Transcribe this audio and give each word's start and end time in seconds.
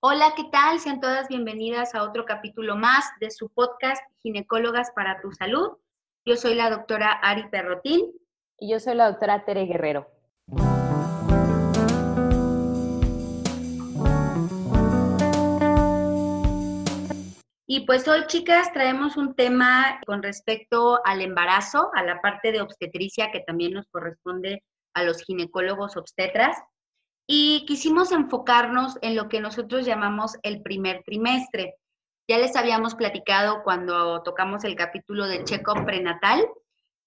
Hola, 0.00 0.32
¿qué 0.36 0.44
tal? 0.52 0.78
Sean 0.78 1.00
todas 1.00 1.26
bienvenidas 1.26 1.92
a 1.92 2.04
otro 2.04 2.24
capítulo 2.24 2.76
más 2.76 3.04
de 3.18 3.32
su 3.32 3.48
podcast 3.48 4.00
Ginecólogas 4.22 4.92
para 4.92 5.20
tu 5.20 5.32
Salud. 5.32 5.76
Yo 6.24 6.36
soy 6.36 6.54
la 6.54 6.70
doctora 6.70 7.10
Ari 7.10 7.48
Perrotín. 7.48 8.12
Y 8.60 8.70
yo 8.70 8.78
soy 8.78 8.94
la 8.94 9.10
doctora 9.10 9.44
Tere 9.44 9.66
Guerrero. 9.66 10.06
Y 17.66 17.84
pues 17.84 18.06
hoy, 18.06 18.24
chicas, 18.28 18.72
traemos 18.72 19.16
un 19.16 19.34
tema 19.34 20.00
con 20.06 20.22
respecto 20.22 21.00
al 21.04 21.22
embarazo, 21.22 21.90
a 21.94 22.04
la 22.04 22.20
parte 22.20 22.52
de 22.52 22.60
obstetricia 22.60 23.32
que 23.32 23.40
también 23.40 23.72
nos 23.72 23.88
corresponde 23.88 24.62
a 24.94 25.02
los 25.02 25.22
ginecólogos 25.22 25.96
obstetras 25.96 26.56
y 27.30 27.66
quisimos 27.66 28.10
enfocarnos 28.10 28.96
en 29.02 29.14
lo 29.14 29.28
que 29.28 29.40
nosotros 29.40 29.84
llamamos 29.84 30.38
el 30.42 30.62
primer 30.62 31.02
trimestre. 31.04 31.74
Ya 32.26 32.38
les 32.38 32.56
habíamos 32.56 32.94
platicado 32.94 33.62
cuando 33.62 34.22
tocamos 34.22 34.64
el 34.64 34.74
capítulo 34.74 35.26
de 35.26 35.44
check-up 35.44 35.84
prenatal 35.84 36.48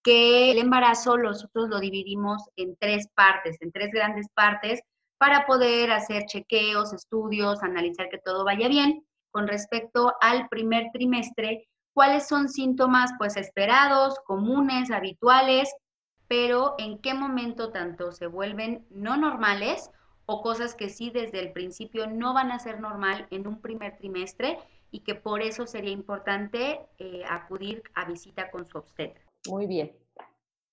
que 0.04 0.52
el 0.52 0.59
embarazo 0.59 1.18
nosotros 1.18 1.70
lo 1.70 1.80
dividimos 1.80 2.44
en 2.55 2.76
tres 2.78 3.08
partes, 3.16 3.58
en 3.62 3.72
tres 3.72 3.90
grandes 3.92 4.28
partes, 4.36 4.81
para 5.18 5.48
poder 5.48 5.92
hacer 5.92 6.26
chequeos, 6.26 6.94
estudios, 6.94 7.64
analizar 7.64 8.08
que 8.09 8.20
todo 8.20 8.45
vaya 8.45 8.67
bien. 8.67 9.03
Con 9.31 9.48
respecto 9.48 10.14
al 10.22 10.48
primer 10.50 10.92
trimestre, 10.94 11.67
¿cuáles 11.94 12.28
son 12.28 12.48
síntomas 12.48 13.12
pues 13.17 13.38
esperados, 13.38 14.20
comunes, 14.26 14.92
habituales, 14.92 15.73
pero 16.28 16.76
en 16.78 17.00
qué 17.00 17.16
momento 17.16 17.72
tanto 17.72 18.12
se 18.12 18.28
vuelven 18.28 18.86
no 18.92 19.17
normales 19.17 19.90
o 20.25 20.41
cosas 20.41 20.75
que 20.75 20.89
sí 20.89 21.09
desde 21.09 21.39
el 21.39 21.52
principio 21.52 22.07
no 22.07 22.34
van 22.34 22.52
a 22.52 22.59
ser 22.59 22.80
normal 22.80 23.27
en 23.31 23.48
un 23.48 23.61
primer 23.61 23.98
trimestre 23.98 24.57
y 24.91 24.99
que 24.99 25.16
por 25.16 25.41
eso 25.41 25.66
sería 25.66 25.91
importante 25.91 26.81
eh, 27.00 27.23
acudir 27.30 27.83
a 27.95 28.05
visita 28.05 28.52
con 28.52 28.66
su 28.66 28.78
obstetra. 28.78 29.22
Muy 29.47 29.66
bien. 29.66 29.91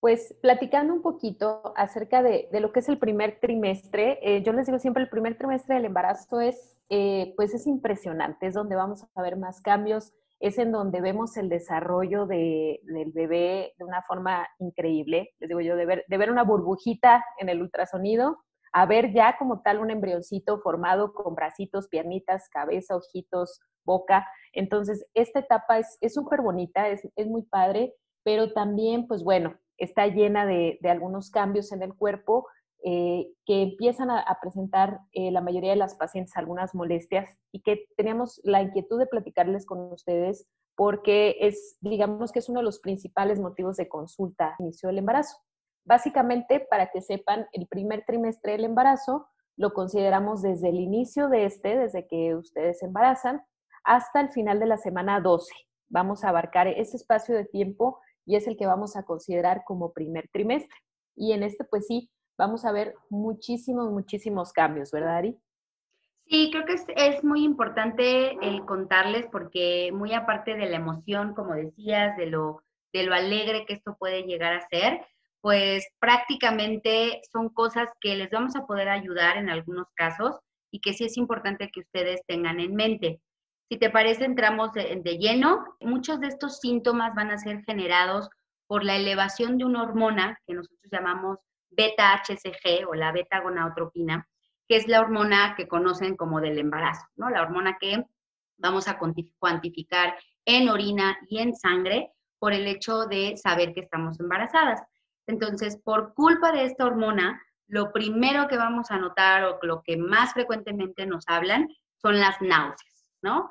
Pues 0.00 0.34
platicando 0.40 0.94
un 0.94 1.02
poquito 1.02 1.72
acerca 1.76 2.22
de, 2.22 2.48
lo 2.52 2.72
que 2.72 2.80
es 2.80 2.88
el 2.88 2.98
primer 2.98 3.40
trimestre, 3.40 4.18
eh, 4.22 4.42
yo 4.42 4.52
les 4.52 4.66
digo 4.66 4.78
siempre 4.78 5.02
el 5.02 5.08
primer 5.08 5.36
trimestre 5.36 5.74
del 5.74 5.86
embarazo 5.86 6.40
es, 6.40 6.78
eh, 6.88 7.32
pues 7.36 7.52
es 7.52 7.66
impresionante, 7.66 8.46
es 8.46 8.54
donde 8.54 8.76
vamos 8.76 9.04
a 9.14 9.22
ver 9.22 9.36
más 9.36 9.60
cambios, 9.60 10.12
es 10.38 10.58
en 10.58 10.70
donde 10.70 11.00
vemos 11.00 11.36
el 11.36 11.48
desarrollo 11.48 12.26
del 12.26 13.12
bebé 13.12 13.74
de 13.76 13.84
una 13.84 14.02
forma 14.02 14.46
increíble. 14.60 15.34
Les 15.40 15.48
digo 15.48 15.60
yo, 15.60 15.74
de 15.74 15.84
ver, 15.84 16.04
de 16.06 16.16
ver 16.16 16.30
una 16.30 16.44
burbujita 16.44 17.24
en 17.38 17.48
el 17.48 17.60
ultrasonido 17.60 18.38
a 18.72 18.86
ver 18.86 19.12
ya 19.12 19.36
como 19.38 19.62
tal 19.62 19.78
un 19.78 19.90
embrioncito 19.90 20.60
formado 20.60 21.12
con 21.12 21.34
bracitos, 21.34 21.88
piernitas, 21.88 22.48
cabeza, 22.48 22.96
ojitos, 22.96 23.60
boca. 23.84 24.26
Entonces, 24.52 25.06
esta 25.14 25.40
etapa 25.40 25.78
es 25.78 25.98
súper 26.12 26.42
bonita, 26.42 26.88
es, 26.88 27.02
muy 27.26 27.42
padre, 27.42 27.94
pero 28.22 28.52
también, 28.52 29.06
pues 29.06 29.24
bueno, 29.24 29.56
está 29.78 30.06
llena 30.06 30.46
de, 30.46 30.78
algunos 30.84 31.30
cambios 31.30 31.72
en 31.72 31.82
el 31.82 31.94
cuerpo 31.94 32.46
eh, 32.84 33.28
que 33.44 33.62
empiezan 33.62 34.10
a, 34.10 34.38
presentar 34.40 35.00
eh, 35.12 35.30
la 35.32 35.40
mayoría 35.40 35.70
de 35.70 35.76
las 35.76 35.96
pacientes 35.96 36.36
algunas 36.36 36.74
molestias 36.74 37.28
y 37.52 37.62
que 37.62 37.86
teníamos 37.96 38.40
la 38.44 38.62
inquietud 38.62 38.98
de 38.98 39.06
platicarles 39.06 39.66
con 39.66 39.92
ustedes 39.92 40.46
porque 40.76 41.36
es, 41.40 41.76
digamos 41.80 42.30
que 42.30 42.38
es 42.38 42.48
uno 42.48 42.60
de 42.60 42.64
los 42.64 42.78
principales 42.78 43.40
motivos 43.40 43.76
de 43.76 43.88
consulta 43.88 44.54
inicio 44.60 44.88
del 44.88 44.98
embarazo. 44.98 45.36
Básicamente, 45.88 46.60
para 46.60 46.90
que 46.90 47.00
sepan, 47.00 47.46
el 47.52 47.66
primer 47.66 48.04
trimestre 48.04 48.52
del 48.52 48.66
embarazo 48.66 49.26
lo 49.56 49.72
consideramos 49.72 50.42
desde 50.42 50.68
el 50.68 50.80
inicio 50.80 51.30
de 51.30 51.46
este, 51.46 51.78
desde 51.78 52.06
que 52.06 52.34
ustedes 52.34 52.80
se 52.80 52.84
embarazan, 52.84 53.40
hasta 53.84 54.20
el 54.20 54.28
final 54.28 54.60
de 54.60 54.66
la 54.66 54.76
semana 54.76 55.18
12. 55.22 55.50
Vamos 55.88 56.24
a 56.24 56.28
abarcar 56.28 56.68
ese 56.68 56.98
espacio 56.98 57.34
de 57.34 57.46
tiempo 57.46 58.00
y 58.26 58.36
es 58.36 58.46
el 58.46 58.58
que 58.58 58.66
vamos 58.66 58.96
a 58.96 59.04
considerar 59.04 59.62
como 59.64 59.94
primer 59.94 60.28
trimestre. 60.30 60.76
Y 61.16 61.32
en 61.32 61.42
este, 61.42 61.64
pues 61.64 61.86
sí, 61.86 62.10
vamos 62.36 62.66
a 62.66 62.72
ver 62.72 62.94
muchísimos, 63.08 63.90
muchísimos 63.90 64.52
cambios, 64.52 64.90
¿verdad, 64.90 65.16
Ari? 65.16 65.38
Sí, 66.26 66.50
creo 66.52 66.66
que 66.66 66.74
es, 66.96 67.24
muy 67.24 67.44
importante 67.44 68.32
el 68.46 68.66
contarles 68.66 69.24
porque 69.32 69.90
muy 69.94 70.12
aparte 70.12 70.54
de 70.54 70.68
la 70.68 70.76
emoción, 70.76 71.32
como 71.32 71.54
decías, 71.54 72.14
de 72.18 72.26
lo, 72.26 72.62
de 72.92 73.04
lo 73.04 73.14
alegre 73.14 73.64
que 73.64 73.72
esto 73.72 73.96
puede 73.98 74.24
llegar 74.24 74.52
a 74.52 74.68
ser, 74.68 75.00
pues 75.40 75.86
prácticamente 76.00 77.20
son 77.32 77.48
cosas 77.48 77.90
que 78.00 78.16
les 78.16 78.30
vamos 78.30 78.56
a 78.56 78.66
poder 78.66 78.88
ayudar 78.88 79.36
en 79.36 79.48
algunos 79.48 79.86
casos 79.94 80.36
y 80.70 80.80
que 80.80 80.92
sí 80.92 81.04
es 81.04 81.16
importante 81.16 81.70
que 81.72 81.80
ustedes 81.80 82.20
tengan 82.26 82.60
en 82.60 82.74
mente. 82.74 83.20
Si 83.70 83.78
te 83.78 83.90
parece, 83.90 84.24
entramos 84.24 84.72
de, 84.72 85.18
lleno. 85.18 85.76
Muchos 85.80 86.20
de 86.20 86.28
estos 86.28 86.58
síntomas 86.58 87.14
van 87.14 87.30
a 87.30 87.38
ser 87.38 87.62
generados 87.64 88.28
por 88.66 88.82
la 88.82 88.96
elevación 88.96 89.58
de 89.58 89.64
una 89.64 89.82
hormona 89.82 90.38
que 90.46 90.54
nosotros 90.54 90.90
llamamos 90.90 91.38
beta-HCG 91.70 92.88
o 92.88 92.94
la 92.94 93.12
beta-gonadotropina, 93.12 94.26
que 94.66 94.76
es 94.76 94.88
la 94.88 95.00
hormona 95.00 95.54
que 95.56 95.68
conocen 95.68 96.16
como 96.16 96.40
del 96.40 96.58
embarazo, 96.58 97.06
¿no? 97.16 97.28
La 97.28 97.42
hormona 97.42 97.76
que 97.78 98.04
vamos 98.56 98.88
a 98.88 98.98
cuantificar 99.38 100.18
en 100.44 100.68
orina 100.68 101.18
y 101.28 101.38
en 101.38 101.54
sangre 101.54 102.12
por 102.38 102.52
el 102.52 102.66
hecho 102.66 103.06
de 103.06 103.36
saber 103.36 103.74
que 103.74 103.80
estamos 103.80 104.18
embarazadas. 104.18 104.82
Entonces, 105.28 105.76
por 105.76 106.14
culpa 106.14 106.50
de 106.52 106.64
esta 106.64 106.86
hormona, 106.86 107.40
lo 107.68 107.92
primero 107.92 108.48
que 108.48 108.56
vamos 108.56 108.90
a 108.90 108.98
notar 108.98 109.44
o 109.44 109.58
lo 109.62 109.82
que 109.82 109.96
más 109.96 110.32
frecuentemente 110.32 111.06
nos 111.06 111.24
hablan 111.28 111.68
son 112.00 112.18
las 112.18 112.40
náuseas, 112.40 113.12
¿no? 113.22 113.48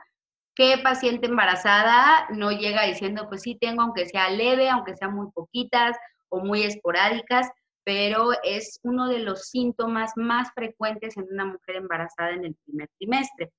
¿Qué 0.55 0.79
paciente 0.83 1.27
embarazada 1.27 2.27
no 2.31 2.51
llega 2.51 2.85
diciendo, 2.85 3.29
pues 3.29 3.43
sí, 3.43 3.55
tengo, 3.61 3.83
aunque 3.83 4.07
sea 4.07 4.29
leve, 4.31 4.69
aunque 4.69 4.95
sea 4.95 5.07
muy 5.07 5.29
poquitas 5.31 5.95
o 6.29 6.39
muy 6.39 6.63
esporádicas, 6.63 7.47
pero 7.83 8.31
es 8.43 8.79
uno 8.81 9.07
de 9.07 9.19
los 9.19 9.49
síntomas 9.49 10.13
más 10.15 10.51
frecuentes 10.55 11.15
en 11.15 11.27
una 11.31 11.45
mujer 11.45 11.75
embarazada 11.75 12.31
en 12.31 12.43
el 12.45 12.55
primer 12.65 12.89
trimestre. 12.97 13.51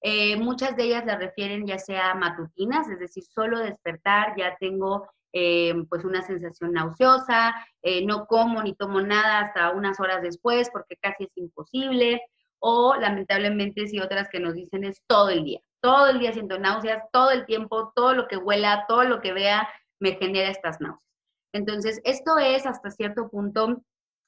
Eh, 0.00 0.36
muchas 0.36 0.74
de 0.74 0.84
ellas 0.84 1.04
la 1.04 1.16
refieren 1.16 1.66
ya 1.66 1.78
sea 1.78 2.14
matutinas, 2.14 2.88
es 2.88 2.98
decir, 2.98 3.24
solo 3.24 3.58
despertar, 3.58 4.34
ya 4.38 4.56
tengo 4.58 5.06
eh, 5.32 5.74
pues 5.88 6.04
una 6.04 6.22
sensación 6.22 6.72
nauseosa, 6.72 7.54
eh, 7.82 8.04
no 8.04 8.26
como 8.26 8.62
ni 8.62 8.74
tomo 8.74 9.00
nada 9.00 9.40
hasta 9.40 9.70
unas 9.72 10.00
horas 10.00 10.22
después 10.22 10.70
porque 10.72 10.96
casi 10.96 11.24
es 11.24 11.36
imposible, 11.36 12.22
o 12.60 12.96
lamentablemente 12.96 13.86
si 13.86 14.00
otras 14.00 14.28
que 14.30 14.40
nos 14.40 14.54
dicen 14.54 14.84
es 14.84 15.02
todo 15.06 15.28
el 15.28 15.44
día, 15.44 15.60
todo 15.80 16.08
el 16.08 16.18
día 16.18 16.32
siento 16.32 16.58
náuseas, 16.58 17.04
todo 17.12 17.30
el 17.30 17.46
tiempo, 17.46 17.92
todo 17.94 18.14
lo 18.14 18.26
que 18.26 18.36
huela, 18.36 18.86
todo 18.88 19.04
lo 19.04 19.20
que 19.20 19.32
vea 19.32 19.68
me 20.00 20.14
genera 20.14 20.50
estas 20.50 20.80
náuseas. 20.80 21.02
Entonces, 21.52 22.00
esto 22.04 22.38
es 22.38 22.66
hasta 22.66 22.90
cierto 22.90 23.28
punto, 23.28 23.82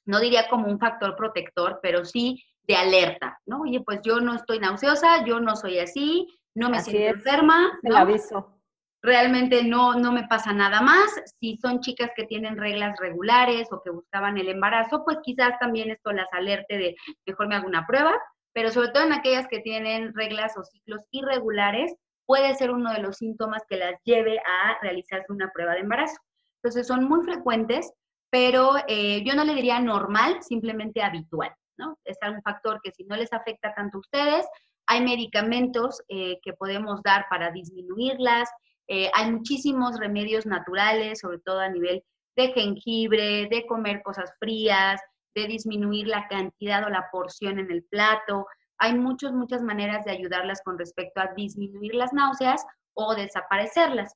no 0.07 0.21
diría 0.21 0.49
como 0.49 0.69
un 0.69 0.79
factor 0.79 1.17
protector, 1.17 1.81
pero 1.83 2.05
sí 2.05 2.43
de 2.63 2.77
alerta, 2.77 3.41
¿no? 3.47 3.63
Oye, 3.63 3.83
pues 3.85 4.01
yo 4.03 4.21
no 4.21 4.35
estoy 4.35 4.59
nauseosa, 4.59 5.25
yo 5.25 5.41
no 5.41 5.57
soy 5.57 5.79
así, 5.79 6.29
no 6.55 6.71
me 6.71 6.81
siento 6.81 7.19
enferma. 7.19 7.79
¿no? 7.83 7.97
aviso 7.97 8.60
realmente 9.03 9.65
no, 9.65 9.95
no 9.95 10.13
me 10.13 10.27
pasa 10.27 10.53
nada 10.53 10.81
más. 10.81 11.11
Si 11.41 11.57
son 11.57 11.81
chicas 11.81 12.11
que 12.15 12.25
tienen 12.25 12.57
reglas 12.57 12.99
regulares 12.99 13.69
o 13.73 13.83
que 13.83 13.91
buscaban 13.91 14.39
el 14.39 14.49
embarazo, 14.49 15.05
pues 15.05 15.19
quizás 15.23 15.59
también 15.59 15.91
esto 15.91 16.13
las 16.13 16.33
alerte 16.33 16.79
de 16.79 16.97
mejor 17.27 17.49
me 17.49 17.57
hago 17.57 17.67
una 17.67 17.87
prueba, 17.87 18.19
pero 18.53 18.71
sobre 18.71 18.89
todo 18.89 19.05
en 19.05 19.13
aquellas 19.13 19.47
que 19.49 19.61
tienen 19.61 20.15
reglas 20.15 20.57
o 20.57 20.65
ciclos 20.65 21.03
irregulares, 21.11 21.95
puede 22.27 22.55
ser 22.55 22.71
uno 22.71 22.93
de 22.93 23.01
los 23.01 23.17
síntomas 23.17 23.63
que 23.69 23.77
las 23.77 23.95
lleve 24.05 24.39
a 24.39 24.79
realizarse 24.83 25.33
una 25.33 25.51
prueba 25.53 25.73
de 25.73 25.81
embarazo. 25.81 26.17
Entonces 26.63 26.87
son 26.87 27.05
muy 27.05 27.25
frecuentes, 27.25 27.93
pero 28.31 28.75
eh, 28.87 29.25
yo 29.25 29.35
no 29.35 29.45
le 29.45 29.55
diría 29.55 29.81
normal, 29.81 30.43
simplemente 30.43 31.03
habitual, 31.03 31.53
¿no? 31.79 31.99
Es 32.05 32.19
un 32.23 32.41
factor 32.43 32.81
que 32.83 32.93
si 32.93 33.05
no 33.05 33.17
les 33.17 33.33
afecta 33.33 33.75
tanto 33.75 33.99
a 33.99 34.01
ustedes, 34.01 34.47
hay 34.87 35.03
medicamentos 35.03 36.03
eh, 36.09 36.39
que 36.43 36.53
podemos 36.53 37.03
dar 37.03 37.27
para 37.31 37.51
disminuirlas, 37.51 38.49
eh, 38.93 39.09
hay 39.15 39.31
muchísimos 39.31 40.01
remedios 40.01 40.47
naturales, 40.47 41.21
sobre 41.21 41.39
todo 41.39 41.61
a 41.61 41.69
nivel 41.69 42.03
de 42.35 42.49
jengibre, 42.49 43.47
de 43.49 43.65
comer 43.69 44.03
cosas 44.03 44.33
frías, 44.41 45.01
de 45.33 45.47
disminuir 45.47 46.09
la 46.09 46.27
cantidad 46.27 46.85
o 46.85 46.89
la 46.89 47.09
porción 47.13 47.61
en 47.61 47.71
el 47.71 47.85
plato. 47.85 48.49
Hay 48.79 48.95
muchas, 48.95 49.33
muchas 49.33 49.63
maneras 49.63 50.05
de 50.05 50.11
ayudarlas 50.11 50.61
con 50.65 50.77
respecto 50.77 51.21
a 51.21 51.33
disminuir 51.37 51.95
las 51.95 52.13
náuseas 52.13 52.67
o 52.95 53.15
desaparecerlas. 53.15 54.13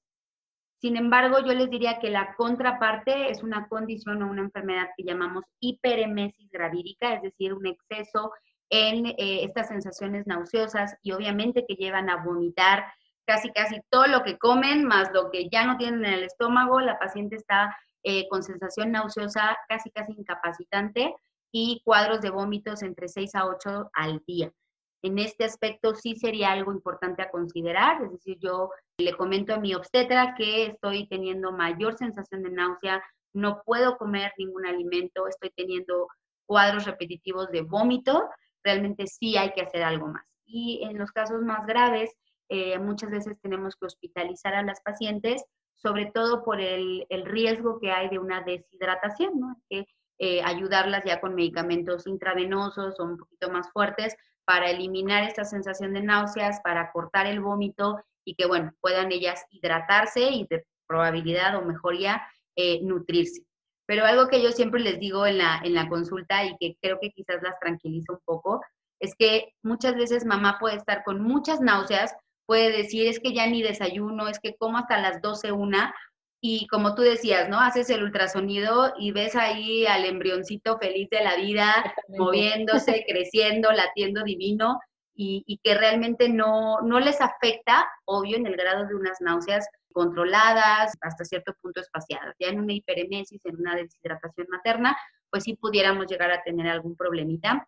Sin 0.81 0.97
embargo, 0.97 1.39
yo 1.47 1.55
les 1.55 1.71
diría 1.71 2.01
que 2.01 2.11
la 2.11 2.35
contraparte 2.35 3.31
es 3.31 3.45
una 3.45 3.69
condición 3.69 4.25
o 4.25 4.29
una 4.29 4.43
enfermedad 4.43 4.89
que 4.97 5.05
llamamos 5.05 5.45
hiperemesis 5.61 6.51
gravídica, 6.51 7.15
es 7.15 7.23
decir, 7.23 7.55
un 7.55 7.67
exceso 7.67 8.33
en 8.71 9.07
eh, 9.07 9.45
estas 9.45 9.69
sensaciones 9.69 10.27
nauseosas 10.27 10.97
y 11.01 11.13
obviamente 11.13 11.65
que 11.65 11.77
llevan 11.77 12.11
a 12.11 12.25
vomitar, 12.25 12.85
casi 13.27 13.51
casi 13.53 13.81
todo 13.91 14.07
lo 14.07 14.23
que 14.23 14.39
comen, 14.39 14.85
más 14.85 15.11
lo 15.13 15.31
que 15.31 15.49
ya 15.49 15.65
no 15.65 15.77
tienen 15.77 16.05
en 16.05 16.13
el 16.15 16.25
estómago, 16.25 16.81
la 16.81 16.99
paciente 16.99 17.37
está 17.37 17.77
eh, 18.03 18.29
con 18.29 18.43
sensación 18.43 18.93
nauseosa 18.93 19.57
casi 19.69 19.91
casi 19.91 20.13
incapacitante 20.13 21.15
y 21.51 21.81
cuadros 21.85 22.21
de 22.21 22.31
vómitos 22.31 22.83
entre 22.83 23.09
6 23.09 23.35
a 23.35 23.47
8 23.47 23.91
al 23.95 24.23
día. 24.27 24.53
en 25.03 25.19
este 25.19 25.45
aspecto 25.45 25.95
sí 25.95 26.15
sería 26.17 26.53
algo 26.53 26.73
importante 26.73 27.23
a 27.23 27.31
considerar. 27.31 28.03
Es 28.03 28.11
decir, 28.13 28.39
yo 28.41 28.71
le 28.99 29.15
comento 29.17 29.55
a 29.55 29.61
mi 29.61 29.75
obstetra 29.75 30.35
que 30.35 30.67
estoy 30.67 31.07
teniendo 31.09 31.53
mayor 31.53 31.97
sensación 31.97 32.43
de 32.43 32.51
náusea, 32.51 33.03
no 33.35 33.63
puedo 33.65 33.97
comer 33.99 34.33
ningún 34.39 34.67
alimento, 34.67 35.29
estoy 35.29 35.51
teniendo 35.57 36.09
cuadros 36.47 36.87
repetitivos 36.87 37.51
de 37.51 37.63
vómito, 37.63 38.29
realmente 38.63 39.07
sí 39.07 39.37
hay 39.37 39.53
que 39.53 39.63
hacer 39.63 39.83
algo 39.83 40.09
más. 40.09 40.25
Y 40.47 40.83
en 40.85 40.99
los 40.99 41.13
casos 41.13 41.43
más 41.43 41.67
graves, 41.67 42.11
eh, 42.55 42.79
muchas 42.79 43.11
veces 43.11 43.37
tenemos 43.41 43.75
que 43.75 43.87
hospitalizar 43.87 44.55
a 44.55 44.63
las 44.63 44.81
pacientes, 44.81 45.45
sobre 45.75 46.07
todo 46.07 46.45
por 46.45 46.61
el, 46.61 47.05
riesgo 47.25 47.81
que 47.81 47.91
hay 47.91 48.09
de 48.09 48.21
una 48.21 48.43
deshidratación, 48.43 49.57
que 49.69 49.87
eh, 50.19 50.41
ayudarlas 50.45 51.03
ya 51.05 51.21
con 51.21 51.35
medicamentos 51.35 52.07
intravenosos 52.07 53.01
o 53.01 53.05
un 53.05 53.19
poquito 53.19 53.51
más 53.51 53.73
fuertes 53.73 54.15
para 54.45 54.71
eliminar 54.71 55.25
esta 55.25 55.45
sensación 55.45 55.95
de 55.95 56.03
náuseas, 56.03 56.61
para 56.63 56.93
cortar 56.93 57.27
el 57.27 57.41
vómito 57.41 57.99
y 58.25 58.37
que, 58.37 58.47
bueno, 58.47 58.73
puedan 58.81 59.11
ellas 59.11 59.45
hidratarse 59.51 60.23
y 60.31 60.47
de 60.49 60.65
probabilidad 60.87 61.57
o 61.57 61.63
mejoría 61.63 62.23
eh, 62.55 62.81
nutrirse. 62.83 63.43
Pero 63.87 64.05
algo 64.05 64.29
que 64.29 64.43
yo 64.43 64.53
siempre 64.53 64.81
les 64.81 65.01
digo 65.01 65.27
en 65.27 65.39
la, 65.39 65.61
en 65.65 65.75
la 65.75 65.89
consulta 65.89 66.45
y 66.45 66.57
que 66.59 66.77
creo 66.81 66.99
que 67.01 67.11
quizás 67.11 67.43
las 67.43 67.59
tranquiliza 67.59 68.13
un 68.13 68.21
poco, 68.25 68.61
es 69.01 69.15
que 69.19 69.53
muchas 69.63 69.97
veces 69.97 70.25
mamá 70.25 70.59
puede 70.59 70.77
estar 70.77 71.05
con 71.05 71.21
muchas 71.21 71.61
náuseas, 71.61 72.15
puede 72.47 72.71
decir, 72.71 73.07
es 73.07 73.21
que 73.21 73.33
ya 73.33 73.47
ni 73.47 73.63
desayuno, 73.63 74.29
es 74.29 74.39
que 74.39 74.55
como 74.57 74.79
hasta 74.79 74.99
las 74.99 75.21
12, 75.23 75.53
una, 75.53 75.95
y 76.41 76.67
como 76.67 76.95
tú 76.95 77.03
decías, 77.03 77.49
¿no? 77.49 77.59
Haces 77.59 77.89
el 77.89 78.03
ultrasonido 78.03 78.93
y 78.99 79.13
ves 79.13 79.35
ahí 79.35 79.87
al 79.87 80.05
embrioncito 80.05 80.79
feliz 80.79 81.09
de 81.11 81.23
la 81.23 81.37
vida, 81.37 81.95
moviéndose, 82.09 83.05
creciendo, 83.09 83.73
latiendo 83.73 84.23
divino, 84.25 84.79
y, 85.17 85.61
que 85.63 85.75
realmente 85.75 86.29
no, 86.29 86.81
no 86.83 87.01
les 87.01 87.21
afecta, 87.21 87.89
obvio, 88.05 88.37
en 88.37 88.47
el 88.47 88.57
grado 88.57 88.87
de 88.87 88.95
unas 88.95 89.21
náuseas 89.21 89.67
controladas, 89.93 90.93
hasta 91.01 91.25
cierto 91.25 91.55
punto 91.63 91.81
espaciadas. 91.81 92.35
Ya 92.39 92.49
en 92.49 92.59
una 92.59 92.73
hiperemesis, 92.73 93.41
en 93.45 93.57
una 93.57 93.77
deshidratación 93.77 94.49
materna, 94.51 94.97
pues 95.31 95.45
sí 95.45 95.55
pudiéramos 95.57 96.07
llegar 96.09 96.31
a 96.31 96.43
tener 96.43 96.67
algún 96.67 96.97
problemita, 96.97 97.67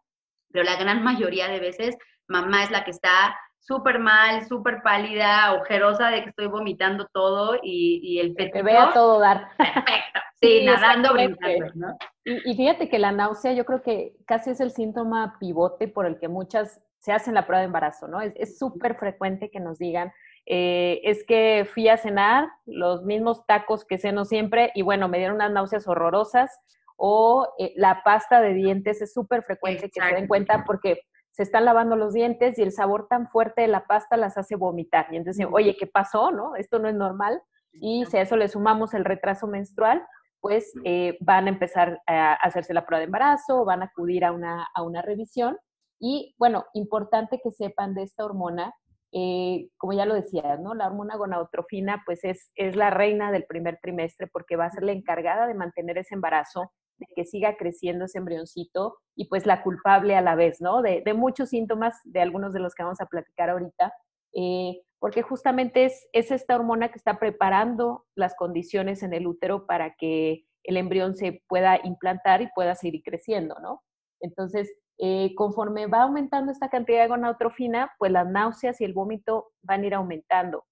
pero 0.50 0.64
la 0.64 0.76
gran 0.76 1.02
mayoría 1.05 1.49
de 1.49 1.61
veces 1.61 1.96
mamá 2.29 2.64
es 2.64 2.70
la 2.70 2.84
que 2.84 2.90
está 2.90 3.38
súper 3.66 3.98
mal, 3.98 4.46
súper 4.46 4.82
pálida, 4.82 5.54
ojerosa 5.54 6.08
de 6.08 6.22
que 6.22 6.30
estoy 6.30 6.46
vomitando 6.46 7.06
todo 7.12 7.58
y, 7.62 8.18
el 8.20 8.34
fetito... 8.34 8.52
Que 8.52 8.62
vea 8.62 8.90
todo 8.92 9.18
dar. 9.18 9.48
Perfecto, 9.56 10.20
sí, 10.40 10.64
nadando, 10.64 11.12
brincando, 11.12 11.66
¿no? 11.74 11.98
Y, 12.24 12.50
y, 12.50 12.56
fíjate 12.56 12.88
que 12.88 12.98
la 12.98 13.12
náusea 13.12 13.52
yo 13.52 13.64
creo 13.64 13.82
que 13.82 14.14
casi 14.26 14.50
es 14.50 14.60
el 14.60 14.70
síntoma 14.70 15.36
pivote 15.40 15.88
por 15.88 16.06
el 16.06 16.18
que 16.18 16.28
muchas 16.28 16.80
se 16.98 17.12
hacen 17.12 17.34
la 17.34 17.46
prueba 17.46 17.60
de 17.60 17.66
embarazo, 17.66 18.08
¿no? 18.08 18.20
Es 18.20 18.58
súper 18.58 18.96
frecuente 18.96 19.50
que 19.50 19.60
nos 19.60 19.78
digan, 19.78 20.12
eh, 20.44 21.00
es 21.04 21.24
que 21.24 21.69
fui 21.72 21.88
a 21.88 21.96
cenar 21.96 22.48
los 22.66 23.04
mismos 23.04 23.46
tacos 23.46 23.84
que 23.84 23.98
ceno 23.98 24.24
siempre 24.24 24.70
y 24.74 24.82
bueno, 24.82 25.08
me 25.08 25.19
dieron 25.19 25.36
unas 25.36 25.52
náuseas 25.52 25.86
horrorosas 25.88 26.60
o 26.96 27.48
eh, 27.58 27.72
la 27.76 28.02
pasta 28.04 28.40
de 28.40 28.54
dientes 28.54 29.02
es 29.02 29.12
súper 29.12 29.42
frecuente 29.42 29.90
que 29.90 30.00
se 30.00 30.14
den 30.14 30.28
cuenta 30.28 30.64
porque 30.64 31.02
se 31.36 31.42
están 31.42 31.66
lavando 31.66 31.96
los 31.96 32.14
dientes 32.14 32.58
y 32.58 32.62
el 32.62 32.72
sabor 32.72 33.08
tan 33.08 33.28
fuerte 33.28 33.60
de 33.60 33.68
la 33.68 33.86
pasta 33.86 34.16
las 34.16 34.38
hace 34.38 34.56
vomitar. 34.56 35.06
Y 35.10 35.16
entonces, 35.16 35.46
oye, 35.50 35.76
¿qué 35.76 35.86
pasó? 35.86 36.30
¿No? 36.30 36.56
Esto 36.56 36.78
no 36.78 36.88
es 36.88 36.94
normal. 36.94 37.42
Y 37.74 38.06
si 38.06 38.16
a 38.16 38.22
eso 38.22 38.38
le 38.38 38.48
sumamos 38.48 38.94
el 38.94 39.04
retraso 39.04 39.46
menstrual, 39.46 40.02
pues 40.40 40.72
eh, 40.84 41.18
van 41.20 41.46
a 41.46 41.50
empezar 41.50 42.00
a 42.06 42.32
hacerse 42.32 42.72
la 42.72 42.86
prueba 42.86 43.00
de 43.00 43.04
embarazo, 43.04 43.66
van 43.66 43.82
a 43.82 43.86
acudir 43.86 44.24
a 44.24 44.32
una, 44.32 44.66
a 44.74 44.82
una 44.82 45.02
revisión. 45.02 45.58
Y 46.00 46.34
bueno, 46.38 46.64
importante 46.72 47.38
que 47.44 47.50
sepan 47.50 47.92
de 47.92 48.04
esta 48.04 48.24
hormona 48.24 48.72
eh, 49.12 49.68
como 49.76 49.92
ya 49.92 50.04
lo 50.04 50.14
decía, 50.14 50.56
¿no? 50.56 50.74
La 50.74 50.86
hormona 50.88 51.16
gonadotrofina, 51.16 52.02
pues 52.04 52.24
es, 52.24 52.50
es 52.54 52.76
la 52.76 52.90
reina 52.90 53.30
del 53.30 53.44
primer 53.44 53.78
trimestre 53.80 54.26
porque 54.26 54.56
va 54.56 54.66
a 54.66 54.70
ser 54.70 54.82
la 54.82 54.92
encargada 54.92 55.46
de 55.46 55.54
mantener 55.54 55.98
ese 55.98 56.14
embarazo, 56.14 56.72
de 56.98 57.06
que 57.14 57.25
siga 57.25 57.56
creciendo 57.56 58.06
ese 58.06 58.19
embrioncito 58.19 58.98
y 59.14 59.28
pues 59.28 59.46
la 59.46 59.62
culpable 59.62 60.16
a 60.16 60.20
la 60.20 60.34
vez, 60.34 60.60
¿no? 60.60 60.82
De, 60.82 61.02
muchos 61.14 61.50
síntomas, 61.50 61.94
de 62.04 62.20
algunos 62.20 62.52
de 62.52 62.60
los 62.60 62.75
que 62.75 62.82
vamos 62.82 63.00
a 63.00 63.06
platicar 63.06 63.50
ahorita, 63.50 63.93
eh, 64.34 64.82
porque 64.98 65.22
justamente 65.22 65.84
es, 65.84 66.08
es 66.12 66.31
esta 66.31 66.56
hormona 66.56 66.88
que 66.88 66.98
está 66.98 67.19
preparando 67.19 68.04
las 68.14 68.34
condiciones 68.34 69.02
en 69.02 69.12
el 69.12 69.26
útero 69.26 69.66
para 69.66 69.94
que 69.94 70.44
el 70.64 70.76
embrión 70.76 71.14
se 71.16 71.43
pueda 71.48 71.78
implantar 71.84 72.43
y 72.43 72.48
pueda 72.54 72.75
seguir 72.75 73.02
creciendo, 73.04 73.56
¿no? 73.60 73.82
Entonces, 74.20 74.72
eh, 74.98 75.34
conforme 75.34 75.87
va 75.87 76.02
aumentando 76.02 76.50
esta 76.50 76.70
cantidad 76.70 77.02
de 77.02 77.08
gonadotrofina, 77.08 77.93
pues 77.98 78.10
las 78.10 78.26
náuseas 78.26 78.81
y 78.81 78.84
el 78.84 78.94
vómito 78.94 79.52
van 79.62 79.82
a 79.82 79.87
ir 79.87 79.94
aumentando. 79.94 80.64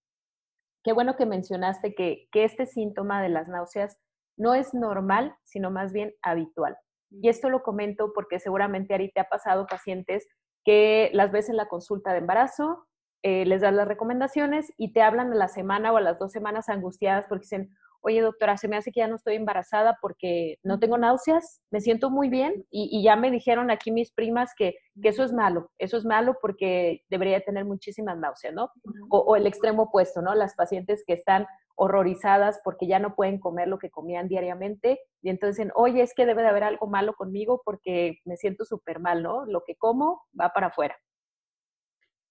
Qué 0.82 0.92
bueno 0.92 1.16
que 1.16 1.26
mencionaste 1.26 1.94
que, 1.94 2.28
que 2.32 2.44
este 2.44 2.66
síntoma 2.66 3.22
de 3.22 3.28
las 3.28 3.48
náuseas 3.48 3.98
no 4.36 4.54
es 4.54 4.74
normal, 4.74 5.34
sino 5.44 5.70
más 5.70 5.92
bien 5.92 6.14
habitual. 6.22 6.76
Y 7.10 7.28
esto 7.28 7.48
lo 7.48 7.62
comento 7.62 8.12
porque 8.14 8.40
seguramente 8.40 8.94
Ari 8.94 9.10
te 9.12 9.20
ha 9.20 9.28
pasado 9.28 9.66
pacientes 9.66 10.26
que 10.64 11.10
las 11.12 11.30
ves 11.30 11.48
en 11.48 11.56
la 11.56 11.68
consulta 11.68 12.12
de 12.12 12.18
embarazo, 12.18 12.86
eh, 13.22 13.46
les 13.46 13.60
das 13.60 13.72
las 13.72 13.88
recomendaciones 13.88 14.72
y 14.76 14.92
te 14.92 15.02
hablan 15.02 15.32
a 15.32 15.36
la 15.36 15.48
semana 15.48 15.92
o 15.92 15.96
a 15.96 16.00
las 16.00 16.18
dos 16.18 16.32
semanas 16.32 16.68
angustiadas 16.68 17.26
porque 17.28 17.44
dicen, 17.44 17.70
oye 18.04 18.20
doctora, 18.20 18.58
se 18.58 18.68
me 18.68 18.76
hace 18.76 18.92
que 18.92 19.00
ya 19.00 19.08
no 19.08 19.16
estoy 19.16 19.36
embarazada 19.36 19.96
porque 20.00 20.58
no 20.62 20.78
tengo 20.78 20.98
náuseas, 20.98 21.62
me 21.70 21.80
siento 21.80 22.10
muy 22.10 22.28
bien 22.28 22.66
y, 22.70 23.02
ya 23.02 23.16
me 23.16 23.30
dijeron 23.30 23.70
aquí 23.70 23.90
mis 23.90 24.12
primas 24.12 24.50
que, 24.56 24.74
eso 25.02 25.24
es 25.24 25.32
malo, 25.32 25.70
eso 25.78 25.96
es 25.96 26.04
malo 26.04 26.36
porque 26.40 27.00
debería 27.08 27.40
tener 27.40 27.64
muchísimas 27.64 28.18
náuseas, 28.18 28.52
¿no? 28.52 28.70
O, 29.08 29.36
el 29.36 29.46
extremo 29.46 29.84
opuesto, 29.84 30.20
¿no? 30.20 30.34
Las 30.34 30.54
pacientes 30.54 31.02
que 31.06 31.14
están 31.14 31.46
horrorizadas 31.76 32.60
porque 32.64 32.86
ya 32.86 32.98
no 32.98 33.14
pueden 33.14 33.38
comer 33.38 33.68
lo 33.68 33.78
que 33.78 33.90
comían 33.90 34.28
diariamente 34.28 35.00
y 35.22 35.30
entonces 35.30 35.56
dicen, 35.56 35.72
oye, 35.74 36.02
es 36.02 36.14
que 36.14 36.26
debe 36.26 36.42
de 36.42 36.48
haber 36.48 36.64
algo 36.64 36.86
malo 36.86 37.14
conmigo 37.14 37.62
porque 37.64 38.20
me 38.24 38.36
siento 38.36 38.64
súper 38.64 39.00
mal, 39.00 39.22
¿no? 39.22 39.44
Lo 39.46 39.64
que 39.64 39.76
como 39.76 40.22
va 40.38 40.50
para 40.50 40.68
afuera. 40.68 40.96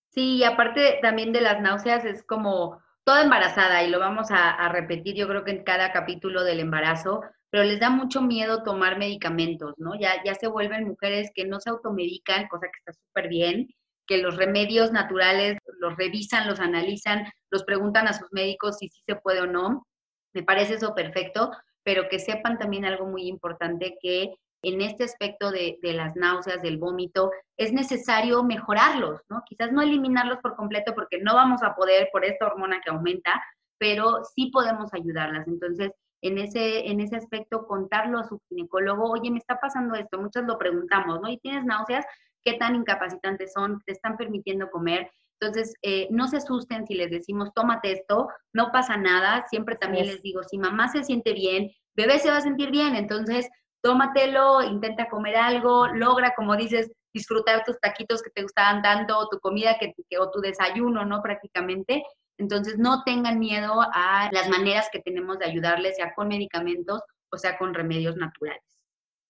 Sí, 0.10 0.38
y 0.38 0.44
aparte 0.44 1.00
también 1.02 1.34
de 1.34 1.42
las 1.42 1.60
náuseas 1.60 2.06
es 2.06 2.24
como 2.24 2.80
toda 3.04 3.24
embarazada, 3.24 3.84
y 3.84 3.90
lo 3.90 4.00
vamos 4.00 4.28
a, 4.32 4.70
repetir 4.70 5.16
yo 5.16 5.28
creo 5.28 5.44
que 5.44 5.52
en 5.52 5.64
cada 5.64 5.92
capítulo 5.92 6.44
del 6.44 6.60
embarazo, 6.60 7.22
pero 7.50 7.64
les 7.64 7.80
da 7.80 7.90
mucho 7.90 8.22
miedo 8.22 8.64
tomar 8.64 8.98
medicamentos, 8.98 9.74
¿no? 9.78 10.00
Ya, 10.00 10.24
ya 10.24 10.36
se 10.36 10.48
vuelven 10.48 10.88
mujeres 10.88 11.32
que 11.36 11.46
no 11.46 11.60
se 11.60 11.70
automedican, 11.70 12.48
cosa 12.48 12.68
que 12.68 12.80
está 12.80 12.94
súper 12.94 13.28
bien, 13.28 13.68
que 14.08 14.18
los 14.18 14.38
remedios 14.38 14.92
naturales 14.92 15.58
los 15.80 15.96
revisan, 15.96 16.48
los 16.48 16.60
analizan, 16.60 17.26
los 17.50 17.64
preguntan 17.64 18.08
a 18.08 18.14
sus 18.14 18.28
médicos 18.32 18.78
si 18.78 18.90
sí 18.90 19.02
se 19.06 19.16
puede 19.16 19.42
o 19.42 19.48
no. 19.48 19.86
Me 20.34 20.44
parece 20.44 20.76
eso 20.76 20.96
perfecto, 20.96 21.52
pero 21.84 22.10
que 22.10 22.20
sepan 22.20 22.58
también 22.58 22.86
algo 22.86 23.06
muy 23.06 23.28
importante, 23.28 23.98
que 24.02 24.34
en 24.64 24.82
este 24.82 25.04
aspecto 25.04 25.52
de, 25.52 25.78
las 25.82 26.16
náuseas, 26.16 26.62
del 26.62 26.78
vómito, 26.78 27.32
es 27.58 27.74
necesario 27.74 28.44
mejorarlos, 28.44 29.22
¿no? 29.30 29.44
Quizás 29.46 29.72
no 29.72 29.82
eliminarlos 29.82 30.40
por 30.40 30.56
completo 30.56 30.94
porque 30.96 31.20
no 31.20 31.36
vamos 31.36 31.62
a 31.64 31.76
poder 31.76 32.10
por 32.14 32.24
esta 32.24 32.48
hormona 32.48 32.80
que 32.82 32.90
aumenta, 32.90 33.44
pero 33.78 34.24
sí 34.36 34.52
podemos 34.52 34.94
ayudarlas. 34.94 35.48
Entonces, 35.48 35.92
en 36.22 36.38
ese, 36.38 36.90
en 36.90 37.02
ese 37.02 37.18
aspecto, 37.18 37.68
contarlo 37.68 38.20
a 38.20 38.24
su 38.24 38.40
ginecólogo, 38.48 39.12
oye, 39.12 39.30
me 39.30 39.40
está 39.40 39.60
pasando 39.60 39.96
esto, 39.96 40.18
muchas 40.18 40.46
lo 40.46 40.58
preguntamos, 40.58 41.20
¿no? 41.20 41.30
¿Y 41.30 41.38
tienes 41.40 41.66
náuseas? 41.66 42.06
¿Qué 42.44 42.54
tan 42.54 42.76
incapacitantes 42.76 43.54
son? 43.54 43.82
¿Te 43.86 43.94
están 43.94 44.18
permitiendo 44.18 44.70
comer? 44.70 45.10
Entonces, 45.40 45.74
eh, 45.82 46.08
no 46.10 46.28
se 46.28 46.38
asusten 46.38 46.86
si 46.86 46.94
les 46.94 47.12
decimos, 47.12 47.54
tómate 47.54 47.92
esto, 47.92 48.30
no 48.54 48.72
pasa 48.72 48.98
nada. 48.98 49.46
Siempre 49.50 49.76
también 49.76 50.08
les 50.08 50.22
digo, 50.22 50.42
si 50.44 50.58
mamá 50.58 50.88
se 50.88 51.04
siente 51.04 51.34
bien, 51.34 51.72
bebé 51.96 52.20
se 52.20 52.30
va 52.30 52.38
a 52.38 52.42
sentir 52.42 52.72
bien. 52.72 52.96
Entonces, 52.96 53.50
tómatelo, 53.82 54.62
intenta 54.64 55.10
comer 55.10 55.36
algo, 55.36 55.88
logra, 55.88 56.34
como 56.36 56.56
dices, 56.56 56.92
disfrutar 57.14 57.64
tus 57.64 57.80
taquitos 57.80 58.22
que 58.22 58.32
te 58.32 58.44
gustaban 58.44 58.82
tanto, 58.82 59.18
o 59.18 59.28
tu 59.28 59.40
comida 59.40 59.78
que, 59.80 59.94
o 60.18 60.32
tu 60.32 60.40
desayuno, 60.40 61.06
¿no? 61.06 61.22
Prácticamente. 61.22 62.04
Entonces, 62.38 62.78
no 62.78 63.04
tengan 63.04 63.40
miedo 63.40 63.82
a 63.94 64.30
las 64.32 64.50
maneras 64.50 64.88
que 64.92 65.00
tenemos 65.00 65.40
de 65.40 65.46
ayudarles, 65.46 65.98
ya 65.98 66.14
con 66.16 66.30
medicamentos 66.30 67.02
o 67.34 67.38
sea 67.38 67.58
con 67.58 67.74
remedios 67.74 68.16
naturales. 68.16 68.64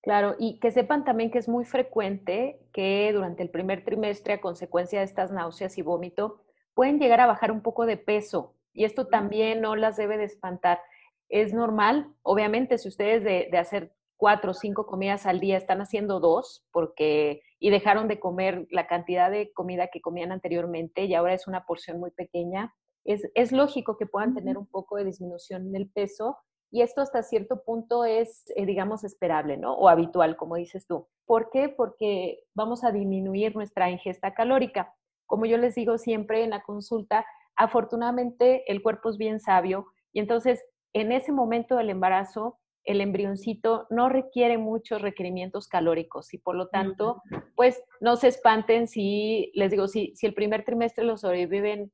Claro, 0.03 0.35
y 0.37 0.59
que 0.59 0.71
sepan 0.71 1.05
también 1.05 1.31
que 1.31 1.37
es 1.37 1.47
muy 1.47 1.63
frecuente 1.63 2.59
que 2.73 3.09
durante 3.13 3.41
el 3.41 3.49
primer 3.49 3.85
trimestre, 3.85 4.33
a 4.33 4.41
consecuencia 4.41 4.99
de 4.99 5.05
estas 5.05 5.31
náuseas 5.31 5.77
y 5.77 5.81
vómito, 5.81 6.41
pueden 6.73 6.99
llegar 6.99 7.21
a 7.21 7.25
bajar 7.25 7.53
un 7.53 7.61
poco 7.61 7.85
de 7.85 7.95
peso. 7.95 8.53
Y 8.73 8.83
esto 8.83 9.07
también 9.07 9.61
no 9.61 9.77
las 9.77 9.95
debe 9.95 10.17
de 10.17 10.25
espantar. 10.25 10.81
Es 11.29 11.53
normal, 11.53 12.13
obviamente, 12.21 12.77
si 12.79 12.89
ustedes 12.89 13.23
de, 13.23 13.47
de 13.49 13.57
hacer 13.57 13.93
cuatro 14.17 14.51
o 14.51 14.53
cinco 14.53 14.85
comidas 14.87 15.25
al 15.25 15.39
día, 15.39 15.55
están 15.55 15.79
haciendo 15.79 16.19
dos 16.19 16.65
porque 16.73 17.41
y 17.57 17.69
dejaron 17.69 18.09
de 18.09 18.19
comer 18.19 18.67
la 18.71 18.87
cantidad 18.87 19.31
de 19.31 19.53
comida 19.53 19.87
que 19.87 20.01
comían 20.01 20.33
anteriormente 20.33 21.05
y 21.05 21.13
ahora 21.15 21.33
es 21.33 21.47
una 21.47 21.65
porción 21.65 22.01
muy 22.01 22.11
pequeña. 22.11 22.75
Es, 23.05 23.29
es 23.35 23.53
lógico 23.53 23.95
que 23.97 24.05
puedan 24.05 24.33
tener 24.33 24.57
un 24.57 24.67
poco 24.67 24.97
de 24.97 25.05
disminución 25.05 25.67
en 25.67 25.77
el 25.77 25.89
peso 25.89 26.39
y 26.73 26.81
esto 26.81 27.01
hasta 27.01 27.21
cierto 27.21 27.63
punto 27.63 28.03
es, 28.03 28.45
eh, 28.55 28.65
digamos, 28.65 29.03
esperable, 29.03 29.57
¿no? 29.57 29.75
O 29.75 29.89
habitual, 29.89 30.35
como 30.35 30.55
dices 30.55 30.87
tú. 30.87 31.07
¿Por 31.27 31.51
qué? 31.51 31.69
Porque 31.69 32.39
vamos 32.55 32.83
a 32.83 32.91
disminuir 32.91 33.55
nuestra 33.55 33.91
ingesta 33.91 34.33
calórica. 34.33 34.91
Como 35.27 35.45
yo 35.45 35.59
les 35.59 35.75
digo 35.75 35.99
siempre 35.99 36.43
en 36.43 36.49
la 36.49 36.63
consulta, 36.63 37.27
afortunadamente 37.55 38.63
el 38.71 38.81
cuerpo 38.81 39.11
es 39.11 39.19
bien 39.19 39.39
sabio 39.39 39.85
y 40.11 40.19
entonces 40.19 40.65
en 40.93 41.11
ese 41.11 41.31
momento 41.31 41.75
del 41.75 41.91
embarazo 41.91 42.57
el 42.85 43.01
embrioncito 43.01 43.85
no 43.91 44.09
requiere 44.09 44.57
muchos 44.57 44.99
requerimientos 44.99 45.67
calóricos 45.67 46.33
y 46.33 46.39
por 46.39 46.55
lo 46.55 46.69
tanto, 46.69 47.21
pues 47.55 47.83
no 48.01 48.15
se 48.15 48.29
espanten 48.29 48.87
si, 48.87 49.51
les 49.53 49.69
digo, 49.69 49.87
si, 49.87 50.15
si 50.15 50.25
el 50.25 50.33
primer 50.33 50.65
trimestre 50.65 51.03
lo 51.05 51.17
sobreviven 51.17 51.91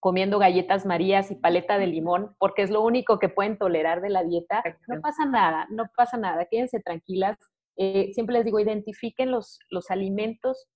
comiendo 0.00 0.38
galletas 0.38 0.86
marías 0.86 1.30
y 1.30 1.36
paleta 1.36 1.78
de 1.78 1.86
limón, 1.86 2.34
porque 2.38 2.62
es 2.62 2.70
lo 2.70 2.82
único 2.82 3.18
que 3.18 3.28
pueden 3.28 3.58
tolerar 3.58 4.00
de 4.00 4.08
la 4.08 4.24
dieta, 4.24 4.62
no 4.88 5.00
pasa 5.02 5.26
nada, 5.26 5.66
no 5.70 5.84
pasa 5.94 6.16
nada, 6.16 6.46
quédense 6.50 6.80
tranquilas. 6.80 7.36
Eh, 7.76 8.10
siempre 8.14 8.34
les 8.34 8.44
digo, 8.46 8.58
identifiquen 8.58 9.30
los, 9.30 9.58
los 9.68 9.90
alimentos 9.90 10.68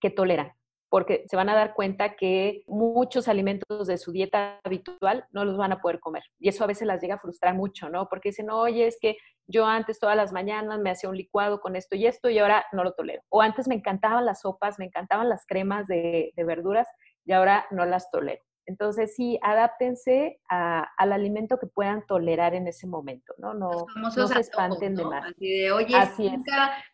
que 0.00 0.10
toleran, 0.10 0.52
porque 0.88 1.24
se 1.28 1.36
van 1.36 1.50
a 1.50 1.54
dar 1.54 1.74
cuenta 1.74 2.16
que 2.16 2.62
muchos 2.66 3.28
alimentos 3.28 3.86
de 3.86 3.98
su 3.98 4.12
dieta 4.12 4.60
habitual 4.64 5.26
no 5.30 5.44
los 5.44 5.58
van 5.58 5.72
a 5.72 5.80
poder 5.80 6.00
comer. 6.00 6.22
Y 6.38 6.48
eso 6.48 6.64
a 6.64 6.68
veces 6.68 6.86
las 6.86 7.02
llega 7.02 7.16
a 7.16 7.20
frustrar 7.20 7.54
mucho, 7.54 7.90
¿no? 7.90 8.08
Porque 8.08 8.30
dicen, 8.30 8.50
oye, 8.50 8.86
es 8.86 8.98
que 9.00 9.18
yo 9.46 9.66
antes 9.66 9.98
todas 9.98 10.16
las 10.16 10.32
mañanas 10.32 10.78
me 10.80 10.90
hacía 10.90 11.10
un 11.10 11.16
licuado 11.16 11.60
con 11.60 11.76
esto 11.76 11.96
y 11.96 12.06
esto 12.06 12.30
y 12.30 12.38
ahora 12.38 12.64
no 12.72 12.84
lo 12.84 12.92
tolero. 12.92 13.22
O 13.28 13.42
antes 13.42 13.68
me 13.68 13.74
encantaban 13.74 14.24
las 14.24 14.40
sopas, 14.40 14.78
me 14.78 14.86
encantaban 14.86 15.28
las 15.28 15.44
cremas 15.46 15.86
de, 15.86 16.32
de 16.34 16.44
verduras 16.44 16.88
y 17.24 17.32
ahora 17.32 17.66
no 17.70 17.84
las 17.84 18.10
tolero. 18.10 18.42
Entonces, 18.68 19.14
sí, 19.16 19.38
adáptense 19.40 20.40
al 20.48 21.12
alimento 21.12 21.58
que 21.58 21.66
puedan 21.66 22.04
tolerar 22.06 22.54
en 22.54 22.68
ese 22.68 22.86
momento, 22.86 23.32
¿no? 23.38 23.54
No, 23.54 23.86
no 23.96 24.10
se 24.10 24.40
espanten 24.40 24.94
de 24.94 25.04
más. 25.06 25.24
Así 25.24 25.62
de, 25.62 25.72
oye, 25.72 25.96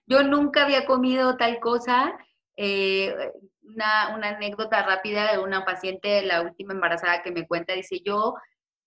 yo 0.06 0.22
nunca 0.22 0.62
había 0.62 0.86
comido 0.86 1.36
tal 1.36 1.58
cosa. 1.58 2.16
Eh, 2.56 3.12
una, 3.62 4.14
una, 4.14 4.28
anécdota 4.28 4.84
rápida 4.84 5.32
de 5.32 5.38
una 5.38 5.64
paciente, 5.64 6.22
la 6.22 6.42
última 6.42 6.74
embarazada 6.74 7.22
que 7.24 7.32
me 7.32 7.44
cuenta, 7.48 7.72
dice, 7.72 8.00
yo 8.04 8.34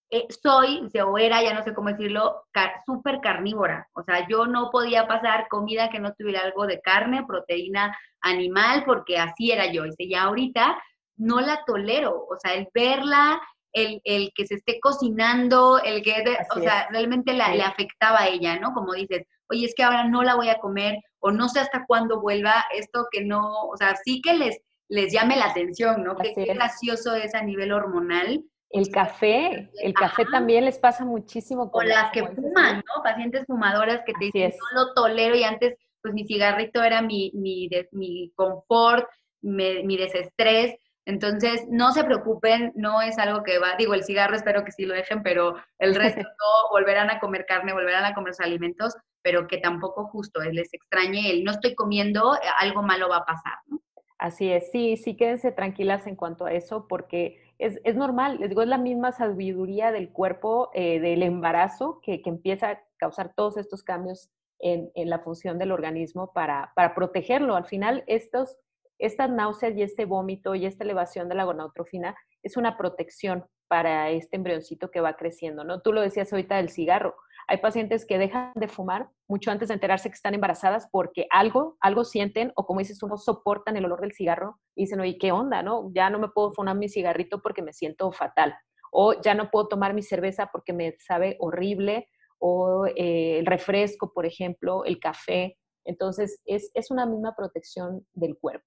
eh, 0.09 0.25
soy, 0.41 0.89
o 1.05 1.17
era, 1.17 1.43
ya 1.43 1.53
no 1.53 1.63
sé 1.63 1.73
cómo 1.73 1.89
decirlo, 1.89 2.45
súper 2.85 3.19
carnívora. 3.19 3.89
O 3.93 4.03
sea, 4.03 4.25
yo 4.29 4.45
no 4.45 4.69
podía 4.71 5.07
pasar 5.07 5.49
comida 5.49 5.89
que 5.89 5.99
no 5.99 6.13
tuviera 6.13 6.41
algo 6.41 6.65
de 6.65 6.79
carne, 6.79 7.25
proteína 7.27 7.97
animal, 8.21 8.83
porque 8.85 9.17
así 9.17 9.51
era 9.51 9.69
yo. 9.73 9.83
Dice, 9.83 10.07
ya 10.07 10.23
ahorita 10.23 10.81
no 11.17 11.41
la 11.41 11.63
tolero, 11.65 12.25
o 12.29 12.37
sea, 12.39 12.53
el 12.53 12.67
verla, 12.73 13.41
el, 13.73 14.01
el 14.05 14.31
que 14.33 14.47
se 14.47 14.55
esté 14.55 14.79
cocinando, 14.79 15.79
el 15.83 16.01
que, 16.01 16.23
o 16.55 16.59
sea, 16.59 16.87
realmente 16.89 17.33
la, 17.33 17.53
le 17.53 17.63
afectaba 17.63 18.21
a 18.21 18.27
ella, 18.27 18.59
¿no? 18.59 18.73
Como 18.73 18.93
dices, 18.93 19.25
oye, 19.49 19.65
es 19.65 19.73
que 19.75 19.83
ahora 19.83 20.05
no 20.05 20.23
la 20.23 20.35
voy 20.35 20.49
a 20.49 20.59
comer 20.59 20.99
o 21.19 21.31
no 21.31 21.49
sé 21.49 21.59
hasta 21.59 21.85
cuándo 21.85 22.21
vuelva, 22.21 22.65
esto 22.75 23.07
que 23.11 23.23
no, 23.23 23.65
o 23.65 23.77
sea, 23.77 23.95
sí 24.03 24.21
que 24.21 24.33
les, 24.33 24.59
les 24.89 25.11
llame 25.11 25.35
la 25.35 25.45
atención, 25.45 26.03
¿no? 26.03 26.15
Que, 26.15 26.33
qué 26.33 26.53
gracioso 26.53 27.15
es 27.15 27.35
a 27.35 27.43
nivel 27.43 27.71
hormonal. 27.71 28.43
El 28.69 28.89
café, 28.89 29.69
el 29.81 29.93
café 29.93 30.25
también 30.25 30.65
les 30.65 30.77
pasa 30.77 31.05
muchísimo. 31.05 31.69
o 31.71 31.81
las 31.83 32.11
que 32.11 32.25
fuman, 32.25 32.77
¿no? 32.77 33.03
Pacientes 33.03 33.45
fumadoras 33.45 34.01
que 34.05 34.13
te 34.13 34.25
dicen, 34.25 34.53
no 34.73 34.83
lo 34.83 34.93
tolero 34.93 35.35
y 35.35 35.43
antes, 35.43 35.75
pues 36.01 36.13
mi 36.13 36.25
cigarrito 36.25 36.83
era 36.83 37.01
mi, 37.01 37.31
mi, 37.33 37.69
mi 37.91 38.31
confort, 38.35 39.07
mi 39.41 39.97
desestrés, 39.97 40.75
entonces, 41.07 41.65
no 41.69 41.93
se 41.93 42.03
preocupen, 42.03 42.73
no 42.75 43.01
es 43.01 43.17
algo 43.17 43.41
que 43.41 43.59
va, 43.59 43.77
digo, 43.77 43.93
el 43.93 44.03
cigarro 44.03 44.35
espero 44.35 44.65
que 44.65 44.73
sí 44.73 44.85
lo 44.85 44.93
dejen, 44.93 45.23
pero 45.23 45.55
el 45.79 45.95
resto 45.95 46.19
no, 46.21 46.69
volverán 46.69 47.09
a 47.09 47.21
comer 47.21 47.45
carne, 47.45 47.71
volverán 47.71 48.03
a 48.03 48.13
comer 48.13 48.33
alimentos, 48.39 48.93
pero 49.21 49.47
que 49.47 49.59
tampoco 49.59 50.07
justo 50.07 50.41
les 50.41 50.73
extrañe 50.73 51.31
el 51.31 51.45
no 51.45 51.51
estoy 51.51 51.75
comiendo, 51.75 52.35
eh, 52.35 52.39
algo 52.59 52.83
malo 52.83 53.07
va 53.07 53.17
a 53.17 53.25
pasar, 53.25 53.53
¿no? 53.67 53.79
Así 54.19 54.51
es, 54.51 54.69
sí, 54.69 54.97
sí, 54.97 55.15
quédense 55.15 55.53
tranquilas 55.53 56.07
en 56.07 56.17
cuanto 56.17 56.45
a 56.45 56.51
eso, 56.51 56.89
porque 56.89 57.41
es, 57.57 57.79
es 57.85 57.95
normal, 57.95 58.39
les 58.41 58.49
digo, 58.49 58.61
es 58.61 58.67
la 58.67 58.77
misma 58.77 59.13
sabiduría 59.13 59.93
del 59.93 60.11
cuerpo 60.11 60.71
eh, 60.73 60.99
del 60.99 61.23
embarazo 61.23 62.01
que, 62.03 62.21
que, 62.21 62.29
empieza 62.29 62.69
a 62.69 62.81
causar 62.97 63.33
todos 63.33 63.55
estos 63.55 63.81
cambios 63.81 64.29
en, 64.59 64.91
en 64.93 65.09
la 65.09 65.19
función 65.19 65.57
del 65.57 65.71
organismo 65.71 66.33
para, 66.33 66.73
para 66.75 66.93
protegerlo. 66.93 67.55
Al 67.55 67.65
final, 67.65 68.03
estos 68.07 68.57
esta 68.99 69.27
náusea 69.27 69.69
y 69.69 69.81
este 69.83 70.05
vómito 70.05 70.55
y 70.55 70.65
esta 70.65 70.83
elevación 70.83 71.29
de 71.29 71.35
la 71.35 71.45
gonautrofina 71.45 72.15
es 72.43 72.57
una 72.57 72.77
protección 72.77 73.45
para 73.67 74.09
este 74.09 74.37
embrioncito 74.37 74.91
que 74.91 75.01
va 75.01 75.15
creciendo, 75.15 75.63
¿no? 75.63 75.81
Tú 75.81 75.91
lo 75.93 76.01
decías 76.01 76.31
ahorita 76.31 76.57
del 76.57 76.69
cigarro. 76.69 77.15
Hay 77.49 77.57
pacientes 77.57 78.05
que 78.05 78.17
dejan 78.17 78.51
de 78.55 78.67
fumar 78.67 79.09
mucho 79.27 79.51
antes 79.51 79.69
de 79.69 79.73
enterarse 79.73 80.09
que 80.09 80.15
están 80.15 80.33
embarazadas 80.33 80.87
porque 80.91 81.27
algo, 81.29 81.77
algo 81.79 82.03
sienten 82.03 82.51
o 82.55 82.65
como 82.65 82.79
dices, 82.79 82.99
no 83.01 83.17
soportan 83.17 83.77
el 83.77 83.85
olor 83.85 84.01
del 84.01 84.13
cigarro 84.13 84.59
y 84.75 84.83
dicen, 84.83 84.99
oye, 84.99 85.17
¿qué 85.17 85.31
onda, 85.31 85.63
no? 85.63 85.91
Ya 85.93 86.09
no 86.09 86.19
me 86.19 86.29
puedo 86.29 86.51
fumar 86.53 86.75
mi 86.75 86.89
cigarrito 86.89 87.41
porque 87.41 87.61
me 87.61 87.73
siento 87.73 88.11
fatal. 88.11 88.55
O 88.91 89.21
ya 89.21 89.33
no 89.33 89.49
puedo 89.49 89.67
tomar 89.67 89.93
mi 89.93 90.01
cerveza 90.01 90.49
porque 90.51 90.73
me 90.73 90.95
sabe 90.99 91.37
horrible. 91.39 92.07
O 92.39 92.85
eh, 92.85 93.39
el 93.39 93.45
refresco, 93.45 94.13
por 94.13 94.25
ejemplo, 94.25 94.83
el 94.85 94.99
café. 94.99 95.57
Entonces, 95.85 96.41
es, 96.45 96.69
es 96.73 96.91
una 96.91 97.05
misma 97.05 97.33
protección 97.35 98.05
del 98.13 98.37
cuerpo. 98.37 98.65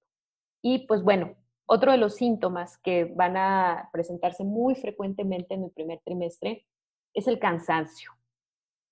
Y 0.61 0.85
pues 0.87 1.03
bueno, 1.03 1.35
otro 1.65 1.91
de 1.91 1.97
los 1.97 2.15
síntomas 2.15 2.77
que 2.77 3.05
van 3.05 3.37
a 3.37 3.89
presentarse 3.93 4.43
muy 4.43 4.75
frecuentemente 4.75 5.53
en 5.53 5.63
el 5.63 5.71
primer 5.71 5.99
trimestre 6.03 6.65
es 7.13 7.27
el 7.27 7.39
cansancio. 7.39 8.11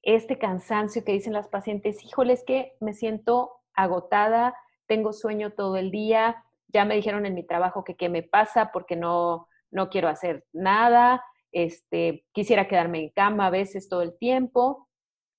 Este 0.02 0.38
cansancio 0.38 1.04
que 1.04 1.12
dicen 1.12 1.34
las 1.34 1.50
pacientes, 1.50 2.04
híjole, 2.04 2.34
es 2.34 2.44
que 2.46 2.74
me 2.80 2.94
siento 2.94 3.52
agotada, 3.74 4.56
tengo 4.88 5.14
sueño 5.14 5.52
todo 5.52 5.78
el 5.78 5.92
día, 5.92 6.44
ya 6.68 6.86
me 6.86 6.96
dijeron 6.96 7.26
en 7.26 7.36
mi 7.36 7.46
trabajo 7.46 7.84
que 7.84 7.96
qué 7.96 8.10
me 8.10 8.24
pasa 8.24 8.72
porque 8.72 8.96
no, 8.96 9.48
no 9.72 9.90
quiero 9.90 10.08
hacer 10.08 10.46
nada, 10.54 11.24
este, 11.52 12.26
quisiera 12.32 12.68
quedarme 12.68 13.00
en 13.00 13.10
cama 13.10 13.48
a 13.48 13.50
veces 13.50 13.90
todo 13.90 14.02
el 14.02 14.18
tiempo 14.18 14.88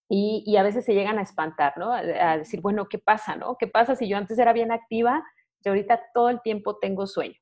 y, 0.08 0.42
y 0.46 0.56
a 0.56 0.62
veces 0.62 0.84
se 0.84 0.94
llegan 0.94 1.18
a 1.18 1.22
espantar, 1.22 1.78
¿no? 1.78 1.92
A, 1.92 2.36
decir, 2.36 2.60
bueno, 2.60 2.88
¿qué 2.88 2.98
pasa, 2.98 3.36
no? 3.36 3.56
¿Qué 3.56 3.66
pasa 3.66 3.94
si 3.96 4.08
yo 4.08 4.16
antes 4.16 4.38
era 4.38 4.52
bien 4.52 4.72
activa 4.72 5.24
y 5.62 5.68
ahorita 5.68 6.00
todo 6.14 6.28
el 6.30 6.40
tiempo 6.42 6.78
tengo 6.78 7.06
sueño. 7.06 7.36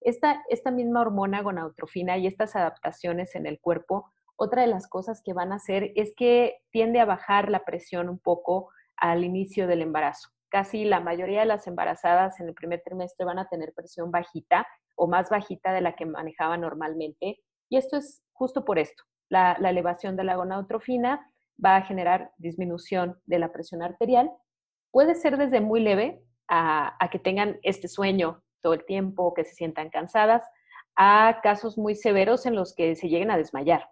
Esta, 0.00 0.42
esta 0.48 0.70
misma 0.70 1.00
hormona 1.00 1.42
gonautrofina 1.42 2.16
y 2.18 2.26
estas 2.26 2.54
adaptaciones 2.56 3.34
en 3.34 3.46
el 3.46 3.60
cuerpo, 3.60 4.10
otra 4.36 4.62
de 4.62 4.68
las 4.68 4.88
cosas 4.88 5.20
que 5.24 5.32
van 5.32 5.52
a 5.52 5.56
hacer 5.56 5.92
es 5.96 6.14
que 6.16 6.58
tiende 6.70 7.00
a 7.00 7.04
bajar 7.04 7.50
la 7.50 7.64
presión 7.64 8.08
un 8.08 8.18
poco 8.18 8.70
al 8.96 9.24
inicio 9.24 9.66
del 9.66 9.82
embarazo. 9.82 10.28
Casi 10.48 10.84
la 10.84 11.00
mayoría 11.00 11.40
de 11.40 11.46
las 11.46 11.66
embarazadas 11.66 12.38
en 12.40 12.48
el 12.48 12.54
primer 12.54 12.82
trimestre 12.82 13.26
van 13.26 13.38
a 13.38 13.48
tener 13.48 13.74
presión 13.74 14.10
bajita 14.10 14.66
o 14.96 15.08
más 15.08 15.28
bajita 15.28 15.72
de 15.72 15.80
la 15.80 15.94
que 15.94 16.06
manejaban 16.06 16.60
normalmente. 16.60 17.40
Y 17.68 17.76
esto 17.76 17.96
es 17.96 18.22
justo 18.32 18.64
por 18.64 18.78
esto. 18.78 19.02
La, 19.28 19.56
la 19.60 19.70
elevación 19.70 20.16
de 20.16 20.24
la 20.24 20.36
gonautrofina 20.36 21.30
va 21.62 21.76
a 21.76 21.82
generar 21.82 22.32
disminución 22.38 23.20
de 23.26 23.38
la 23.40 23.52
presión 23.52 23.82
arterial. 23.82 24.30
Puede 24.90 25.16
ser 25.16 25.36
desde 25.36 25.60
muy 25.60 25.80
leve, 25.80 26.22
a, 26.48 27.08
que 27.10 27.18
tengan 27.18 27.58
este 27.62 27.88
sueño 27.88 28.42
todo 28.60 28.74
el 28.74 28.84
tiempo, 28.84 29.34
que 29.34 29.44
se 29.44 29.54
sientan 29.54 29.90
cansadas, 29.90 30.44
a 30.96 31.40
casos 31.42 31.78
muy 31.78 31.94
severos 31.94 32.46
en 32.46 32.56
los 32.56 32.74
que 32.74 32.96
se 32.96 33.08
lleguen 33.08 33.30
a 33.30 33.36
desmayar. 33.36 33.88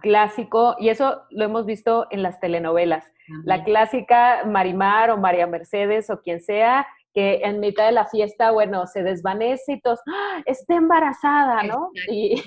Clásico, 0.00 0.76
y 0.78 0.88
eso 0.88 1.22
lo 1.30 1.44
hemos 1.44 1.66
visto 1.66 2.06
en 2.10 2.22
las 2.22 2.40
telenovelas. 2.40 3.10
La 3.44 3.62
clásica 3.64 4.44
Marimar 4.44 5.10
o 5.10 5.18
María 5.18 5.46
Mercedes 5.46 6.10
o 6.10 6.20
quien 6.20 6.40
sea, 6.40 6.86
que 7.14 7.40
en 7.44 7.60
mitad 7.60 7.86
de 7.86 7.92
la 7.92 8.06
fiesta, 8.06 8.50
bueno, 8.52 8.86
se 8.86 9.02
desvanece 9.02 9.74
y 9.74 9.80
todos, 9.80 10.00
¡Ah, 10.06 10.42
está 10.46 10.76
embarazada, 10.76 11.62
¿no? 11.62 11.90
Y 12.10 12.42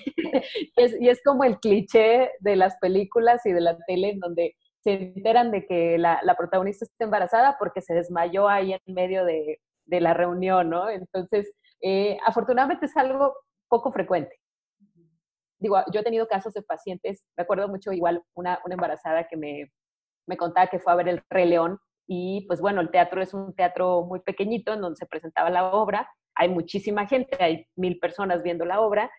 es, 0.76 1.00
y 1.00 1.10
es 1.10 1.22
como 1.24 1.44
el 1.44 1.60
cliché 1.60 2.32
de 2.40 2.56
las 2.56 2.78
películas 2.78 3.46
y 3.46 3.52
de 3.52 3.62
la 3.62 3.78
tele 3.86 4.10
en 4.10 4.20
donde 4.20 4.56
se 4.86 4.94
enteran 5.16 5.50
de 5.50 5.66
que 5.66 5.98
la, 5.98 6.36
protagonista 6.38 6.86
está 6.86 7.06
embarazada 7.06 7.58
porque 7.58 7.82
se 7.82 7.96
desmayó 7.96 8.48
ahí 8.48 8.74
en 8.74 8.94
medio 8.94 9.26
de, 9.26 9.60
la 9.88 10.14
reunión, 10.14 10.70
¿no? 10.70 10.90
Entonces, 10.90 11.52
eh, 11.82 12.20
afortunadamente 12.24 12.86
es 12.86 12.96
algo 12.96 13.36
poco 13.68 13.92
frecuente. 13.92 14.40
Digo, 15.58 15.78
yo 15.92 16.02
he 16.02 16.04
tenido 16.04 16.28
casos 16.28 16.54
de 16.54 16.62
pacientes, 16.62 17.24
me 17.36 17.44
acuerdo 17.44 17.68
mucho 17.68 17.92
igual 17.92 18.22
una, 18.36 18.60
embarazada 18.70 19.28
que 19.28 19.38
me, 19.38 19.72
me 20.28 20.38
contaba 20.38 20.68
que 20.68 20.80
fue 20.80 20.94
a 20.94 20.98
ver 20.98 21.10
el 21.10 21.24
Rey 21.32 21.48
León 21.48 21.80
y 22.08 22.46
pues 22.46 22.62
bueno, 22.62 22.80
el 22.82 22.92
teatro 22.92 23.24
es 23.24 23.34
un 23.34 23.56
teatro 23.56 24.04
muy 24.04 24.20
pequeñito 24.20 24.74
en 24.74 24.82
donde 24.82 24.98
se 24.98 25.08
presentaba 25.08 25.50
la 25.50 25.74
obra, 25.74 26.08
hay 26.36 26.50
muchísima 26.50 27.08
gente, 27.08 27.44
hay 27.44 27.66
mil 27.76 27.98
personas 27.98 28.44
viendo 28.44 28.66
la 28.66 28.82
obra 28.82 29.10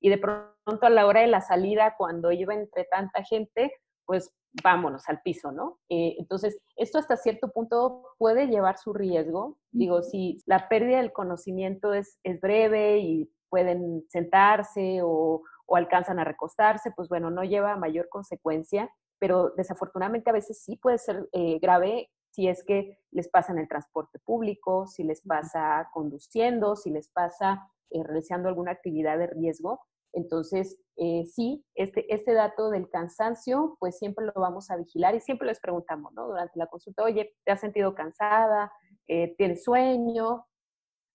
y 0.00 0.10
de 0.10 0.18
pronto 0.18 0.86
a 0.86 0.90
la 0.90 1.06
hora 1.06 1.22
de 1.22 1.28
la 1.28 1.40
salida, 1.40 1.94
cuando 1.96 2.30
iba 2.30 2.52
entre 2.52 2.84
tanta 2.84 3.24
gente, 3.24 3.72
pues 4.06 4.32
vámonos 4.62 5.08
al 5.08 5.20
piso, 5.22 5.50
¿no? 5.52 5.78
Eh, 5.88 6.14
entonces, 6.18 6.58
esto 6.76 6.98
hasta 6.98 7.16
cierto 7.16 7.50
punto 7.50 8.14
puede 8.18 8.46
llevar 8.46 8.78
su 8.78 8.92
riesgo. 8.92 9.58
Digo, 9.72 10.02
si 10.02 10.38
la 10.46 10.68
pérdida 10.68 10.98
del 10.98 11.12
conocimiento 11.12 11.92
es, 11.92 12.18
es 12.22 12.40
breve 12.40 12.98
y 12.98 13.30
pueden 13.48 14.04
sentarse 14.08 15.00
o, 15.02 15.42
o 15.66 15.76
alcanzan 15.76 16.18
a 16.18 16.24
recostarse, 16.24 16.92
pues 16.92 17.08
bueno, 17.08 17.30
no 17.30 17.42
lleva 17.42 17.72
a 17.72 17.76
mayor 17.76 18.08
consecuencia, 18.08 18.90
pero 19.18 19.50
desafortunadamente 19.56 20.30
a 20.30 20.34
veces 20.34 20.62
sí 20.62 20.76
puede 20.76 20.98
ser 20.98 21.28
eh, 21.32 21.58
grave 21.58 22.10
si 22.30 22.48
es 22.48 22.64
que 22.64 22.98
les 23.12 23.28
pasa 23.28 23.52
en 23.52 23.58
el 23.58 23.68
transporte 23.68 24.18
público, 24.18 24.86
si 24.86 25.04
les 25.04 25.22
pasa 25.22 25.88
conduciendo, 25.92 26.74
si 26.74 26.90
les 26.90 27.08
pasa 27.08 27.70
eh, 27.90 28.02
realizando 28.02 28.48
alguna 28.48 28.72
actividad 28.72 29.18
de 29.18 29.28
riesgo. 29.28 29.80
Entonces, 30.14 30.78
eh, 30.96 31.24
sí, 31.26 31.64
este, 31.74 32.12
este 32.14 32.32
dato 32.32 32.70
del 32.70 32.88
cansancio, 32.88 33.76
pues 33.80 33.98
siempre 33.98 34.26
lo 34.26 34.32
vamos 34.34 34.70
a 34.70 34.76
vigilar 34.76 35.14
y 35.14 35.20
siempre 35.20 35.46
les 35.48 35.60
preguntamos, 35.60 36.12
¿no? 36.14 36.28
Durante 36.28 36.58
la 36.58 36.68
consulta, 36.68 37.02
oye, 37.02 37.34
¿te 37.44 37.52
has 37.52 37.60
sentido 37.60 37.94
cansada? 37.94 38.72
Eh, 39.08 39.34
¿Tienes 39.36 39.64
sueño? 39.64 40.46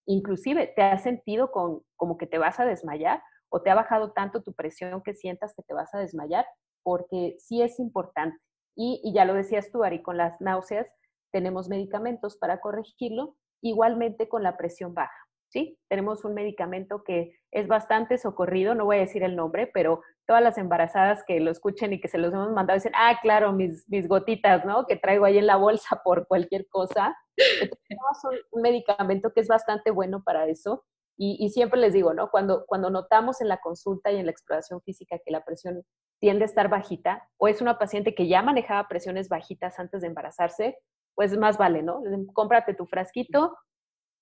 Inclusive, 0.05 0.67
¿te 0.75 0.81
has 0.81 1.03
sentido 1.03 1.51
con, 1.51 1.81
como 1.95 2.17
que 2.17 2.27
te 2.27 2.37
vas 2.37 2.59
a 2.59 2.65
desmayar? 2.65 3.23
¿O 3.49 3.61
te 3.61 3.69
ha 3.69 3.75
bajado 3.75 4.11
tanto 4.11 4.43
tu 4.43 4.53
presión 4.53 5.01
que 5.01 5.15
sientas 5.15 5.53
que 5.55 5.63
te 5.63 5.73
vas 5.73 5.93
a 5.93 5.99
desmayar? 5.99 6.45
Porque 6.83 7.35
sí 7.39 7.61
es 7.61 7.79
importante. 7.79 8.37
Y, 8.75 9.01
y 9.03 9.13
ya 9.13 9.25
lo 9.25 9.33
decías 9.33 9.71
tú, 9.71 9.83
Ari, 9.83 10.01
con 10.01 10.17
las 10.17 10.39
náuseas, 10.41 10.87
tenemos 11.31 11.69
medicamentos 11.69 12.37
para 12.37 12.59
corregirlo, 12.59 13.35
igualmente 13.61 14.27
con 14.27 14.43
la 14.43 14.57
presión 14.57 14.93
baja. 14.93 15.28
¿Sí? 15.49 15.77
Tenemos 15.89 16.23
un 16.23 16.33
medicamento 16.33 17.03
que 17.03 17.35
es 17.51 17.67
bastante 17.67 18.17
socorrido, 18.17 18.75
no 18.75 18.85
voy 18.85 18.97
a 18.97 19.01
decir 19.01 19.23
el 19.23 19.35
nombre, 19.35 19.69
pero 19.73 20.01
todas 20.27 20.43
las 20.43 20.57
embarazadas 20.57 21.23
que 21.25 21.39
lo 21.39 21.51
escuchen 21.51 21.91
y 21.93 21.99
que 21.99 22.07
se 22.07 22.19
los 22.19 22.33
hemos 22.33 22.51
mandado 22.51 22.77
dicen, 22.77 22.93
ah, 22.95 23.17
claro, 23.21 23.51
mis, 23.51 23.87
mis 23.89 24.07
gotitas, 24.07 24.63
¿no? 24.65 24.85
Que 24.85 24.95
traigo 24.95 25.25
ahí 25.25 25.37
en 25.37 25.47
la 25.47 25.55
bolsa 25.55 26.01
por 26.03 26.27
cualquier 26.27 26.67
cosa. 26.69 27.17
tenemos 27.35 28.43
un, 28.51 28.61
medicamento 28.61 29.31
que 29.33 29.41
es 29.41 29.47
bastante 29.47 29.91
bueno 29.91 30.23
para 30.23 30.47
eso. 30.47 30.85
Y, 31.17 31.35
y, 31.43 31.49
siempre 31.49 31.79
les 31.81 31.91
digo, 31.91 32.13
¿no? 32.13 32.29
Cuando, 32.29 32.63
cuando 32.65 32.89
notamos 32.89 33.41
en 33.41 33.49
la 33.49 33.57
consulta 33.57 34.09
y 34.09 34.17
en 34.17 34.25
la 34.25 34.31
exploración 34.31 34.81
física 34.81 35.17
que 35.25 35.31
la 35.31 35.43
presión 35.43 35.83
tiende 36.21 36.43
a 36.43 36.45
estar 36.45 36.69
bajita, 36.69 37.27
o 37.37 37.49
es 37.49 37.61
una 37.61 37.77
paciente 37.77 38.15
que 38.15 38.29
ya 38.29 38.41
manejaba 38.41 38.87
presiones 38.87 39.27
bajitas 39.27 39.79
antes 39.79 39.99
de 40.01 40.07
embarazarse, 40.07 40.77
pues 41.15 41.37
más 41.37 41.57
vale, 41.57 41.83
¿no? 41.83 42.01
Cómprate 42.33 42.73
tu 42.73 42.85
frasquito 42.85 43.57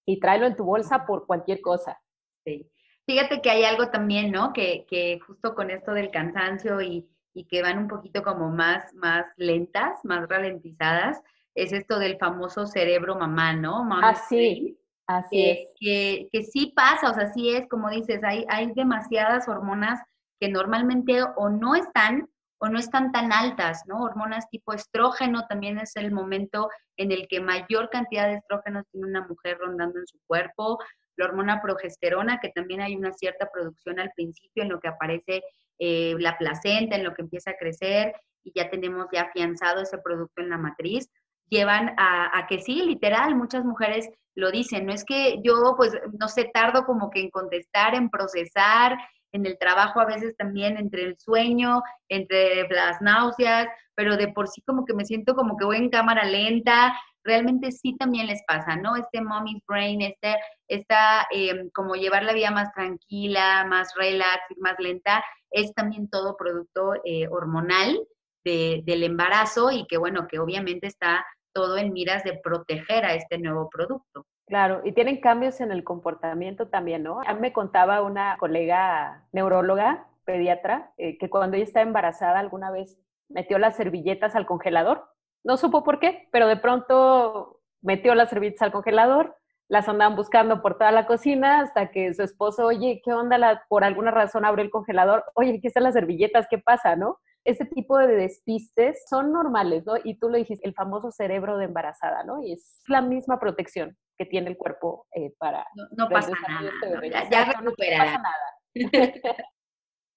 y 0.08 0.20
tráelo 0.20 0.48
en 0.48 0.56
tu 0.56 0.64
bolsa 0.64 1.06
por 1.06 1.28
cualquier 1.28 1.62
cosa. 1.62 2.00
Sí. 2.46 2.72
Fíjate 3.06 3.42
que 3.42 3.50
hay 3.50 3.66
algo 3.66 3.90
también, 3.90 4.32
¿no? 4.32 4.54
Que, 4.54 4.86
que 4.90 5.20
justo 5.20 5.54
con 5.54 5.70
esto 5.70 5.92
del 5.92 6.12
cansancio 6.12 6.82
y, 6.82 7.08
y, 7.34 7.46
que 7.46 7.62
van 7.62 7.78
un 7.78 7.88
poquito 7.88 8.24
como 8.24 8.50
más, 8.50 8.94
más 8.96 9.26
lentas, 9.36 10.04
más 10.04 10.28
ralentizadas, 10.28 11.22
es 11.56 11.74
esto 11.74 12.00
del 12.00 12.18
famoso 12.18 12.66
cerebro 12.68 13.16
mamá, 13.16 13.54
¿no? 13.54 13.84
Mamá 13.84 14.10
así, 14.10 14.80
así 15.08 15.50
es. 15.50 15.70
Que, 15.80 16.30
que 16.32 16.44
sí 16.44 16.74
pasa, 16.76 17.12
o 17.12 17.14
sea, 17.14 17.32
sí 17.34 17.50
es, 17.50 17.68
como 17.68 17.90
dices, 17.90 18.24
hay, 18.24 18.46
hay 18.50 18.72
demasiadas 18.74 19.48
hormonas 19.48 20.02
que 20.40 20.50
normalmente 20.50 21.22
o 21.36 21.50
no 21.50 21.76
están 21.76 22.30
o 22.60 22.68
no 22.70 22.80
están 22.80 23.12
tan 23.12 23.32
altas, 23.32 23.84
¿no? 23.88 24.02
Hormonas 24.02 24.50
tipo 24.50 24.74
estrógeno 24.74 25.46
también 25.48 25.78
es 25.78 25.96
el 25.96 26.12
momento 26.12 26.70
en 26.98 27.12
el 27.12 27.28
que 27.28 27.40
mayor 27.40 27.90
cantidad 27.90 28.28
de 28.28 28.36
estrógenos 28.36 28.86
tiene 28.92 29.08
una 29.08 29.28
mujer 29.28 29.58
rondando 29.60 30.00
en 30.00 30.08
su 30.08 30.18
cuerpo. 30.26 30.80
La 31.16 31.26
hormona 31.26 31.62
progesterona, 31.62 32.40
que 32.40 32.50
también 32.50 32.82
hay 32.82 32.96
una 32.96 33.14
cierta 33.14 33.50
producción 33.52 34.00
al 34.00 34.12
principio 34.16 34.64
en 34.64 34.70
lo 34.70 34.80
que 34.80 34.88
aparece 34.88 35.44
eh, 35.80 36.16
la 36.20 36.38
placenta, 36.38 36.96
en 36.96 37.04
lo 37.04 37.14
que 37.14 37.22
empieza 37.22 37.52
a 37.52 37.58
crecer 37.58 38.14
y 38.44 38.52
ya 38.56 38.70
tenemos 38.70 39.08
ya 39.12 39.24
afianzado 39.24 39.82
ese 39.82 39.98
producto 39.98 40.42
en 40.42 40.50
la 40.50 40.58
matriz, 40.58 41.10
llevan 41.50 41.94
a, 41.98 42.38
a 42.38 42.48
que 42.48 42.60
sí, 42.60 42.82
literal, 42.84 43.36
muchas 43.36 43.64
mujeres 43.64 44.10
lo 44.36 44.52
dicen, 44.52 44.86
no 44.86 44.94
es 44.94 45.04
que 45.04 45.40
yo 45.44 45.74
pues 45.76 45.94
no 46.20 46.28
sé, 46.28 46.50
tardo 46.54 46.86
como 46.86 47.10
que 47.10 47.22
en 47.22 47.30
contestar, 47.30 47.96
en 47.96 48.10
procesar, 48.10 48.98
en 49.32 49.46
el 49.46 49.58
trabajo 49.58 50.00
a 50.00 50.06
veces 50.06 50.36
también 50.38 50.78
entre 50.78 51.04
el 51.04 51.18
sueño, 51.20 51.82
entre 52.10 52.68
las 52.70 53.02
náuseas, 53.02 53.68
pero 53.96 54.18
de 54.18 54.30
por 54.30 54.48
sí 54.48 54.62
como 54.62 54.86
que 54.86 54.94
me 54.94 55.06
siento 55.06 55.36
como 55.36 55.58
que 55.58 55.66
voy 55.66 55.78
en 55.78 55.90
cámara 55.90 56.26
lenta, 56.26 56.98
realmente 57.24 57.72
sí 57.72 57.96
también 57.98 58.28
les 58.28 58.42
pasa, 58.48 58.76
¿no? 58.76 58.96
Este 58.96 59.22
mommy's 59.22 59.62
brain, 59.68 60.02
este, 60.02 60.38
esta 60.68 61.28
em, 61.32 61.70
como 61.72 61.96
llevar 61.96 62.24
la 62.24 62.34
vida 62.34 62.52
más 62.52 62.72
tranquila, 62.74 63.66
más 63.66 63.94
relax, 63.96 64.42
más 64.58 64.76
lenta, 64.80 65.24
es 65.52 65.74
también 65.74 66.10
todo 66.10 66.38
producto 66.38 66.94
eh, 67.04 67.28
hormonal 67.30 68.00
del 68.46 69.04
embarazo 69.04 69.72
y 69.72 69.86
que 69.88 69.98
bueno, 69.98 70.26
que 70.26 70.40
obviamente 70.40 70.88
está 70.88 71.26
todo 71.54 71.78
en 71.78 71.92
miras 71.92 72.24
de 72.24 72.40
proteger 72.42 73.04
a 73.04 73.14
este 73.14 73.38
nuevo 73.40 73.70
producto. 73.70 74.26
Claro, 74.48 74.82
y 74.86 74.94
tienen 74.94 75.20
cambios 75.20 75.60
en 75.60 75.74
el 75.74 75.84
comportamiento 75.84 76.70
también, 76.70 77.04
¿no? 77.04 77.20
Me 77.42 77.52
contaba 77.52 78.02
una 78.02 78.38
colega 78.38 79.26
neuróloga, 79.34 80.08
pediatra, 80.24 80.94
eh, 80.98 81.18
que 81.18 81.30
cuando 81.30 81.58
ella 81.58 81.66
estaba 81.66 81.86
embarazada 81.86 82.40
alguna 82.40 82.72
vez 82.72 82.98
metió 83.28 83.60
las 83.60 83.76
servilletas 83.76 84.36
al 84.38 84.46
congelador. 84.46 85.04
No 85.44 85.58
supo 85.58 85.84
por 85.84 86.00
qué, 86.00 86.30
pero 86.32 86.48
de 86.48 86.56
pronto 86.56 87.60
metió 87.82 88.16
las 88.16 88.30
servilletas 88.30 88.62
al 88.62 88.72
congelador, 88.72 89.36
las 89.68 89.90
andaban 89.90 90.16
buscando 90.16 90.62
por 90.62 90.78
toda 90.78 90.92
la 90.92 91.08
cocina 91.08 91.60
hasta 91.60 91.92
que 91.92 92.14
su 92.14 92.24
esposo, 92.24 92.68
oye, 92.68 93.02
¿qué 93.04 93.12
onda? 93.12 93.38
La, 93.38 93.64
por 93.68 93.84
alguna 93.84 94.12
razón 94.12 94.46
abrió 94.46 94.64
el 94.64 94.72
congelador, 94.72 95.26
oye, 95.36 95.58
aquí 95.58 95.68
están 95.68 95.84
las 95.84 95.94
servilletas, 95.94 96.48
¿qué 96.50 96.58
pasa, 96.58 96.96
no? 96.96 97.20
Este 97.44 97.66
tipo 97.66 97.98
de 97.98 98.16
despistes 98.16 99.04
son 99.10 99.34
normales, 99.34 99.86
¿no? 99.86 99.96
Y 100.02 100.18
tú 100.20 100.30
lo 100.30 100.38
dijiste, 100.38 100.66
el 100.66 100.74
famoso 100.74 101.12
cerebro 101.12 101.58
de 101.58 101.66
embarazada, 101.66 102.24
¿no? 102.24 102.42
Y 102.42 102.54
es 102.54 102.82
la 102.88 103.02
misma 103.02 103.40
protección 103.42 103.98
que 104.18 104.26
tiene 104.26 104.50
el 104.50 104.58
cuerpo 104.58 105.08
eh, 105.14 105.34
para... 105.38 105.66
No, 105.92 106.10
pasa 106.10 106.32
nada, 106.48 106.72
ya, 107.10 107.30
ya 107.30 107.46
recuperará. 107.46 108.18
nada. 108.18 108.58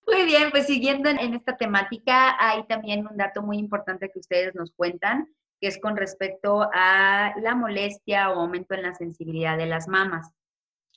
Muy 0.07 0.25
bien, 0.25 0.51
pues 0.51 0.67
siguiendo 0.67 1.09
en, 1.09 1.35
esta 1.35 1.57
temática, 1.57 2.37
hay 2.39 2.67
también 2.67 3.07
un 3.07 3.17
dato 3.17 3.43
muy 3.43 3.59
importante 3.59 4.11
que 4.11 4.19
ustedes 4.19 4.55
nos 4.55 4.73
cuentan, 4.73 5.29
que 5.61 5.69
es 5.69 5.79
con 5.79 5.97
respecto 5.97 6.69
a 6.73 7.33
la 7.41 7.55
molestia 7.55 8.31
o 8.31 8.41
aumento 8.41 8.75
en 8.75 8.83
la 8.83 8.95
sensibilidad 8.95 9.57
de 9.57 9.67
las 9.67 9.87
mamas. 9.87 10.33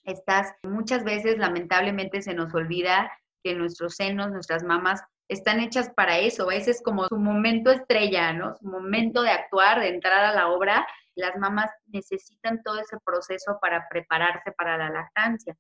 Estas 0.04 0.54
muchas 0.64 1.04
veces 1.04 1.38
lamentablemente 1.38 2.22
se 2.22 2.34
nos 2.34 2.54
olvida 2.56 3.12
que 3.44 3.54
nuestros 3.54 3.96
senos, 3.96 4.32
nuestras 4.32 4.64
mamas 4.64 5.04
están 5.28 5.60
hechas 5.60 5.92
para 5.96 6.18
eso. 6.18 6.50
Ese 6.50 6.72
es 6.72 6.82
como 6.82 7.08
su 7.08 7.18
momento 7.18 7.72
estrella, 7.72 8.34
¿no? 8.34 8.56
Su 8.56 8.66
momento 8.66 9.22
de 9.22 9.32
actuar, 9.32 9.80
de 9.80 9.90
entrar 9.90 10.26
a 10.26 10.34
la 10.34 10.50
obra 10.50 10.88
las 11.16 11.38
mamás 11.38 11.72
necesitan 11.88 12.62
todo 12.64 12.80
ese 12.80 12.98
proceso 13.06 13.58
para 13.62 13.88
prepararse 13.90 14.52
para 14.52 14.78
la 14.78 14.90
lactancia. 14.90 15.56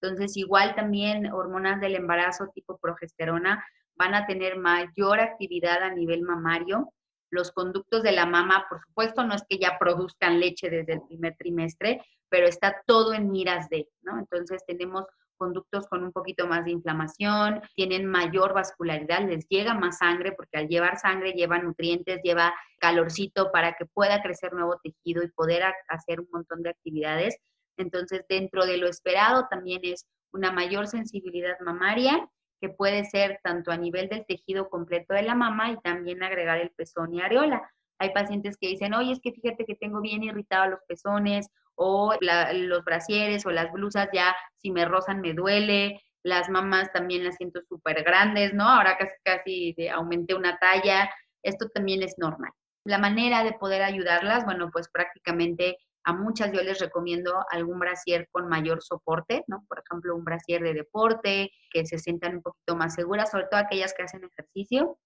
Entonces, 0.00 0.36
igual 0.36 0.74
también 0.74 1.32
hormonas 1.32 1.80
del 1.80 1.96
embarazo 1.96 2.48
tipo 2.54 2.78
progesterona 2.78 3.64
van 3.96 4.14
a 4.14 4.26
tener 4.26 4.56
mayor 4.56 5.20
actividad 5.20 5.82
a 5.82 5.90
nivel 5.90 6.22
mamario. 6.22 6.92
Los 7.30 7.52
conductos 7.52 8.02
de 8.02 8.12
la 8.12 8.26
mama, 8.26 8.66
por 8.68 8.80
supuesto, 8.86 9.24
no 9.24 9.34
es 9.34 9.44
que 9.48 9.58
ya 9.58 9.78
produzcan 9.78 10.40
leche 10.40 10.68
desde 10.68 10.94
el 10.94 11.02
primer 11.02 11.36
trimestre, 11.36 12.04
pero 12.28 12.46
está 12.46 12.82
todo 12.86 13.14
en 13.14 13.30
miras 13.30 13.68
de, 13.68 13.88
¿no? 14.02 14.18
Entonces 14.18 14.62
tenemos 14.66 15.04
conductos 15.36 15.86
con 15.88 16.04
un 16.04 16.12
poquito 16.12 16.46
más 16.46 16.64
de 16.64 16.72
inflamación, 16.72 17.60
tienen 17.74 18.06
mayor 18.06 18.54
vascularidad, 18.54 19.26
les 19.28 19.46
llega 19.48 19.74
más 19.74 19.98
sangre 19.98 20.32
porque 20.32 20.58
al 20.58 20.68
llevar 20.68 20.98
sangre 20.98 21.32
lleva 21.32 21.58
nutrientes, 21.58 22.20
lleva 22.22 22.54
calorcito 22.78 23.50
para 23.52 23.74
que 23.74 23.86
pueda 23.86 24.22
crecer 24.22 24.52
nuevo 24.52 24.78
tejido 24.82 25.22
y 25.22 25.30
poder 25.30 25.62
hacer 25.88 26.20
un 26.20 26.28
montón 26.32 26.62
de 26.62 26.70
actividades. 26.70 27.36
Entonces, 27.76 28.24
dentro 28.28 28.66
de 28.66 28.76
lo 28.76 28.88
esperado 28.88 29.46
también 29.50 29.80
es 29.84 30.06
una 30.32 30.52
mayor 30.52 30.86
sensibilidad 30.86 31.58
mamaria 31.60 32.28
que 32.60 32.68
puede 32.68 33.04
ser 33.04 33.40
tanto 33.42 33.70
a 33.70 33.76
nivel 33.76 34.08
del 34.08 34.24
tejido 34.26 34.68
completo 34.68 35.14
de 35.14 35.22
la 35.22 35.34
mama 35.34 35.70
y 35.70 35.80
también 35.80 36.22
agregar 36.22 36.58
el 36.60 36.70
pezón 36.70 37.14
y 37.14 37.20
areola. 37.20 37.70
Hay 37.98 38.10
pacientes 38.10 38.56
que 38.58 38.68
dicen, 38.68 38.94
oye, 38.94 39.12
es 39.12 39.20
que 39.20 39.32
fíjate 39.32 39.64
que 39.64 39.74
tengo 39.74 40.00
bien 40.00 40.22
irritados 40.22 40.70
los 40.70 40.80
pezones 40.88 41.48
o 41.76 42.14
los 42.20 42.84
brasieres 42.84 43.46
o 43.46 43.50
las 43.50 43.70
blusas 43.72 44.08
ya 44.12 44.34
si 44.56 44.70
me 44.70 44.84
rozan 44.84 45.20
me 45.20 45.34
duele, 45.34 46.00
las 46.22 46.48
mamás 46.48 46.90
también 46.92 47.24
las 47.24 47.36
siento 47.36 47.60
súper 47.68 48.02
grandes, 48.02 48.54
¿no? 48.54 48.68
Ahora 48.68 48.96
casi 48.96 49.14
casi 49.22 49.88
aumenté 49.88 50.34
una 50.34 50.58
talla, 50.58 51.10
esto 51.42 51.68
también 51.68 52.02
es 52.02 52.14
normal. 52.18 52.50
La 52.84 52.98
manera 52.98 53.44
de 53.44 53.52
poder 53.52 53.82
ayudarlas, 53.82 54.44
bueno, 54.44 54.70
pues 54.72 54.88
prácticamente 54.88 55.78
a 56.04 56.12
muchas 56.12 56.52
yo 56.52 56.62
les 56.62 56.80
recomiendo 56.80 57.44
algún 57.50 57.78
brasier 57.78 58.28
con 58.30 58.48
mayor 58.48 58.82
soporte, 58.82 59.42
¿no? 59.46 59.64
Por 59.68 59.80
ejemplo, 59.80 60.14
un 60.14 60.24
brasier 60.24 60.62
de 60.62 60.74
deporte, 60.74 61.50
que 61.70 61.86
se 61.86 61.98
sientan 61.98 62.36
un 62.36 62.42
poquito 62.42 62.76
más 62.76 62.94
seguras, 62.94 63.30
sobre 63.30 63.46
todo 63.50 63.60
aquellas 63.60 63.94
que 63.94 64.02
hacen 64.02 64.24
ejercicio, 64.24 64.98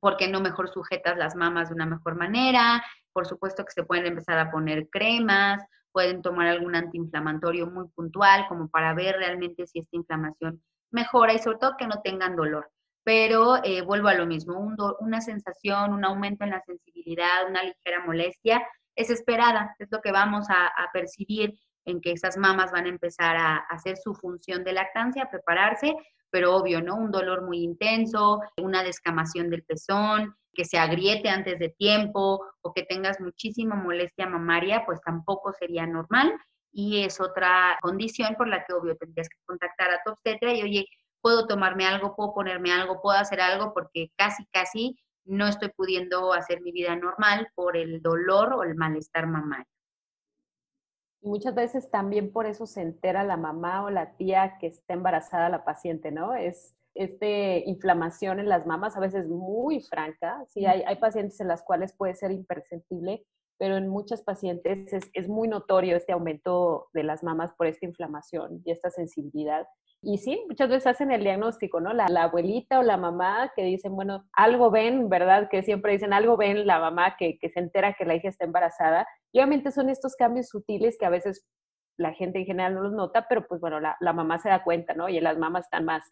porque 0.00 0.28
no 0.28 0.40
mejor 0.40 0.70
sujetas 0.70 1.16
las 1.18 1.36
mamas 1.36 1.68
de 1.68 1.74
una 1.74 1.86
mejor 1.86 2.16
manera. 2.16 2.82
Por 3.12 3.26
supuesto 3.26 3.64
que 3.64 3.72
se 3.72 3.84
pueden 3.84 4.06
empezar 4.06 4.38
a 4.38 4.50
poner 4.50 4.88
cremas 4.90 5.62
pueden 5.96 6.20
tomar 6.20 6.46
algún 6.48 6.76
antiinflamatorio 6.76 7.68
muy 7.68 7.88
puntual 7.88 8.44
como 8.48 8.68
para 8.68 8.92
ver 8.92 9.16
realmente 9.16 9.66
si 9.66 9.78
esta 9.78 9.96
inflamación 9.96 10.62
mejora 10.90 11.32
y 11.32 11.38
sobre 11.38 11.56
todo 11.56 11.78
que 11.78 11.86
no 11.86 12.02
tengan 12.04 12.36
dolor. 12.36 12.70
Pero 13.02 13.64
eh, 13.64 13.80
vuelvo 13.80 14.08
a 14.08 14.14
lo 14.14 14.26
mismo, 14.26 14.58
una 15.00 15.22
sensación, 15.22 15.94
un 15.94 16.04
aumento 16.04 16.44
en 16.44 16.50
la 16.50 16.60
sensibilidad, 16.66 17.48
una 17.48 17.62
ligera 17.62 18.04
molestia 18.04 18.62
es 18.94 19.08
esperada, 19.08 19.74
es 19.78 19.88
lo 19.90 20.02
que 20.02 20.12
vamos 20.12 20.46
a, 20.50 20.70
percibir 20.92 21.58
en 21.86 22.02
que 22.02 22.12
esas 22.12 22.36
mamas 22.36 22.72
van 22.72 22.84
a 22.84 22.90
empezar 22.90 23.34
a 23.38 23.56
hacer 23.70 23.96
su 23.96 24.14
función 24.14 24.64
de 24.64 24.74
lactancia, 24.74 25.22
a 25.22 25.30
prepararse, 25.30 25.94
pero 26.30 26.54
obvio, 26.54 26.82
¿no? 26.82 26.96
Un 26.96 27.10
dolor 27.10 27.42
muy 27.42 27.62
intenso, 27.62 28.40
una 28.60 28.82
descamación 28.82 29.50
del 29.50 29.64
pezón, 29.64 30.34
que 30.52 30.64
se 30.64 30.78
agriete 30.78 31.28
antes 31.28 31.58
de 31.58 31.68
tiempo 31.68 32.44
o 32.62 32.72
que 32.72 32.82
tengas 32.82 33.20
muchísima 33.20 33.76
molestia 33.76 34.26
mamaria, 34.26 34.84
pues 34.86 35.00
tampoco 35.02 35.52
sería 35.52 35.86
normal 35.86 36.32
y 36.72 37.04
es 37.04 37.20
otra 37.20 37.78
condición 37.80 38.34
por 38.36 38.48
la 38.48 38.64
que 38.64 38.74
obvio 38.74 38.96
tendrías 38.96 39.28
que 39.28 39.38
contactar 39.46 39.90
a 39.90 40.00
tu 40.04 40.12
obstetra 40.12 40.52
y 40.52 40.62
oye, 40.62 40.86
puedo 41.20 41.46
tomarme 41.46 41.86
algo, 41.86 42.16
puedo 42.16 42.34
ponerme 42.34 42.72
algo, 42.72 43.00
puedo 43.00 43.18
hacer 43.18 43.40
algo 43.40 43.72
porque 43.72 44.10
casi, 44.16 44.46
casi 44.52 44.98
no 45.24 45.46
estoy 45.46 45.70
pudiendo 45.76 46.32
hacer 46.32 46.60
mi 46.60 46.72
vida 46.72 46.96
normal 46.96 47.48
por 47.54 47.76
el 47.76 48.00
dolor 48.00 48.52
o 48.54 48.62
el 48.62 48.74
malestar 48.74 49.26
mamario. 49.26 49.75
Y 51.20 51.28
muchas 51.28 51.54
veces 51.54 51.90
también 51.90 52.32
por 52.32 52.46
eso 52.46 52.66
se 52.66 52.82
entera 52.82 53.24
la 53.24 53.36
mamá 53.36 53.84
o 53.84 53.90
la 53.90 54.16
tía 54.16 54.58
que 54.60 54.68
está 54.68 54.94
embarazada 54.94 55.48
la 55.48 55.64
paciente, 55.64 56.10
¿no? 56.12 56.34
Es 56.34 56.74
este 56.94 57.62
inflamación 57.66 58.40
en 58.40 58.48
las 58.48 58.66
mamas, 58.66 58.96
a 58.96 59.00
veces 59.00 59.28
muy 59.28 59.80
franca. 59.80 60.44
Sí, 60.48 60.66
hay, 60.66 60.82
hay 60.82 60.96
pacientes 60.96 61.40
en 61.40 61.48
las 61.48 61.62
cuales 61.62 61.92
puede 61.92 62.14
ser 62.14 62.30
imperceptible, 62.30 63.24
pero 63.58 63.76
en 63.76 63.88
muchas 63.88 64.22
pacientes 64.22 64.92
es, 65.12 65.28
muy 65.28 65.48
notorio 65.48 65.96
este 65.96 66.12
aumento 66.12 66.88
de 66.92 67.02
las 67.02 67.22
mamas 67.22 67.52
por 67.54 67.66
esta 67.66 67.86
inflamación 67.86 68.62
y 68.64 68.70
esta 68.70 68.90
sensibilidad. 68.90 69.66
Y 70.02 70.18
sí, 70.18 70.44
muchas 70.48 70.68
veces 70.68 70.86
hacen 70.86 71.10
el 71.10 71.22
diagnóstico, 71.22 71.80
¿no? 71.80 71.92
La, 71.92 72.06
abuelita 72.22 72.78
o 72.78 72.82
la 72.82 72.96
mamá 72.96 73.52
que 73.56 73.64
dicen, 73.64 73.96
bueno, 73.96 74.24
algo 74.32 74.70
ven, 74.70 75.08
¿verdad? 75.08 75.48
Que 75.50 75.62
siempre 75.62 75.92
dicen, 75.92 76.12
algo 76.12 76.36
ven 76.36 76.66
la 76.66 76.78
mamá 76.78 77.16
que, 77.18 77.38
se 77.42 77.58
entera 77.58 77.94
que 77.94 78.04
la 78.04 78.14
hija 78.14 78.28
está 78.28 78.44
embarazada. 78.44 79.06
Y 79.32 79.38
obviamente 79.38 79.70
son 79.70 79.88
estos 79.88 80.14
cambios 80.16 80.48
sutiles 80.48 80.96
que 80.98 81.06
a 81.06 81.10
veces 81.10 81.46
la 81.98 82.12
gente 82.12 82.38
en 82.38 82.44
general 82.44 82.74
no 82.74 82.82
los 82.82 82.92
nota, 82.92 83.26
pero 83.28 83.46
pues 83.46 83.60
bueno, 83.60 83.80
la, 83.80 83.96
la 84.00 84.12
mamá 84.12 84.38
se 84.38 84.50
da 84.50 84.62
cuenta, 84.62 84.94
¿no? 84.94 85.08
Y 85.08 85.18
las 85.20 85.38
mamás 85.38 85.64
están 85.64 85.86
más, 85.86 86.02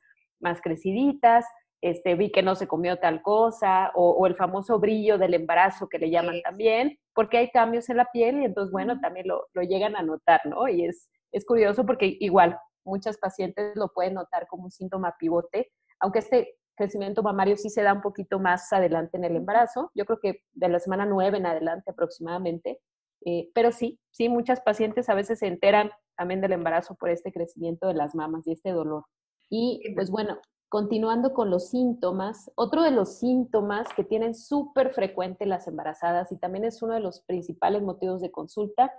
más 0.41 0.63
creciditas, 0.63 1.45
este, 1.85 2.15
vi 2.15 2.33
que 2.33 2.43
no 2.43 2.55
se 2.55 2.67
comió 2.67 2.99
tal 2.99 3.21
cosa, 3.21 3.93
o, 3.95 4.13
o, 4.13 4.27
el 4.27 4.37
famoso 4.37 4.79
brillo 4.79 5.19
del 5.19 5.35
embarazo 5.35 5.87
que 5.87 5.99
le 5.99 6.09
llaman 6.09 6.41
también, 6.43 6.99
porque 7.13 7.37
hay 7.37 7.51
cambios 7.51 7.91
en 7.91 7.99
la 7.99 8.07
piel 8.11 8.41
y 8.41 8.47
entonces, 8.47 8.73
bueno, 8.73 8.99
también 9.01 9.29
lo, 9.29 9.49
lo 9.53 9.61
llegan 9.61 9.95
a 9.95 10.03
notar, 10.03 10.41
¿no? 10.47 10.67
Y 10.67 10.87
es, 10.87 11.11
es 11.31 11.45
curioso 11.45 11.85
porque 11.85 12.17
igual 12.21 12.59
muchas 12.87 13.19
pacientes 13.19 13.77
lo 13.77 13.89
pueden 13.89 14.15
notar 14.15 14.47
como 14.47 14.65
un 14.65 14.71
síntoma 14.71 15.15
pivote, 15.19 15.73
aunque 16.01 16.21
este 16.21 16.57
crecimiento 16.75 17.23
mamario 17.23 17.59
sí 17.59 17.69
se 17.69 17.83
da 17.83 17.93
un 17.93 18.01
poquito 18.01 18.39
más 18.39 18.73
adelante 18.73 19.19
en 19.19 19.25
el 19.25 19.37
embarazo, 19.37 19.91
yo 19.95 20.07
creo 20.07 20.21
que 20.21 20.41
de 20.55 20.71
la 20.71 20.79
semana 20.79 21.05
9 21.05 21.37
en 21.37 21.45
adelante 21.45 21.91
aproximadamente, 21.91 22.81
eh, 23.27 23.51
pero 23.55 23.73
sí, 23.73 24.01
sí, 24.11 24.31
muchas 24.31 24.63
pacientes 24.63 25.11
a 25.11 25.15
veces 25.15 25.41
se 25.41 25.49
enteran 25.49 25.91
también 26.17 26.41
del 26.41 26.53
embarazo 26.53 26.95
por 26.95 27.11
este 27.11 27.31
crecimiento 27.31 27.89
de 27.89 27.95
las 27.95 28.15
mamas 28.15 28.47
y 28.47 28.53
este 28.53 28.71
dolor. 28.71 29.05
Y 29.51 29.83
pues 29.95 30.11
bueno, 30.11 30.39
continuando 30.69 31.35
con 31.35 31.51
los 31.51 31.69
síntomas, 31.69 32.51
otro 32.57 32.83
de 32.83 32.91
los 32.91 33.19
síntomas 33.19 33.87
que 33.95 34.05
tienen 34.05 34.35
súper 34.35 34.93
frecuente 34.93 35.47
las 35.47 35.69
embarazadas 35.69 36.33
y 36.33 36.37
también 36.37 36.65
es 36.65 36.83
uno 36.83 36.95
de 36.95 37.01
los 37.01 37.21
principales 37.23 37.83
motivos 37.83 38.21
de 38.21 38.31
consulta 38.31 38.93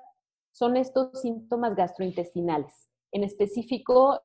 son 0.51 0.78
estos 0.78 1.21
síntomas 1.21 1.75
gastrointestinales. 1.75 2.89
En 3.12 3.25
específico, 3.25 4.21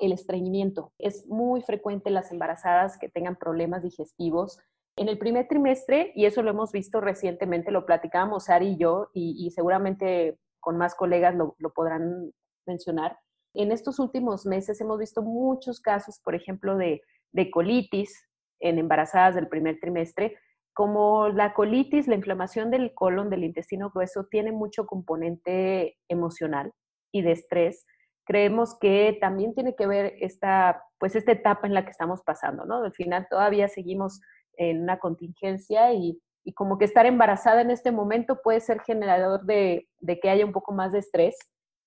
el 0.00 0.10
estreñimiento. 0.10 0.92
Es 0.98 1.26
muy 1.28 1.62
frecuente 1.62 2.08
en 2.08 2.14
las 2.14 2.32
embarazadas 2.32 2.98
que 2.98 3.08
tengan 3.08 3.36
problemas 3.36 3.82
digestivos. 3.84 4.58
En 4.96 5.08
el 5.08 5.18
primer 5.18 5.46
trimestre, 5.46 6.12
y 6.16 6.24
eso 6.24 6.42
lo 6.42 6.50
hemos 6.50 6.72
visto 6.72 7.00
recientemente, 7.00 7.70
lo 7.70 7.86
platicábamos 7.86 8.50
Ari 8.50 8.70
y 8.70 8.76
yo, 8.76 9.10
y, 9.14 9.50
seguramente 9.52 10.36
con 10.60 10.78
más 10.78 10.94
colegas 10.94 11.34
lo 11.34 11.72
podrán 11.72 12.32
mencionar, 12.66 13.18
en 13.54 13.72
estos 13.72 13.98
últimos 13.98 14.46
meses 14.46 14.80
hemos 14.80 14.98
visto 14.98 15.22
muchos 15.22 15.80
casos, 15.80 16.20
por 16.20 16.34
ejemplo, 16.34 16.76
de, 16.76 17.02
colitis 17.50 18.28
en 18.60 18.78
embarazadas 18.78 19.34
del 19.34 19.48
primer 19.48 19.78
trimestre. 19.80 20.36
Como 20.74 21.28
la 21.28 21.52
colitis, 21.52 22.08
la 22.08 22.14
inflamación 22.14 22.70
del 22.70 22.94
colon, 22.94 23.30
del 23.30 23.44
intestino 23.44 23.90
grueso, 23.90 24.26
tiene 24.30 24.52
mucho 24.52 24.86
componente 24.86 25.98
emocional 26.08 26.72
y 27.12 27.22
de 27.22 27.32
estrés, 27.32 27.84
creemos 28.24 28.78
que 28.78 29.18
también 29.20 29.54
tiene 29.54 29.74
que 29.74 29.86
ver 29.86 30.14
esta, 30.20 30.82
pues 30.98 31.14
esta 31.16 31.32
etapa 31.32 31.66
en 31.66 31.74
la 31.74 31.84
que 31.84 31.90
estamos 31.90 32.22
pasando, 32.22 32.64
¿no? 32.64 32.82
Al 32.82 32.92
final 32.92 33.26
todavía 33.28 33.68
seguimos 33.68 34.20
en 34.56 34.82
una 34.82 34.98
contingencia 34.98 35.92
y, 35.92 36.18
y 36.44 36.54
como 36.54 36.78
que 36.78 36.84
estar 36.84 37.06
embarazada 37.06 37.60
en 37.60 37.70
este 37.70 37.92
momento 37.92 38.40
puede 38.42 38.60
ser 38.60 38.80
generador 38.80 39.44
de, 39.44 39.88
que 40.20 40.30
haya 40.30 40.44
un 40.44 40.52
poco 40.52 40.72
más 40.72 40.92
de 40.92 40.98
estrés, 40.98 41.36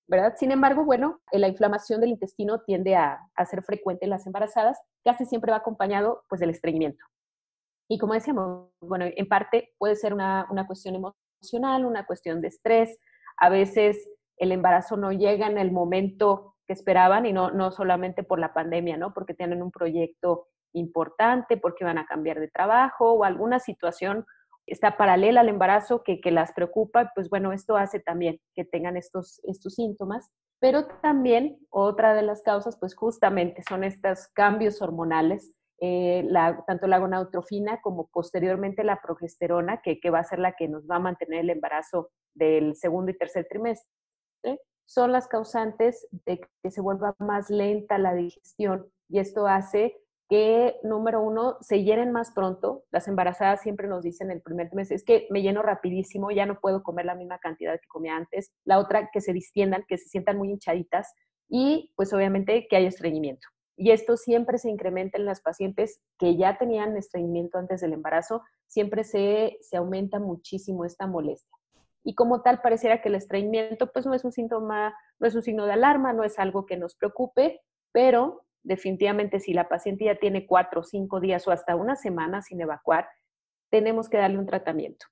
¿verdad? 0.08 0.34
Sin 0.36 0.52
embargo, 0.52 0.84
bueno, 0.84 1.20
la 1.32 1.48
inflamación 1.48 2.00
del 2.00 2.10
intestino 2.10 2.60
tiende 2.60 2.96
a, 2.96 3.20
a 3.34 3.46
ser 3.46 3.62
frecuente 3.62 4.04
en 4.04 4.10
las 4.10 4.26
embarazadas, 4.26 4.78
casi 5.04 5.24
siempre 5.26 5.50
va 5.50 5.58
acompañado 5.58 6.24
pues 6.28 6.40
del 6.40 6.50
estreñimiento. 6.50 7.04
Y 7.88 7.98
como 7.98 8.14
decíamos, 8.14 8.70
bueno, 8.80 9.06
en 9.08 9.28
parte 9.28 9.72
puede 9.78 9.96
ser 9.96 10.12
una, 10.12 10.46
una 10.50 10.66
cuestión 10.66 10.94
emocional, 10.94 11.84
una 11.84 12.06
cuestión 12.06 12.40
de 12.40 12.48
estrés, 12.48 12.98
a 13.36 13.48
veces 13.48 14.08
el 14.38 14.52
embarazo 14.52 14.96
no 14.96 15.12
llega 15.12 15.46
en 15.46 15.58
el 15.58 15.72
momento 15.72 16.56
que 16.66 16.72
esperaban 16.72 17.26
y 17.26 17.32
no, 17.32 17.50
no 17.50 17.70
solamente 17.70 18.22
por 18.22 18.38
la 18.38 18.52
pandemia, 18.52 18.96
¿no? 18.96 19.14
Porque 19.14 19.34
tienen 19.34 19.62
un 19.62 19.70
proyecto 19.70 20.48
importante, 20.72 21.56
porque 21.56 21.84
van 21.84 21.98
a 21.98 22.06
cambiar 22.06 22.40
de 22.40 22.48
trabajo 22.48 23.12
o 23.12 23.24
alguna 23.24 23.60
situación 23.60 24.26
está 24.66 24.96
paralela 24.96 25.40
al 25.40 25.48
embarazo 25.48 26.02
que, 26.02 26.20
que 26.20 26.30
las 26.30 26.52
preocupa, 26.52 27.12
pues 27.14 27.30
bueno, 27.30 27.52
esto 27.52 27.76
hace 27.76 28.00
también 28.00 28.40
que 28.54 28.64
tengan 28.64 28.96
estos, 28.96 29.40
estos 29.44 29.74
síntomas. 29.74 30.30
Pero 30.58 30.86
también 31.02 31.58
otra 31.70 32.14
de 32.14 32.22
las 32.22 32.42
causas, 32.42 32.78
pues 32.78 32.94
justamente 32.94 33.62
son 33.68 33.84
estos 33.84 34.28
cambios 34.28 34.80
hormonales, 34.80 35.52
eh, 35.80 36.26
tanto 36.66 36.86
la 36.86 36.98
gonadotrofina 36.98 37.80
como 37.82 38.08
posteriormente 38.08 38.82
la 38.82 39.00
progesterona, 39.02 39.82
que, 39.82 40.00
que 40.00 40.10
va 40.10 40.20
a 40.20 40.24
ser 40.24 40.38
la 40.38 40.52
que 40.52 40.68
nos 40.68 40.88
va 40.88 40.96
a 40.96 41.00
mantener 41.00 41.40
el 41.40 41.50
embarazo 41.50 42.10
del 42.34 42.74
segundo 42.74 43.10
y 43.10 43.18
tercer 43.18 43.46
trimestre 43.50 43.86
son 44.86 45.12
las 45.12 45.26
causantes 45.26 46.06
de 46.24 46.40
que 46.62 46.70
se 46.70 46.80
vuelva 46.80 47.14
más 47.18 47.50
lenta 47.50 47.98
la 47.98 48.14
digestión 48.14 48.90
y 49.08 49.18
esto 49.18 49.46
hace 49.46 49.96
que, 50.28 50.76
número 50.82 51.22
uno, 51.22 51.56
se 51.60 51.84
llenen 51.84 52.12
más 52.12 52.32
pronto. 52.32 52.84
Las 52.90 53.08
embarazadas 53.08 53.62
siempre 53.62 53.88
nos 53.88 54.02
dicen 54.02 54.30
el 54.30 54.42
primer 54.42 54.72
mes, 54.74 54.90
es 54.90 55.04
que 55.04 55.26
me 55.30 55.42
lleno 55.42 55.62
rapidísimo, 55.62 56.30
ya 56.30 56.46
no 56.46 56.60
puedo 56.60 56.82
comer 56.82 57.06
la 57.06 57.14
misma 57.14 57.38
cantidad 57.38 57.78
que 57.80 57.88
comía 57.88 58.16
antes. 58.16 58.52
La 58.64 58.78
otra, 58.78 59.10
que 59.12 59.20
se 59.20 59.32
distiendan, 59.32 59.84
que 59.88 59.98
se 59.98 60.08
sientan 60.08 60.38
muy 60.38 60.50
hinchaditas 60.50 61.14
y 61.48 61.92
pues 61.96 62.12
obviamente 62.12 62.66
que 62.68 62.76
hay 62.76 62.86
estreñimiento. 62.86 63.46
Y 63.76 63.90
esto 63.90 64.16
siempre 64.16 64.58
se 64.58 64.70
incrementa 64.70 65.18
en 65.18 65.26
las 65.26 65.40
pacientes 65.40 66.00
que 66.18 66.36
ya 66.36 66.56
tenían 66.56 66.96
estreñimiento 66.96 67.58
antes 67.58 67.80
del 67.80 67.92
embarazo, 67.92 68.42
siempre 68.66 69.04
se, 69.04 69.58
se 69.60 69.76
aumenta 69.76 70.18
muchísimo 70.18 70.84
esta 70.84 71.06
molestia 71.06 71.56
y 72.06 72.14
como 72.14 72.40
tal 72.40 72.60
pareciera 72.62 73.02
que 73.02 73.08
el 73.08 73.16
estreñimiento 73.16 73.90
pues 73.92 74.06
no 74.06 74.14
es 74.14 74.24
un 74.24 74.30
síntoma, 74.30 74.94
no 75.18 75.26
es 75.26 75.34
un 75.34 75.42
signo 75.42 75.66
de 75.66 75.72
alarma, 75.72 76.12
no 76.12 76.22
es 76.22 76.38
algo 76.38 76.64
que 76.64 76.76
nos 76.76 76.94
preocupe, 76.94 77.60
pero 77.90 78.45
definitivamente 78.66 79.40
si 79.40 79.54
la 79.54 79.68
paciente 79.68 80.04
ya 80.04 80.16
tiene 80.16 80.46
cuatro 80.46 80.82
cinco 80.82 81.20
días 81.20 81.46
o 81.46 81.52
hasta 81.52 81.76
una 81.76 81.96
semana 81.96 82.42
sin 82.42 82.60
evacuar, 82.60 83.08
tenemos 83.70 84.08
que 84.08 84.18
darle 84.18 84.38
un 84.38 84.46
tratamiento. 84.46 85.06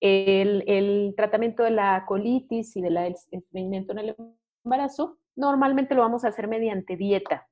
El, 0.00 0.64
el 0.66 1.14
tratamiento 1.16 1.62
de 1.62 1.70
la 1.70 2.04
colitis 2.06 2.76
y 2.76 2.82
del 2.82 2.96
estreñimiento 3.30 3.92
en 3.92 3.98
el 3.98 4.16
embarazo 4.64 5.18
normalmente 5.36 5.94
lo 5.94 6.02
vamos 6.02 6.24
a 6.24 6.28
hacer 6.28 6.48
mediante 6.48 6.96
dieta. 6.96 7.48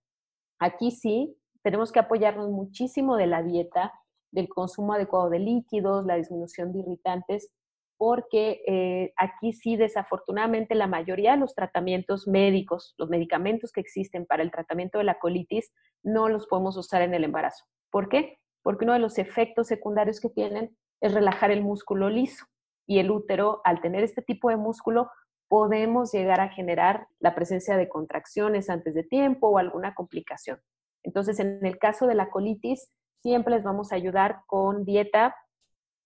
Aquí 0.59 0.91
sí, 0.91 1.37
tenemos 1.63 1.93
que 1.93 2.01
apoyarnos 2.01 2.51
muchísimo 2.51 3.17
de 3.17 3.27
la 3.27 3.43
dieta, 3.43 3.93
del 4.31 4.49
consumo 4.49 4.95
adecuado 4.95 5.31
de 5.31 5.39
líquidos, 5.39 6.05
la 6.07 6.17
disminución 6.17 6.73
de 6.73 6.81
irritantes, 6.81 7.51
porque 7.97 8.63
eh, 8.67 9.13
aquí 9.17 9.53
sí, 9.53 9.77
desafortunadamente, 9.77 10.75
la 10.75 10.87
mayoría 10.87 11.33
de 11.33 11.39
los 11.39 11.55
tratamientos 11.55 12.27
médicos, 12.27 12.95
los 12.99 13.09
medicamentos 13.09 13.73
que 13.73 13.81
existen 13.81 14.27
para 14.27 14.43
el 14.43 14.51
tratamiento 14.51 14.99
de 14.99 15.05
la 15.05 15.19
colitis, 15.19 15.73
no 16.03 16.29
los 16.29 16.47
podemos 16.47 16.77
usar 16.77 17.03
en 17.03 17.15
el 17.15 17.25
embarazo. 17.25 17.65
¿Por 17.91 18.09
qué? 18.09 18.39
Porque 18.63 18.85
uno 18.85 18.95
de 18.95 18.99
los 18.99 19.19
efectos 19.19 19.69
secundarios 19.69 20.21
que 20.21 20.29
tienen 20.29 20.77
es 21.01 21.15
relajar 21.15 21.51
el 21.51 21.63
músculo 21.63 22.09
liso 22.11 22.47
y 22.87 22.99
el 22.99 23.11
útero, 23.11 23.61
al 23.65 23.81
tener 23.81 24.03
este 24.03 24.23
tipo 24.23 24.51
de 24.51 24.57
músculo, 24.57 25.11
podemos 25.49 26.13
llegar 26.13 26.41
a 26.41 26.49
generar 26.49 27.07
la 27.21 27.35
presencia 27.35 27.77
de 27.77 27.89
contracciones 27.89 28.71
antes 28.71 28.95
de 28.95 29.05
tiempo 29.05 29.49
o 29.49 29.59
alguna 29.59 29.95
complicación. 29.95 30.59
Entonces, 31.03 31.39
en 31.39 31.65
el 31.65 31.79
caso 31.79 32.07
de 32.07 32.15
la 32.15 32.31
colitis, 32.31 32.91
siempre 33.23 33.55
les 33.55 33.65
vamos 33.65 33.93
a 33.93 33.97
ayudar 33.97 34.41
con 34.47 34.85
dieta 34.85 35.35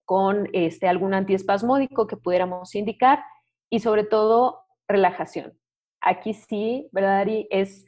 con 0.09 0.49
este, 0.55 0.89
algún 0.89 1.13
antiespasmódico 1.13 2.07
que 2.07 2.17
pudiéramos 2.17 2.75
indicar 2.75 3.23
y 3.69 3.81
sobre 3.81 4.05
todo 4.05 4.63
relajación. 4.89 5.53
Aquí 6.01 6.33
sí, 6.33 6.89
¿verdad, 6.93 7.19
Ari? 7.19 7.47
Es, 7.51 7.85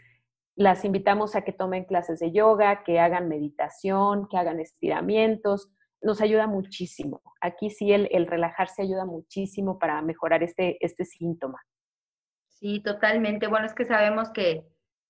las 0.55 0.85
invitamos 0.85 1.35
a 1.35 1.45
que 1.45 1.55
tomen 1.55 1.87
clases 1.87 2.21
de 2.21 2.31
yoga, 2.31 2.85
que 2.85 3.01
hagan 3.01 3.31
meditación, 3.31 4.29
que 4.29 4.37
hagan 4.37 4.61
estiramientos. 4.61 5.71
Nos 6.03 6.21
ayuda 6.21 6.47
muchísimo. 6.47 7.23
Aquí 7.41 7.71
sí 7.71 7.91
el, 7.91 8.07
el 8.13 8.27
relajarse 8.27 8.83
ayuda 8.83 9.07
muchísimo 9.07 9.79
para 9.79 10.03
mejorar 10.03 10.43
este, 10.43 10.77
este 10.85 11.07
síntoma. 11.07 11.59
Sí, 12.49 12.83
totalmente. 12.83 13.47
Bueno, 13.47 13.65
es 13.65 13.73
que 13.73 13.87
sabemos 13.87 14.29
que, 14.29 14.67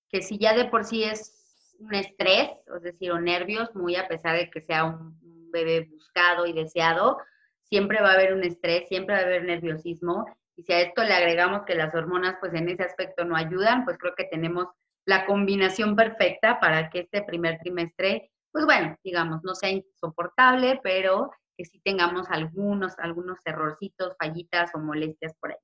que 0.07 0.21
si 0.21 0.37
ya 0.37 0.55
de 0.55 0.63
por 0.63 0.85
sí 0.85 1.03
es 1.03 1.75
un 1.77 1.93
estrés, 1.93 2.51
es 2.73 2.83
decir, 2.83 3.11
o 3.11 3.19
nervios, 3.19 3.75
muy 3.75 3.97
a 3.97 4.07
pesar 4.07 4.37
de 4.37 4.49
que 4.49 4.61
sea 4.61 4.85
un, 4.85 5.19
bebé 5.51 5.87
buscado 5.91 6.45
y 6.45 6.53
deseado, 6.53 7.19
siempre 7.63 8.01
va 8.01 8.11
a 8.11 8.13
haber 8.13 8.33
un 8.33 8.43
estrés, 8.43 8.87
siempre 8.87 9.15
va 9.15 9.21
a 9.21 9.25
haber 9.25 9.43
nerviosismo. 9.43 10.25
Y 10.55 10.63
si 10.63 10.73
a 10.73 10.81
esto 10.81 11.03
le 11.03 11.13
agregamos 11.13 11.63
que 11.65 11.75
las 11.75 11.93
hormonas, 11.95 12.35
pues 12.39 12.53
en 12.53 12.69
ese 12.69 12.83
aspecto 12.83 13.23
no 13.23 13.35
ayudan, 13.35 13.85
pues 13.85 13.97
creo 13.97 14.13
que 14.15 14.25
tenemos 14.25 14.67
la 15.05 15.25
combinación 15.25 15.95
perfecta 15.95 16.59
para 16.59 16.89
que 16.89 16.99
este 16.99 17.23
primer 17.23 17.59
trimestre, 17.59 18.31
pues 18.51 18.65
bueno, 18.65 18.95
digamos, 19.03 19.43
no 19.43 19.55
sea 19.55 19.69
insoportable, 19.69 20.79
pero 20.83 21.31
que 21.57 21.65
sí 21.65 21.79
tengamos 21.83 22.27
algunos, 22.29 22.97
algunos 22.99 23.39
errorcitos, 23.45 24.15
fallitas 24.17 24.71
o 24.75 24.79
molestias 24.79 25.33
por 25.39 25.51
ahí. 25.51 25.57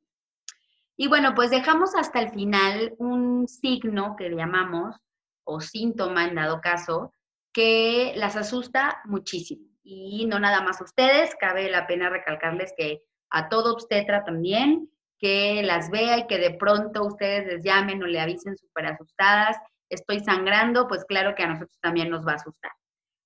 Y 0.96 1.08
bueno, 1.08 1.36
pues 1.36 1.52
dejamos 1.52 1.96
hasta 1.96 2.22
el 2.22 2.32
final 2.32 2.96
un 2.98 3.48
signo 3.48 4.16
que 4.18 4.30
llamamos, 4.30 4.96
o 5.44 5.62
síntoma 5.62 6.26
en 6.26 6.36
dado 6.36 6.60
caso, 6.60 7.14
que 7.54 8.14
las 8.16 8.36
asusta 8.36 9.02
muchísimo. 9.06 9.68
Y 9.90 10.26
no 10.26 10.38
nada 10.38 10.62
más 10.62 10.82
a 10.82 10.84
ustedes, 10.84 11.34
cabe 11.40 11.70
la 11.70 11.88
pena 11.88 12.10
recalcarles 12.10 12.74
que 12.76 13.04
a 13.30 13.48
todo 13.48 13.72
obstetra 13.72 14.26
también, 14.26 14.92
que 15.18 15.64
las 15.64 15.90
vea 15.90 16.18
y 16.18 16.28
que 16.28 16.40
de 16.40 16.52
pronto 16.52 17.06
ustedes 17.06 17.48
les 17.48 17.64
llamen 17.64 18.04
o 18.04 18.06
le 18.06 18.20
avisen 18.20 18.58
súper 18.58 18.88
asustadas, 18.88 19.56
estoy 19.90 20.20
sangrando, 20.20 20.90
pues 20.90 21.06
claro 21.06 21.36
que 21.36 21.44
a 21.44 21.48
nosotros 21.48 21.80
también 21.80 22.10
nos 22.10 22.28
va 22.28 22.34
a 22.34 22.36
asustar. 22.36 22.72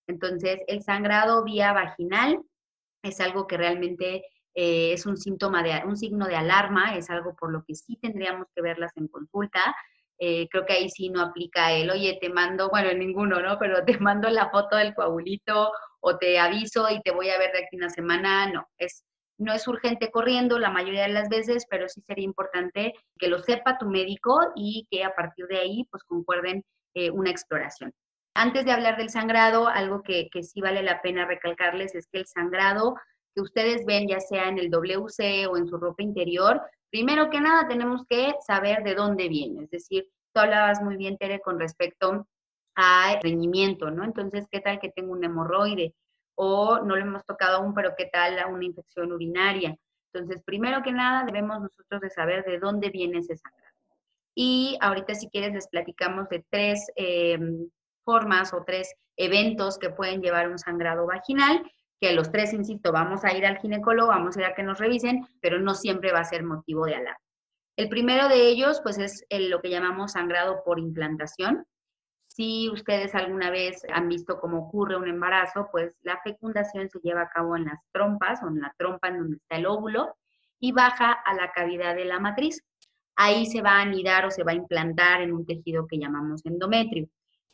Entonces, 0.05 0.59
el 0.67 0.83
sangrado 0.83 1.43
vía 1.43 1.73
vaginal 1.73 2.39
es 3.01 3.19
algo 3.21 3.47
que 3.47 3.57
realmente 3.57 4.23
eh, 4.53 4.93
es 4.93 5.07
un 5.07 5.17
síntoma 5.17 5.63
de 5.63 5.81
un 5.83 5.97
signo 5.97 6.27
de 6.27 6.35
alarma, 6.35 6.95
es 6.95 7.09
algo 7.09 7.35
por 7.35 7.51
lo 7.51 7.63
que 7.63 7.73
sí 7.73 7.97
tendríamos 7.99 8.45
que 8.55 8.61
verlas 8.61 8.95
en 8.97 9.07
consulta. 9.07 9.75
Eh, 10.23 10.47
creo 10.51 10.67
que 10.67 10.73
ahí 10.73 10.87
sí 10.87 11.09
no 11.09 11.19
aplica 11.19 11.71
el, 11.71 11.89
oye, 11.89 12.19
te 12.21 12.29
mando, 12.29 12.69
bueno, 12.69 12.93
ninguno, 12.93 13.41
¿no? 13.41 13.57
Pero 13.57 13.83
te 13.85 13.97
mando 13.97 14.29
la 14.29 14.51
foto 14.51 14.75
del 14.75 14.93
coagulito 14.93 15.71
o 15.99 16.17
te 16.17 16.37
aviso 16.37 16.87
y 16.91 17.01
te 17.01 17.09
voy 17.09 17.29
a 17.29 17.39
ver 17.39 17.51
de 17.51 17.63
aquí 17.63 17.75
una 17.75 17.89
semana, 17.89 18.45
no, 18.51 18.67
es, 18.77 19.03
no 19.39 19.51
es 19.51 19.67
urgente 19.67 20.11
corriendo 20.11 20.59
la 20.59 20.69
mayoría 20.69 21.07
de 21.07 21.13
las 21.13 21.27
veces, 21.27 21.65
pero 21.67 21.89
sí 21.89 22.01
sería 22.01 22.23
importante 22.23 22.93
que 23.17 23.29
lo 23.29 23.39
sepa 23.39 23.79
tu 23.79 23.87
médico 23.87 24.39
y 24.55 24.85
que 24.91 25.03
a 25.03 25.15
partir 25.15 25.47
de 25.47 25.57
ahí 25.57 25.87
pues 25.89 26.03
concuerden 26.03 26.63
eh, 26.93 27.09
una 27.09 27.31
exploración. 27.31 27.91
Antes 28.35 28.63
de 28.65 28.73
hablar 28.73 28.97
del 28.97 29.09
sangrado, 29.09 29.67
algo 29.69 30.03
que, 30.03 30.29
que 30.31 30.43
sí 30.43 30.61
vale 30.61 30.83
la 30.83 31.01
pena 31.01 31.25
recalcarles 31.25 31.95
es 31.95 32.07
que 32.11 32.19
el 32.19 32.27
sangrado 32.27 32.93
que 33.33 33.41
ustedes 33.41 33.87
ven, 33.87 34.07
ya 34.07 34.19
sea 34.19 34.49
en 34.49 34.59
el 34.59 34.69
WC 34.69 35.47
o 35.47 35.57
en 35.57 35.67
su 35.67 35.77
ropa 35.77 36.03
interior, 36.03 36.61
primero 36.91 37.29
que 37.29 37.41
nada 37.41 37.67
tenemos 37.67 38.05
que 38.07 38.35
saber 38.45 38.83
de 38.83 38.93
dónde 38.93 39.29
viene. 39.29 39.63
Es 39.63 39.71
decir, 39.71 40.09
tú 40.33 40.41
hablabas 40.41 40.81
muy 40.81 40.97
bien, 40.97 41.17
Tere, 41.17 41.39
con 41.39 41.59
respecto 41.59 42.27
a 42.75 43.19
reñimiento, 43.21 43.89
¿no? 43.89 44.03
Entonces, 44.03 44.47
¿qué 44.51 44.59
tal 44.59 44.79
que 44.79 44.89
tengo 44.89 45.13
un 45.13 45.23
hemorroide? 45.23 45.95
O 46.35 46.79
no 46.79 46.95
lo 46.95 47.01
hemos 47.01 47.25
tocado 47.25 47.57
aún, 47.57 47.73
pero 47.73 47.95
¿qué 47.97 48.05
tal 48.05 48.37
una 48.51 48.65
infección 48.65 49.11
urinaria? 49.11 49.75
Entonces, 50.13 50.43
primero 50.43 50.83
que 50.83 50.91
nada, 50.91 51.23
debemos 51.25 51.61
nosotros 51.61 52.01
de 52.01 52.09
saber 52.09 52.43
de 52.43 52.59
dónde 52.59 52.89
viene 52.89 53.19
ese 53.19 53.37
sangrado. 53.37 53.75
Y 54.35 54.77
ahorita, 54.81 55.15
si 55.15 55.29
quieres, 55.29 55.53
les 55.53 55.67
platicamos 55.67 56.27
de 56.29 56.45
tres 56.49 56.91
em, 56.95 57.69
formas 58.03 58.53
o 58.53 58.63
tres 58.65 58.93
eventos 59.15 59.77
que 59.77 59.89
pueden 59.89 60.21
llevar 60.21 60.49
un 60.49 60.57
sangrado 60.57 61.05
vaginal 61.05 61.63
que 62.01 62.13
los 62.13 62.31
tres, 62.31 62.51
insisto, 62.51 62.91
vamos 62.91 63.23
a 63.23 63.37
ir 63.37 63.45
al 63.45 63.59
ginecólogo, 63.59 64.09
vamos 64.09 64.35
a 64.35 64.39
ir 64.39 64.45
a 64.47 64.55
que 64.55 64.63
nos 64.63 64.79
revisen, 64.79 65.27
pero 65.39 65.59
no 65.59 65.75
siempre 65.75 66.11
va 66.11 66.19
a 66.19 66.25
ser 66.25 66.43
motivo 66.43 66.85
de 66.85 66.95
alarma. 66.95 67.19
El 67.77 67.89
primero 67.89 68.27
de 68.27 68.47
ellos, 68.47 68.81
pues, 68.83 68.97
es 68.97 69.23
lo 69.29 69.61
que 69.61 69.69
llamamos 69.69 70.13
sangrado 70.13 70.63
por 70.65 70.79
implantación. 70.79 71.65
Si 72.27 72.69
ustedes 72.69 73.13
alguna 73.13 73.51
vez 73.51 73.83
han 73.93 74.07
visto 74.07 74.39
cómo 74.39 74.67
ocurre 74.67 74.97
un 74.97 75.07
embarazo, 75.07 75.67
pues 75.71 75.93
la 76.01 76.19
fecundación 76.23 76.89
se 76.89 76.99
lleva 76.99 77.23
a 77.23 77.29
cabo 77.29 77.55
en 77.55 77.65
las 77.65 77.79
trompas 77.91 78.41
o 78.41 78.47
en 78.47 78.61
la 78.61 78.73
trompa 78.77 79.09
en 79.09 79.17
donde 79.19 79.37
está 79.37 79.57
el 79.57 79.65
óvulo 79.65 80.15
y 80.59 80.71
baja 80.71 81.11
a 81.11 81.33
la 81.35 81.51
cavidad 81.51 81.93
de 81.93 82.05
la 82.05 82.19
matriz. 82.19 82.63
Ahí 83.15 83.45
se 83.45 83.61
va 83.61 83.71
a 83.71 83.81
anidar 83.81 84.25
o 84.25 84.31
se 84.31 84.43
va 84.43 84.53
a 84.53 84.55
implantar 84.55 85.21
en 85.21 85.33
un 85.33 85.45
tejido 85.45 85.85
que 85.87 85.99
llamamos 85.99 86.45
endometrio. 86.45 87.07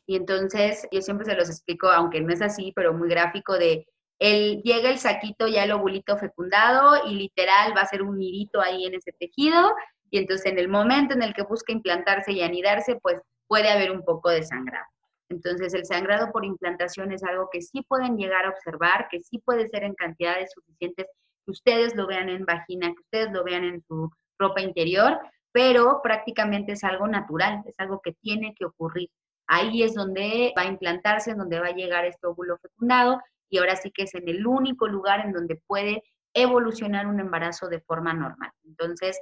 Y 0.06 0.16
entonces 0.16 0.88
yo 0.92 1.02
siempre 1.02 1.26
se 1.26 1.36
los 1.36 1.50
explico, 1.50 1.88
aunque 1.90 2.22
no 2.22 2.32
es 2.32 2.42
así, 2.42 2.72
pero 2.76 2.94
muy 2.94 3.10
gráfico 3.10 3.58
de 3.58 3.88
el, 4.20 4.62
llega 4.64 4.90
el 4.90 4.98
saquito 4.98 5.48
ya 5.48 5.64
el 5.64 5.72
ovulito 5.72 6.18
fecundado 6.18 7.08
y 7.08 7.16
literal 7.16 7.76
va 7.76 7.82
a 7.82 7.88
ser 7.88 8.02
un 8.02 8.18
nidito 8.18 8.62
ahí 8.62 8.86
en 8.86 8.96
ese 8.96 9.12
tejido 9.12 9.76
y 10.10 10.20
entonces 10.20 10.46
en 10.48 10.60
el 10.60 10.68
momento 10.68 11.14
en 11.14 11.24
el 11.24 11.34
que 11.34 11.44
busca 11.44 11.72
implantarse 11.72 12.32
y 12.32 12.42
anidarse, 12.42 12.98
pues 13.02 13.20
puede 13.48 13.70
haber 13.70 13.92
un 13.92 14.04
poco 14.04 14.30
de 14.30 14.44
sangrado. 14.44 14.86
Entonces 15.30 15.74
el 15.74 15.86
sangrado 15.86 16.32
por 16.32 16.46
implantación 16.46 17.12
es 17.12 17.24
algo 17.24 17.50
que 17.52 17.62
sí 17.62 17.82
pueden 17.88 18.18
llegar 18.18 18.46
a 18.46 18.50
observar, 18.50 19.08
que 19.12 19.22
sí 19.22 19.40
puede 19.40 19.68
ser 19.68 19.84
en 19.84 19.94
cantidades 19.94 20.52
suficientes, 20.54 21.08
que 21.46 21.52
ustedes 21.52 21.96
lo 21.96 22.08
vean 22.08 22.30
en 22.30 22.46
vagina, 22.46 22.88
que 22.88 23.02
ustedes 23.02 23.32
lo 23.34 23.44
vean 23.44 23.66
en 23.66 23.84
su 23.88 24.10
ropa 24.40 24.62
interior, 24.62 25.20
pero 25.52 26.02
prácticamente 26.02 26.74
es 26.74 26.84
algo 26.84 27.08
natural, 27.08 27.64
es 27.66 27.76
algo 27.80 28.02
que 28.02 28.14
tiene 28.14 28.56
que 28.58 28.66
ocurrir. 28.66 29.10
Ahí 29.48 29.84
es 29.84 29.96
donde 29.96 30.54
va 30.58 30.64
a 30.64 30.68
implantarse, 30.68 31.34
donde 31.34 31.60
va 31.60 31.68
a 31.68 31.76
llegar 31.76 32.06
este 32.06 32.28
óvulo 32.28 32.58
fecundado 32.58 33.22
y 33.50 33.58
ahora 33.58 33.76
sí 33.76 33.92
que 33.92 34.04
es 34.04 34.16
en 34.16 34.28
el 34.28 34.46
único 34.46 34.88
lugar 34.88 35.26
en 35.26 35.34
donde 35.34 35.62
puede 35.68 36.04
evolucionar 36.34 37.08
un 37.08 37.20
embarazo 37.20 37.68
de 37.68 37.82
forma 37.82 38.14
normal. 38.14 38.52
Entonces, 38.64 39.20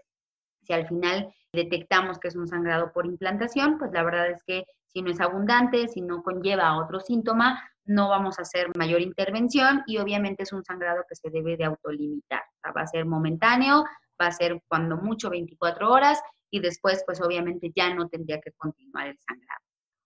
si 0.63 0.73
al 0.73 0.87
final 0.87 1.33
detectamos 1.53 2.19
que 2.19 2.27
es 2.27 2.35
un 2.35 2.47
sangrado 2.47 2.91
por 2.91 3.05
implantación, 3.05 3.77
pues 3.77 3.91
la 3.93 4.03
verdad 4.03 4.29
es 4.29 4.43
que 4.43 4.65
si 4.87 5.01
no 5.01 5.11
es 5.11 5.19
abundante, 5.19 5.87
si 5.87 6.01
no 6.01 6.23
conlleva 6.23 6.77
otro 6.77 6.99
síntoma, 6.99 7.61
no 7.85 8.09
vamos 8.09 8.39
a 8.39 8.41
hacer 8.41 8.69
mayor 8.77 9.01
intervención 9.01 9.83
y 9.85 9.97
obviamente 9.97 10.43
es 10.43 10.53
un 10.53 10.63
sangrado 10.63 11.03
que 11.07 11.15
se 11.15 11.29
debe 11.29 11.55
de 11.55 11.65
autolimitar. 11.65 12.41
va 12.75 12.81
a 12.81 12.87
ser 12.87 13.05
momentáneo, 13.05 13.83
va 14.19 14.27
a 14.27 14.31
ser 14.31 14.61
cuando 14.67 14.97
mucho 14.97 15.29
24 15.29 15.91
horas 15.91 16.19
y 16.49 16.59
después 16.59 17.03
pues 17.05 17.21
obviamente 17.21 17.71
ya 17.75 17.93
no 17.93 18.07
tendría 18.07 18.39
que 18.41 18.51
continuar 18.53 19.07
el 19.07 19.17
sangrado. 19.19 19.64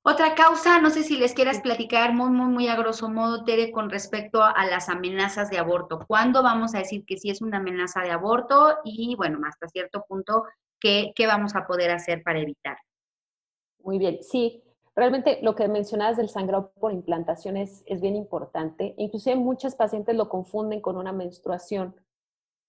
Otra 0.10 0.34
causa, 0.34 0.82
no 0.82 0.90
sé 0.90 1.04
si 1.04 1.18
les 1.18 1.36
quieras 1.36 1.62
platicar 1.62 2.16
muy, 2.16 2.32
muy, 2.32 2.48
muy 2.48 2.68
a 2.68 2.76
grosso 2.76 3.10
modo, 3.10 3.44
Tere, 3.44 3.72
con 3.72 3.92
respecto 3.92 4.42
a 4.42 4.66
las 4.66 4.90
amenazas 4.90 5.52
de 5.52 5.60
aborto. 5.60 6.00
¿Cuándo 6.08 6.42
vamos 6.42 6.74
a 6.74 6.80
decir 6.80 7.06
que 7.06 7.18
sí 7.18 7.30
es 7.30 7.44
una 7.44 7.58
amenaza 7.58 8.02
de 8.02 8.10
aborto? 8.10 8.80
Y 8.84 9.14
bueno, 9.16 9.38
hasta 9.48 9.68
cierto 9.68 10.04
punto, 10.08 10.46
¿qué, 10.80 11.14
qué 11.16 11.28
vamos 11.28 11.56
a 11.56 11.68
poder 11.68 11.92
hacer 11.92 12.24
para 12.24 12.40
evitar? 12.40 12.78
Muy 13.84 14.00
bien, 14.00 14.18
sí. 14.24 14.64
Realmente 14.96 15.42
lo 15.44 15.54
que 15.54 15.68
mencionabas 15.68 16.18
del 16.18 16.30
sangrado 16.30 16.72
por 16.80 16.92
implantación 16.92 17.56
es, 17.56 17.84
es 17.86 18.02
bien 18.02 18.16
importante. 18.16 18.96
Inclusive 18.98 19.36
muchas 19.36 19.76
pacientes 19.76 20.16
lo 20.16 20.28
confunden 20.28 20.82
con 20.82 20.98
una 20.98 21.14
menstruación 21.14 21.96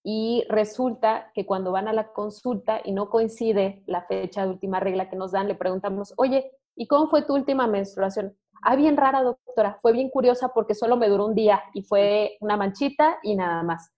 y 0.03 0.45
resulta 0.47 1.31
que 1.33 1.47
cuando 1.47 1.71
van 1.71 1.87
a 1.87 1.93
la 1.93 2.13
consulta 2.13 2.81
y 2.83 2.91
no 2.91 3.09
coincide 3.09 3.81
la 3.87 4.03
fecha 4.03 4.43
de 4.43 4.51
última 4.51 4.79
regla 4.79 5.09
que 5.09 5.15
nos 5.15 5.31
dan, 5.31 5.47
le 5.47 5.55
preguntamos, 5.55 6.13
oye, 6.17 6.51
¿Y 6.81 6.87
cómo 6.87 7.11
fue 7.11 7.21
tu 7.21 7.35
última 7.35 7.67
menstruación? 7.67 8.35
Ah, 8.63 8.75
bien 8.75 8.97
rara, 8.97 9.21
doctora. 9.21 9.77
Fue 9.83 9.93
bien 9.93 10.09
curiosa 10.09 10.49
porque 10.51 10.73
solo 10.73 10.97
me 10.97 11.09
duró 11.09 11.27
un 11.27 11.35
día 11.35 11.61
y 11.75 11.83
fue 11.83 12.37
una 12.41 12.57
manchita 12.57 13.19
y 13.21 13.35
nada 13.35 13.61
más. 13.61 13.91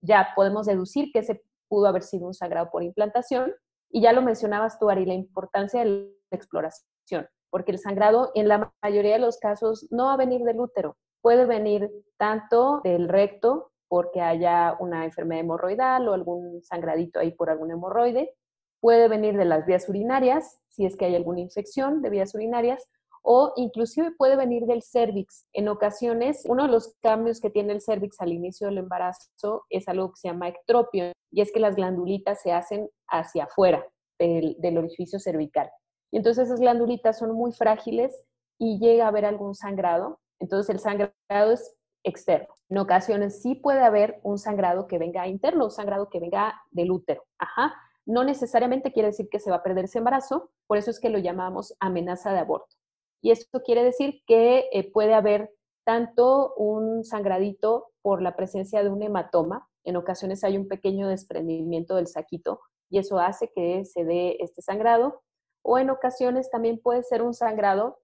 ya 0.00 0.30
podemos 0.34 0.66
deducir 0.66 1.12
que 1.12 1.20
ese 1.20 1.40
pudo 1.68 1.86
haber 1.86 2.02
sido 2.02 2.26
un 2.26 2.34
sangrado 2.34 2.68
por 2.72 2.82
implantación. 2.82 3.54
Y 3.90 4.00
ya 4.00 4.12
lo 4.12 4.22
mencionabas 4.22 4.76
tú, 4.80 4.90
Ari, 4.90 5.06
la 5.06 5.14
importancia 5.14 5.84
de 5.84 5.86
la 5.86 6.36
exploración, 6.36 7.28
porque 7.48 7.70
el 7.70 7.78
sangrado 7.78 8.32
en 8.34 8.48
la 8.48 8.72
mayoría 8.82 9.12
de 9.12 9.20
los 9.20 9.38
casos 9.38 9.86
no 9.92 10.06
va 10.06 10.14
a 10.14 10.16
venir 10.16 10.40
del 10.40 10.58
útero, 10.58 10.96
puede 11.22 11.46
venir 11.46 11.92
tanto 12.16 12.80
del 12.82 13.08
recto, 13.08 13.70
porque 13.86 14.20
haya 14.20 14.76
una 14.80 15.04
enfermedad 15.04 15.42
hemorroidal 15.42 16.08
o 16.08 16.14
algún 16.14 16.60
sangradito 16.64 17.20
ahí 17.20 17.30
por 17.30 17.50
algún 17.50 17.70
hemorroide, 17.70 18.34
puede 18.80 19.08
venir 19.08 19.36
de 19.36 19.44
las 19.44 19.66
vías 19.66 19.88
urinarias, 19.88 20.58
si 20.68 20.86
es 20.86 20.96
que 20.96 21.04
hay 21.04 21.14
alguna 21.14 21.40
infección 21.40 22.02
de 22.02 22.10
vías 22.10 22.34
urinarias, 22.34 22.88
o 23.22 23.52
inclusive 23.56 24.12
puede 24.12 24.36
venir 24.36 24.64
del 24.64 24.82
cervix. 24.82 25.46
En 25.52 25.68
ocasiones, 25.68 26.42
uno 26.46 26.64
de 26.64 26.72
los 26.72 26.96
cambios 27.02 27.40
que 27.40 27.50
tiene 27.50 27.74
el 27.74 27.82
cervix 27.82 28.20
al 28.20 28.32
inicio 28.32 28.66
del 28.66 28.78
embarazo 28.78 29.64
es 29.68 29.88
algo 29.88 30.10
que 30.10 30.16
se 30.16 30.28
llama 30.28 30.48
ectropio, 30.48 31.12
y 31.30 31.42
es 31.42 31.52
que 31.52 31.60
las 31.60 31.76
glandulitas 31.76 32.40
se 32.40 32.52
hacen 32.52 32.88
hacia 33.08 33.44
afuera 33.44 33.86
del, 34.18 34.56
del 34.58 34.78
orificio 34.78 35.18
cervical. 35.18 35.70
Y 36.10 36.16
entonces 36.16 36.46
esas 36.46 36.60
glandulitas 36.60 37.18
son 37.18 37.32
muy 37.32 37.52
frágiles 37.52 38.24
y 38.58 38.78
llega 38.78 39.04
a 39.04 39.08
haber 39.08 39.26
algún 39.26 39.54
sangrado. 39.54 40.18
Entonces 40.40 40.70
el 40.70 40.80
sangrado 40.80 41.52
es 41.52 41.76
externo. 42.02 42.48
En 42.68 42.78
ocasiones 42.78 43.42
sí 43.42 43.54
puede 43.54 43.80
haber 43.80 44.18
un 44.22 44.38
sangrado 44.38 44.86
que 44.86 44.98
venga 44.98 45.28
interno, 45.28 45.66
un 45.66 45.70
sangrado 45.70 46.08
que 46.08 46.18
venga 46.18 46.60
del 46.72 46.90
útero. 46.90 47.22
Ajá 47.38 47.74
no 48.10 48.24
necesariamente 48.24 48.92
quiere 48.92 49.08
decir 49.08 49.28
que 49.30 49.38
se 49.38 49.50
va 49.50 49.56
a 49.56 49.62
perder 49.62 49.84
ese 49.84 49.98
embarazo, 49.98 50.50
por 50.66 50.78
eso 50.78 50.90
es 50.90 50.98
que 50.98 51.10
lo 51.10 51.18
llamamos 51.18 51.76
amenaza 51.78 52.32
de 52.32 52.40
aborto. 52.40 52.76
Y 53.22 53.30
esto 53.30 53.62
quiere 53.62 53.84
decir 53.84 54.22
que 54.26 54.68
eh, 54.72 54.90
puede 54.90 55.14
haber 55.14 55.52
tanto 55.84 56.54
un 56.54 57.04
sangradito 57.04 57.92
por 58.02 58.20
la 58.20 58.34
presencia 58.34 58.82
de 58.82 58.90
un 58.90 59.02
hematoma, 59.02 59.68
en 59.84 59.96
ocasiones 59.96 60.44
hay 60.44 60.56
un 60.56 60.68
pequeño 60.68 61.08
desprendimiento 61.08 61.96
del 61.96 62.08
saquito, 62.08 62.60
y 62.90 62.98
eso 62.98 63.18
hace 63.18 63.50
que 63.54 63.84
se 63.84 64.04
dé 64.04 64.36
este 64.40 64.60
sangrado. 64.60 65.22
O 65.62 65.78
en 65.78 65.90
ocasiones 65.90 66.50
también 66.50 66.80
puede 66.82 67.02
ser 67.02 67.22
un 67.22 67.34
sangrado, 67.34 68.00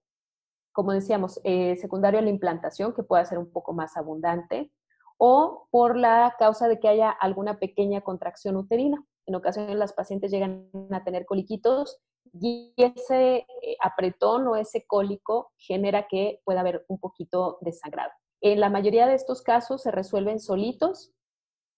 como 0.71 0.93
decíamos, 0.93 1.41
eh, 1.43 1.75
secundario 1.75 2.19
a 2.19 2.23
la 2.23 2.29
implantación, 2.29 2.93
que 2.93 3.03
puede 3.03 3.25
ser 3.25 3.39
un 3.39 3.51
poco 3.51 3.73
más 3.73 3.97
abundante, 3.97 4.71
o 5.17 5.67
por 5.71 5.97
la 5.97 6.35
causa 6.39 6.67
de 6.67 6.79
que 6.79 6.87
haya 6.87 7.09
alguna 7.09 7.59
pequeña 7.59 8.01
contracción 8.01 8.55
uterina. 8.55 9.03
En 9.27 9.35
ocasiones 9.35 9.75
las 9.75 9.93
pacientes 9.93 10.31
llegan 10.31 10.69
a 10.91 11.03
tener 11.03 11.25
coliquitos 11.25 11.99
y 12.33 12.73
ese 12.77 13.45
eh, 13.61 13.77
apretón 13.81 14.47
o 14.47 14.55
ese 14.55 14.85
cólico 14.87 15.51
genera 15.57 16.07
que 16.07 16.41
pueda 16.45 16.61
haber 16.61 16.85
un 16.87 16.97
poquito 16.99 17.57
de 17.61 17.73
sangrado. 17.73 18.11
En 18.41 18.59
la 18.59 18.69
mayoría 18.69 19.05
de 19.05 19.15
estos 19.15 19.41
casos 19.41 19.83
se 19.83 19.91
resuelven 19.91 20.39
solitos. 20.39 21.11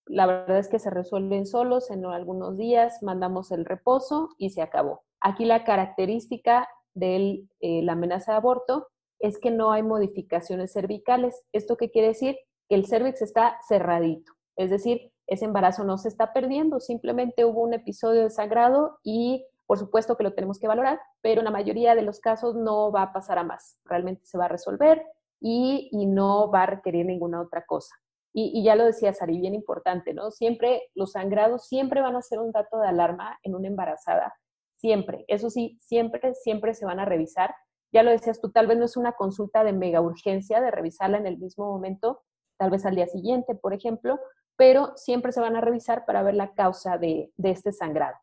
La 0.06 0.28
verdad 0.28 0.60
es 0.60 0.68
que 0.68 0.80
se 0.80 0.90
resuelven 0.90 1.46
solos 1.46 1.90
en 1.90 2.06
algunos 2.06 2.58
días, 2.58 3.02
mandamos 3.02 3.52
el 3.52 3.66
reposo 3.66 4.30
y 4.38 4.52
se 4.52 4.62
acabó. 4.62 5.04
Aquí 5.20 5.46
la 5.46 5.64
característica 5.64 6.68
de 6.94 7.46
eh, 7.62 7.82
la 7.84 7.94
amenaza 7.94 8.34
de 8.34 8.38
aborto 8.38 8.88
es 9.20 9.40
que 9.40 9.52
no 9.52 9.72
hay 9.72 9.84
modificaciones 9.84 10.74
cervicales. 10.74 11.46
¿Esto 11.52 11.78
qué 11.78 11.90
quiere 11.90 12.10
decir? 12.10 12.38
Que 12.68 12.76
el 12.76 12.86
cervix 12.86 13.22
está 13.22 13.60
cerradito. 13.68 14.34
Es 14.56 14.70
decir, 14.70 15.12
ese 15.30 15.46
embarazo 15.46 15.84
no 15.84 15.98
se 15.98 16.10
está 16.10 16.34
perdiendo, 16.34 16.80
simplemente 16.80 17.46
hubo 17.46 17.62
un 17.62 17.74
episodio 17.74 18.24
de 18.24 18.30
sangrado 18.30 19.00
y 19.04 19.46
por 19.70 19.78
supuesto 19.78 20.18
que 20.18 20.24
lo 20.24 20.34
tenemos 20.34 20.58
que 20.58 20.68
valorar, 20.68 21.00
pero 21.22 21.44
la 21.44 21.52
mayoría 21.52 21.94
de 21.94 22.02
los 22.02 22.20
casos 22.20 22.56
no 22.56 22.92
va 22.92 23.04
a 23.04 23.14
pasar 23.14 23.38
a 23.38 23.44
más. 23.44 23.78
Realmente 23.86 24.26
se 24.26 24.36
va 24.36 24.46
a 24.46 24.48
resolver 24.48 25.06
y, 25.40 25.92
no 26.08 26.50
va 26.50 26.64
a 26.64 26.66
requerir 26.66 27.06
ninguna 27.06 27.40
otra 27.40 27.64
cosa. 27.68 27.94
Y, 28.34 28.64
ya 28.64 28.76
lo 28.76 28.84
decía 28.84 29.14
Sari, 29.14 29.40
bien 29.40 29.54
importante, 29.54 30.16
¿no? 30.16 30.32
Siempre 30.32 30.90
los 30.96 31.12
sangrados 31.12 31.68
siempre 31.68 32.02
van 32.02 32.16
a 32.16 32.24
ser 32.24 32.40
un 32.40 32.52
dato 32.52 32.80
de 32.80 32.88
alarma 32.88 33.38
en 33.44 33.54
una 33.54 33.68
embarazada, 33.68 34.34
siempre. 34.78 35.24
Eso 35.28 35.52
sí, 35.52 35.78
siempre, 35.80 36.34
siempre 36.34 36.74
se 36.74 36.88
van 36.88 37.00
a 37.00 37.06
revisar. 37.06 37.54
Ya 37.94 38.02
lo 38.02 38.10
decías 38.10 38.42
tú, 38.42 38.52
tal 38.52 38.66
vez 38.66 38.80
no 38.80 38.86
es 38.86 38.98
una 38.98 39.12
consulta 39.12 39.64
de 39.64 39.74
mega 39.74 40.02
urgencia 40.02 40.62
de 40.62 40.72
revisarla 40.72 41.20
en 41.20 41.28
el 41.28 41.38
mismo 41.38 41.72
momento, 41.72 42.24
tal 42.58 42.72
vez 42.72 42.88
al 42.88 42.96
día 42.96 43.06
siguiente, 43.06 43.54
por 43.54 43.76
ejemplo, 43.76 44.20
pero 44.60 44.92
siempre 44.98 45.32
se 45.32 45.42
van 45.42 45.56
a 45.56 45.62
revisar 45.62 46.06
para 46.06 46.22
ver 46.22 46.36
la 46.36 46.54
causa 46.54 47.00
de 47.00 47.32
este 47.42 47.72
sangrado. 47.72 48.18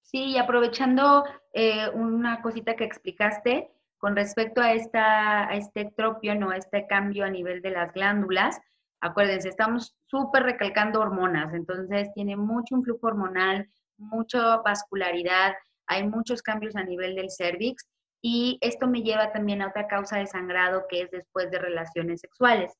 Sí, 0.00 0.36
aprovechando 0.38 1.22
eh, 1.52 1.88
una 1.90 2.42
cosita 2.42 2.74
que 2.74 2.84
explicaste 2.84 3.70
con 3.98 4.16
respecto 4.16 4.60
a, 4.60 4.72
esta, 4.72 5.44
este 5.52 5.92
¿no? 6.36 6.50
a 6.50 6.56
este 6.56 6.86
cambio 6.88 7.24
a 7.26 7.30
nivel 7.30 7.62
de 7.62 7.70
las 7.70 7.92
glándulas, 7.92 8.58
acuérdense, 9.00 9.50
estamos 9.50 9.94
súper 10.06 10.44
recalcando 10.44 10.98
hormonas, 10.98 11.52
entonces 11.54 12.10
tiene 12.14 12.36
mucho 12.36 12.74
influjo 12.74 13.06
hormonal, 13.06 13.68
mucha 13.98 14.56
vascularidad, 14.62 15.52
hay 15.86 16.08
muchos 16.08 16.42
cambios 16.42 16.74
a 16.74 16.82
nivel 16.82 17.14
del 17.14 17.30
cervix 17.30 17.86
y 18.22 18.58
esto 18.62 18.88
me 18.88 19.02
lleva 19.02 19.30
también 19.30 19.62
a 19.62 19.68
otra 19.68 19.86
causa 19.86 20.18
de 20.18 20.26
sangrado 20.26 20.86
que 20.88 21.02
es 21.02 21.10
después 21.10 21.50
de 21.50 21.58
relaciones 21.58 22.20
sexuales. 22.20 22.72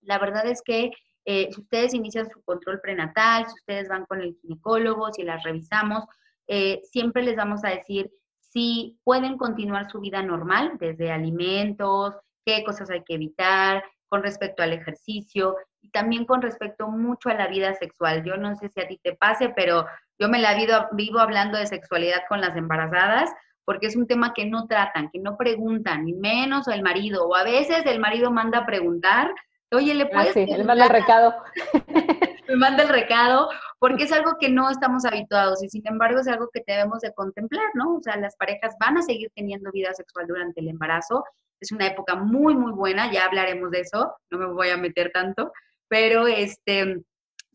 La 0.00 0.18
verdad 0.18 0.46
es 0.46 0.62
que 0.62 0.90
eh, 1.26 1.48
si 1.52 1.60
ustedes 1.60 1.92
inician 1.92 2.30
su 2.30 2.40
control 2.42 2.80
prenatal, 2.80 3.46
si 3.46 3.54
ustedes 3.54 3.88
van 3.88 4.06
con 4.06 4.20
el 4.20 4.36
ginecólogo, 4.40 5.12
si 5.12 5.24
las 5.24 5.42
revisamos, 5.42 6.04
eh, 6.46 6.80
siempre 6.84 7.22
les 7.22 7.36
vamos 7.36 7.64
a 7.64 7.70
decir 7.70 8.10
si 8.38 8.98
pueden 9.04 9.36
continuar 9.36 9.90
su 9.90 10.00
vida 10.00 10.22
normal, 10.22 10.76
desde 10.78 11.10
alimentos, 11.12 12.14
qué 12.44 12.64
cosas 12.64 12.90
hay 12.90 13.02
que 13.02 13.14
evitar, 13.14 13.84
con 14.08 14.22
respecto 14.22 14.62
al 14.62 14.72
ejercicio 14.72 15.56
y 15.82 15.90
también 15.90 16.24
con 16.24 16.40
respecto 16.40 16.88
mucho 16.88 17.28
a 17.28 17.34
la 17.34 17.48
vida 17.48 17.74
sexual. 17.74 18.24
Yo 18.24 18.36
no 18.36 18.54
sé 18.54 18.68
si 18.68 18.80
a 18.80 18.86
ti 18.86 19.00
te 19.02 19.14
pase, 19.14 19.48
pero 19.50 19.84
yo 20.18 20.28
me 20.28 20.38
la 20.38 20.54
vivo, 20.54 20.86
vivo 20.92 21.18
hablando 21.18 21.58
de 21.58 21.66
sexualidad 21.66 22.22
con 22.28 22.40
las 22.40 22.56
embarazadas 22.56 23.30
porque 23.64 23.88
es 23.88 23.96
un 23.96 24.06
tema 24.06 24.32
que 24.32 24.46
no 24.46 24.68
tratan, 24.68 25.10
que 25.10 25.18
no 25.18 25.36
preguntan, 25.36 26.04
ni 26.04 26.14
menos 26.14 26.68
el 26.68 26.82
marido, 26.82 27.26
o 27.26 27.34
a 27.34 27.42
veces 27.42 27.84
el 27.84 27.98
marido 27.98 28.30
manda 28.30 28.58
a 28.58 28.66
preguntar, 28.66 29.34
oye, 29.72 29.94
¿le 29.94 30.04
ah, 30.04 30.10
puedes? 30.12 30.34
sí, 30.34 30.46
él 30.48 30.64
manda 30.64 30.84
el 30.84 30.90
recado. 30.90 31.34
me 32.48 32.56
manda 32.56 32.82
el 32.82 32.88
recado, 32.88 33.48
porque 33.78 34.04
es 34.04 34.12
algo 34.12 34.36
que 34.38 34.48
no 34.48 34.70
estamos 34.70 35.04
habituados 35.04 35.62
y 35.62 35.68
sin 35.68 35.86
embargo 35.86 36.20
es 36.20 36.28
algo 36.28 36.48
que 36.52 36.62
debemos 36.66 37.00
de 37.00 37.12
contemplar, 37.12 37.66
¿no? 37.74 37.96
O 37.96 38.02
sea, 38.02 38.16
las 38.16 38.36
parejas 38.36 38.74
van 38.80 38.98
a 38.98 39.02
seguir 39.02 39.30
teniendo 39.34 39.70
vida 39.72 39.92
sexual 39.94 40.26
durante 40.26 40.60
el 40.60 40.68
embarazo, 40.68 41.24
es 41.60 41.72
una 41.72 41.86
época 41.86 42.14
muy, 42.14 42.54
muy 42.54 42.72
buena, 42.72 43.10
ya 43.10 43.24
hablaremos 43.24 43.70
de 43.70 43.80
eso, 43.80 44.14
no 44.30 44.38
me 44.38 44.46
voy 44.46 44.68
a 44.68 44.76
meter 44.76 45.10
tanto, 45.12 45.52
pero 45.88 46.26
este, 46.26 47.02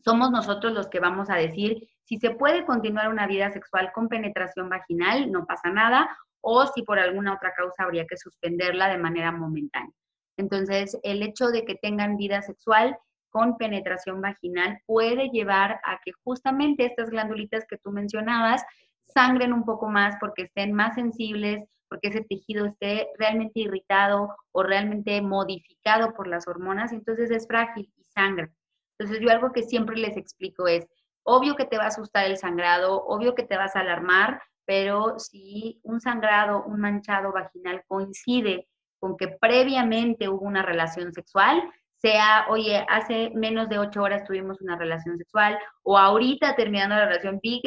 somos 0.04 0.30
nosotros 0.30 0.72
los 0.72 0.88
que 0.88 1.00
vamos 1.00 1.30
a 1.30 1.36
decir 1.36 1.88
si 2.04 2.18
se 2.18 2.30
puede 2.30 2.66
continuar 2.66 3.08
una 3.08 3.26
vida 3.26 3.50
sexual 3.52 3.92
con 3.94 4.08
penetración 4.08 4.68
vaginal, 4.68 5.30
no 5.30 5.46
pasa 5.46 5.70
nada, 5.70 6.14
o 6.42 6.66
si 6.66 6.82
por 6.82 6.98
alguna 6.98 7.34
otra 7.34 7.54
causa 7.54 7.84
habría 7.84 8.06
que 8.06 8.16
suspenderla 8.16 8.88
de 8.88 8.98
manera 8.98 9.30
momentánea. 9.30 9.94
Entonces, 10.42 10.98
el 11.04 11.22
hecho 11.22 11.48
de 11.48 11.64
que 11.64 11.76
tengan 11.76 12.16
vida 12.16 12.42
sexual 12.42 12.98
con 13.30 13.56
penetración 13.56 14.20
vaginal 14.20 14.80
puede 14.86 15.28
llevar 15.28 15.80
a 15.84 16.00
que 16.04 16.10
justamente 16.24 16.84
estas 16.84 17.10
glandulitas 17.10 17.64
que 17.68 17.78
tú 17.78 17.92
mencionabas 17.92 18.62
sangren 19.06 19.52
un 19.52 19.64
poco 19.64 19.88
más 19.88 20.16
porque 20.18 20.42
estén 20.42 20.72
más 20.72 20.96
sensibles, 20.96 21.64
porque 21.88 22.08
ese 22.08 22.22
tejido 22.22 22.66
esté 22.66 23.08
realmente 23.18 23.60
irritado 23.60 24.34
o 24.50 24.62
realmente 24.64 25.22
modificado 25.22 26.12
por 26.12 26.26
las 26.26 26.48
hormonas, 26.48 26.92
entonces 26.92 27.30
es 27.30 27.46
frágil 27.46 27.92
y 27.96 28.04
sangra. 28.04 28.50
Entonces 28.98 29.22
yo 29.22 29.30
algo 29.30 29.52
que 29.52 29.62
siempre 29.62 29.96
les 29.96 30.16
explico 30.16 30.66
es, 30.66 30.86
obvio 31.22 31.54
que 31.54 31.66
te 31.66 31.78
va 31.78 31.84
a 31.84 31.88
asustar 31.88 32.24
el 32.26 32.36
sangrado, 32.36 33.04
obvio 33.04 33.34
que 33.34 33.44
te 33.44 33.56
vas 33.56 33.76
a 33.76 33.80
alarmar, 33.80 34.42
pero 34.64 35.18
si 35.18 35.80
un 35.84 36.00
sangrado, 36.00 36.64
un 36.64 36.80
manchado 36.80 37.32
vaginal 37.32 37.84
coincide 37.86 38.68
con 39.02 39.16
que 39.16 39.26
previamente 39.26 40.28
hubo 40.28 40.46
una 40.46 40.62
relación 40.62 41.12
sexual, 41.12 41.60
sea, 42.00 42.46
oye, 42.48 42.86
hace 42.88 43.30
menos 43.34 43.68
de 43.68 43.80
ocho 43.80 44.00
horas 44.02 44.24
tuvimos 44.24 44.60
una 44.60 44.78
relación 44.78 45.18
sexual 45.18 45.58
o 45.82 45.98
ahorita 45.98 46.54
terminando 46.54 46.94
la 46.94 47.06
relación 47.06 47.40
vi 47.42 47.60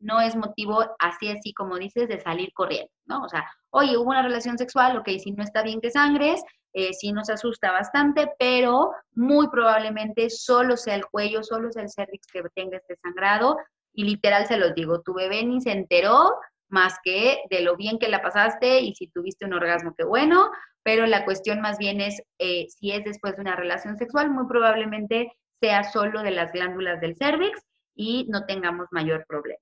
no 0.00 0.20
es 0.20 0.34
motivo 0.34 0.82
así, 0.98 1.28
así 1.28 1.52
como 1.52 1.76
dices, 1.76 2.08
de 2.08 2.20
salir 2.20 2.52
corriendo, 2.54 2.90
¿no? 3.04 3.22
O 3.22 3.28
sea, 3.28 3.44
oye, 3.70 3.96
hubo 3.96 4.10
una 4.10 4.22
relación 4.22 4.58
sexual, 4.58 4.96
ok, 4.96 5.08
si 5.22 5.30
no 5.32 5.44
está 5.44 5.62
bien 5.62 5.80
que 5.80 5.90
sangres, 5.90 6.42
eh, 6.72 6.92
sí 6.94 7.12
nos 7.12 7.30
asusta 7.30 7.70
bastante, 7.70 8.32
pero 8.38 8.92
muy 9.12 9.48
probablemente 9.48 10.28
solo 10.30 10.76
sea 10.76 10.96
el 10.96 11.04
cuello, 11.04 11.44
solo 11.44 11.70
sea 11.70 11.82
el 11.82 11.90
cervix 11.90 12.26
que 12.32 12.42
tenga 12.54 12.78
este 12.78 12.96
sangrado 12.96 13.58
y 13.92 14.04
literal 14.04 14.46
se 14.46 14.56
los 14.56 14.74
digo, 14.74 15.02
tu 15.02 15.14
bebé 15.14 15.44
ni 15.44 15.60
se 15.60 15.72
enteró 15.72 16.32
más 16.70 16.94
que 17.04 17.42
de 17.50 17.60
lo 17.60 17.76
bien 17.76 17.98
que 17.98 18.08
la 18.08 18.22
pasaste 18.22 18.80
y 18.80 18.94
si 18.94 19.08
tuviste 19.08 19.44
un 19.44 19.52
orgasmo, 19.52 19.94
qué 19.96 20.04
bueno, 20.04 20.50
pero 20.82 21.06
la 21.06 21.24
cuestión 21.24 21.60
más 21.60 21.78
bien 21.78 22.00
es 22.00 22.22
eh, 22.38 22.66
si 22.68 22.92
es 22.92 23.04
después 23.04 23.36
de 23.36 23.42
una 23.42 23.56
relación 23.56 23.96
sexual, 23.96 24.30
muy 24.30 24.46
probablemente 24.46 25.32
sea 25.60 25.84
solo 25.84 26.22
de 26.22 26.30
las 26.30 26.52
glándulas 26.52 27.00
del 27.00 27.16
cervix 27.16 27.60
y 27.94 28.26
no 28.30 28.46
tengamos 28.46 28.86
mayor 28.90 29.24
problema. 29.26 29.60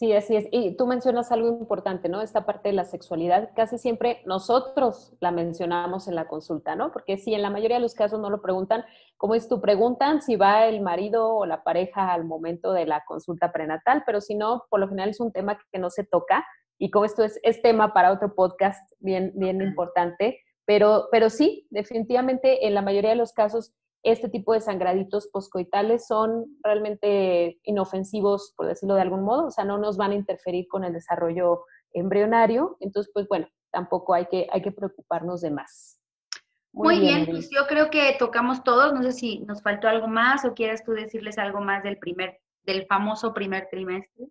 Sí, 0.00 0.14
así 0.14 0.34
es. 0.34 0.48
Y 0.50 0.78
tú 0.78 0.86
mencionas 0.86 1.30
algo 1.30 1.48
importante, 1.48 2.08
¿no? 2.08 2.22
Esta 2.22 2.46
parte 2.46 2.70
de 2.70 2.74
la 2.74 2.86
sexualidad, 2.86 3.50
casi 3.54 3.76
siempre 3.76 4.22
nosotros 4.24 5.12
la 5.20 5.30
mencionamos 5.30 6.08
en 6.08 6.14
la 6.14 6.26
consulta, 6.26 6.74
¿no? 6.74 6.90
Porque 6.90 7.18
si 7.18 7.34
en 7.34 7.42
la 7.42 7.50
mayoría 7.50 7.76
de 7.76 7.82
los 7.82 7.94
casos 7.94 8.18
no 8.18 8.30
lo 8.30 8.40
preguntan, 8.40 8.82
como 9.18 9.34
es 9.34 9.46
tú, 9.46 9.60
preguntan 9.60 10.22
si 10.22 10.36
va 10.36 10.64
el 10.64 10.80
marido 10.80 11.36
o 11.36 11.44
la 11.44 11.62
pareja 11.62 12.14
al 12.14 12.24
momento 12.24 12.72
de 12.72 12.86
la 12.86 13.04
consulta 13.04 13.52
prenatal, 13.52 14.02
pero 14.06 14.22
si 14.22 14.34
no, 14.34 14.64
por 14.70 14.80
lo 14.80 14.88
general 14.88 15.10
es 15.10 15.20
un 15.20 15.32
tema 15.32 15.58
que 15.70 15.78
no 15.78 15.90
se 15.90 16.04
toca 16.04 16.46
y 16.80 16.90
como 16.90 17.04
esto 17.04 17.22
es, 17.22 17.38
es 17.42 17.60
tema 17.60 17.92
para 17.92 18.10
otro 18.10 18.34
podcast 18.34 18.90
bien, 19.00 19.32
bien 19.36 19.60
importante, 19.60 20.40
pero, 20.64 21.08
pero 21.12 21.28
sí, 21.28 21.66
definitivamente 21.70 22.66
en 22.66 22.74
la 22.74 22.82
mayoría 22.82 23.10
de 23.10 23.16
los 23.16 23.32
casos 23.32 23.74
este 24.02 24.30
tipo 24.30 24.54
de 24.54 24.62
sangraditos 24.62 25.28
poscoitales 25.28 26.06
son 26.06 26.46
realmente 26.62 27.60
inofensivos, 27.64 28.54
por 28.56 28.66
decirlo 28.66 28.94
de 28.94 29.02
algún 29.02 29.24
modo, 29.24 29.48
o 29.48 29.50
sea, 29.50 29.64
no 29.64 29.76
nos 29.76 29.98
van 29.98 30.12
a 30.12 30.14
interferir 30.14 30.68
con 30.68 30.84
el 30.84 30.94
desarrollo 30.94 31.64
embrionario, 31.92 32.78
entonces, 32.80 33.10
pues 33.12 33.28
bueno, 33.28 33.46
tampoco 33.70 34.14
hay 34.14 34.24
que, 34.26 34.46
hay 34.50 34.62
que 34.62 34.72
preocuparnos 34.72 35.42
de 35.42 35.50
más. 35.50 36.00
Muy, 36.72 37.00
bien, 37.00 37.26
pues 37.26 37.50
yo 37.50 37.66
creo 37.66 37.90
que 37.90 38.16
tocamos 38.18 38.64
todos, 38.64 38.94
no 38.94 39.02
sé 39.02 39.12
si 39.12 39.40
nos 39.40 39.60
faltó 39.60 39.86
algo 39.86 40.06
más 40.06 40.46
o 40.46 40.54
quieres 40.54 40.82
tú 40.82 40.92
decirles 40.92 41.36
algo 41.36 41.60
más 41.60 41.82
del 41.82 41.98
primer, 41.98 42.40
del 42.62 42.86
famoso 42.86 43.34
primer 43.34 43.68
trimestre. 43.70 44.28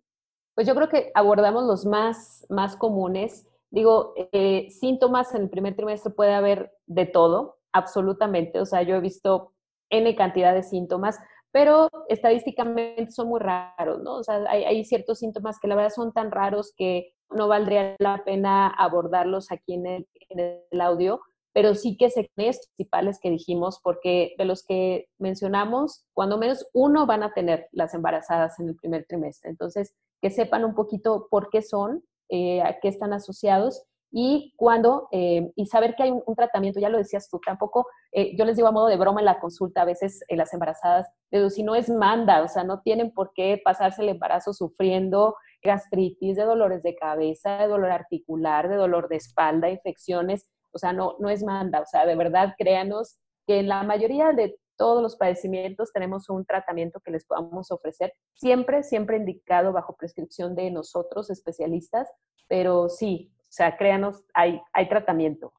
Pues 0.60 0.68
yo 0.68 0.74
creo 0.74 0.90
que 0.90 1.10
abordamos 1.14 1.64
los 1.64 1.86
más, 1.86 2.44
más 2.50 2.76
comunes. 2.76 3.48
Digo, 3.70 4.12
eh, 4.30 4.68
síntomas 4.68 5.34
en 5.34 5.44
el 5.44 5.48
primer 5.48 5.74
trimestre 5.74 6.12
puede 6.12 6.34
haber 6.34 6.70
de 6.84 7.06
todo, 7.06 7.56
absolutamente. 7.72 8.60
O 8.60 8.66
sea, 8.66 8.82
yo 8.82 8.94
he 8.94 9.00
visto 9.00 9.54
N 9.88 10.14
cantidad 10.16 10.52
de 10.52 10.62
síntomas, 10.62 11.18
pero 11.50 11.88
estadísticamente 12.10 13.10
son 13.10 13.28
muy 13.28 13.40
raros, 13.40 14.02
¿no? 14.02 14.16
O 14.16 14.22
sea, 14.22 14.44
hay, 14.50 14.84
ciertos 14.84 15.20
síntomas 15.20 15.58
que 15.58 15.66
la 15.66 15.76
verdad 15.76 15.94
son 15.94 16.12
tan 16.12 16.30
raros 16.30 16.74
que 16.76 17.14
no 17.30 17.48
valdría 17.48 17.96
la 17.98 18.22
pena 18.22 18.66
abordarlos 18.68 19.50
aquí 19.52 19.72
en 19.72 19.86
el, 19.86 20.80
audio, 20.82 21.22
pero 21.54 21.74
sí 21.74 21.96
que 21.96 22.10
se 22.10 22.30
principales 22.34 23.18
que 23.18 23.30
dijimos, 23.30 23.80
porque 23.82 24.34
de 24.36 24.44
los 24.44 24.62
que 24.62 25.08
mencionamos, 25.16 26.04
cuando 26.12 26.36
menos 26.36 26.68
uno 26.74 27.06
van 27.06 27.22
a 27.22 27.32
tener 27.32 27.66
las 27.72 27.94
embarazadas 27.94 28.60
en 28.60 28.68
el 28.68 28.76
primer 28.76 29.06
trimestre. 29.06 29.48
Entonces, 29.48 29.94
que 30.20 30.30
sepan 30.30 30.64
un 30.64 30.74
poquito 30.74 31.28
por 31.30 31.50
qué 31.50 31.62
son, 31.62 32.04
eh, 32.28 32.62
a 32.62 32.78
qué 32.80 32.88
están 32.88 33.12
asociados 33.12 33.84
y 34.12 34.54
cuando, 34.56 35.08
eh, 35.12 35.52
y 35.54 35.66
saber 35.66 35.94
que 35.94 36.02
hay 36.02 36.10
un, 36.10 36.34
tratamiento, 36.34 36.80
ya 36.80 36.88
lo 36.88 36.98
decías 36.98 37.28
tú, 37.28 37.40
tampoco, 37.44 37.86
eh, 38.10 38.36
yo 38.36 38.44
les 38.44 38.56
digo 38.56 38.66
a 38.66 38.72
modo 38.72 38.88
de 38.88 38.96
broma 38.96 39.20
en 39.20 39.26
la 39.26 39.38
consulta, 39.38 39.82
a 39.82 39.84
veces 39.84 40.24
en 40.26 40.38
las 40.38 40.52
embarazadas, 40.52 41.08
pero 41.30 41.48
si 41.48 41.62
no 41.62 41.76
es 41.76 41.88
manda, 41.88 42.42
o 42.42 42.48
sea, 42.48 42.64
no 42.64 42.80
tienen 42.80 43.12
por 43.12 43.32
qué 43.34 43.60
pasarse 43.64 44.02
el 44.02 44.08
embarazo 44.08 44.52
sufriendo 44.52 45.36
gastritis, 45.62 46.36
de 46.36 46.42
dolores 46.42 46.82
de 46.82 46.96
cabeza, 46.96 47.58
de 47.58 47.68
dolor 47.68 47.92
articular, 47.92 48.68
de 48.68 48.76
dolor 48.76 49.08
de 49.08 49.16
espalda, 49.16 49.70
infecciones, 49.70 50.48
o 50.72 50.78
sea, 50.78 50.92
no, 50.92 51.14
no 51.20 51.30
es 51.30 51.44
manda, 51.44 51.80
o 51.80 51.86
sea, 51.86 52.04
de 52.04 52.16
verdad, 52.16 52.54
créanos 52.58 53.18
que 53.46 53.60
en 53.60 53.68
la 53.68 53.84
mayoría 53.84 54.32
de 54.32 54.56
todos 54.80 55.02
los 55.02 55.16
padecimientos 55.16 55.92
tenemos 55.92 56.30
un 56.30 56.46
tratamiento 56.46 57.00
que 57.00 57.10
les 57.10 57.26
podamos 57.26 57.70
ofrecer, 57.70 58.14
siempre, 58.32 58.82
siempre 58.82 59.18
indicado 59.18 59.74
bajo 59.74 59.94
prescripción 59.94 60.56
de 60.56 60.70
nosotros, 60.70 61.28
especialistas, 61.28 62.08
pero 62.48 62.88
sí, 62.88 63.30
o 63.40 63.52
sea, 63.52 63.76
créanos, 63.76 64.24
hay, 64.32 64.58
hay 64.72 64.88
tratamiento. 64.88 65.52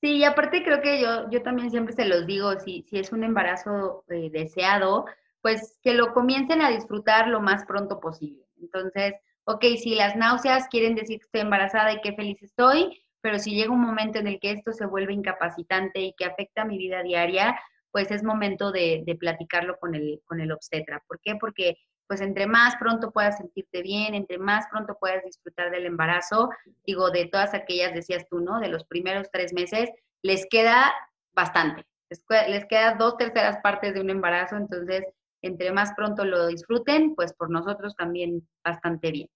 Sí, 0.00 0.16
y 0.16 0.24
aparte 0.24 0.64
creo 0.64 0.82
que 0.82 1.00
yo, 1.00 1.30
yo 1.30 1.44
también 1.44 1.70
siempre 1.70 1.94
se 1.94 2.04
los 2.04 2.26
digo, 2.26 2.58
si, 2.58 2.82
si 2.90 2.98
es 2.98 3.12
un 3.12 3.22
embarazo 3.22 4.02
eh, 4.08 4.28
deseado, 4.32 5.04
pues 5.40 5.78
que 5.80 5.94
lo 5.94 6.12
comiencen 6.12 6.62
a 6.62 6.70
disfrutar 6.70 7.28
lo 7.28 7.40
más 7.40 7.64
pronto 7.64 8.00
posible. 8.00 8.44
Entonces, 8.60 9.14
ok, 9.44 9.64
si 9.80 9.94
las 9.94 10.16
náuseas 10.16 10.66
quieren 10.66 10.96
decir 10.96 11.20
que 11.20 11.26
estoy 11.26 11.42
embarazada 11.42 11.92
y 11.92 12.00
qué 12.00 12.12
feliz 12.14 12.42
estoy, 12.42 13.04
pero 13.20 13.38
si 13.38 13.54
llega 13.54 13.70
un 13.70 13.80
momento 13.80 14.18
en 14.18 14.26
el 14.26 14.40
que 14.40 14.50
esto 14.50 14.72
se 14.72 14.84
vuelve 14.84 15.12
incapacitante 15.12 16.00
y 16.00 16.14
que 16.14 16.24
afecta 16.24 16.64
mi 16.64 16.76
vida 16.76 17.04
diaria, 17.04 17.56
pues 17.92 18.10
es 18.10 18.24
momento 18.24 18.72
de, 18.72 19.04
platicarlo 19.20 19.78
con 19.78 19.94
el, 19.94 20.20
con 20.24 20.40
el 20.40 20.50
obstetra. 20.50 21.02
¿Por 21.06 21.20
qué? 21.20 21.36
Porque 21.36 21.76
pues 22.08 22.20
entre 22.20 22.46
más 22.46 22.76
pronto 22.76 23.10
puedas 23.10 23.38
sentirte 23.38 23.80
bien, 23.82 24.14
entre 24.14 24.38
más 24.38 24.66
pronto 24.70 24.96
puedas 24.98 25.24
disfrutar 25.24 25.70
del 25.70 25.86
embarazo, 25.86 26.50
digo, 26.84 27.10
de 27.10 27.26
todas 27.26 27.54
aquellas, 27.54 27.94
decías 27.94 28.26
tú, 28.28 28.40
¿no? 28.40 28.60
De 28.60 28.68
los 28.68 28.84
primeros 28.84 29.30
tres 29.30 29.52
meses, 29.54 29.90
les 30.22 30.46
queda 30.50 30.92
bastante, 31.32 31.86
les, 32.10 32.22
les 32.48 32.66
queda 32.66 32.96
dos 32.96 33.16
terceras 33.16 33.58
partes 33.62 33.94
de 33.94 34.00
un 34.00 34.10
embarazo, 34.10 34.56
entonces, 34.56 35.04
entre 35.42 35.72
más 35.72 35.92
pronto 35.94 36.24
lo 36.24 36.48
disfruten, 36.48 37.14
pues 37.14 37.32
por 37.32 37.50
nosotros 37.50 37.96
también 37.96 38.46
bastante 38.62 39.10
bien. 39.10 39.28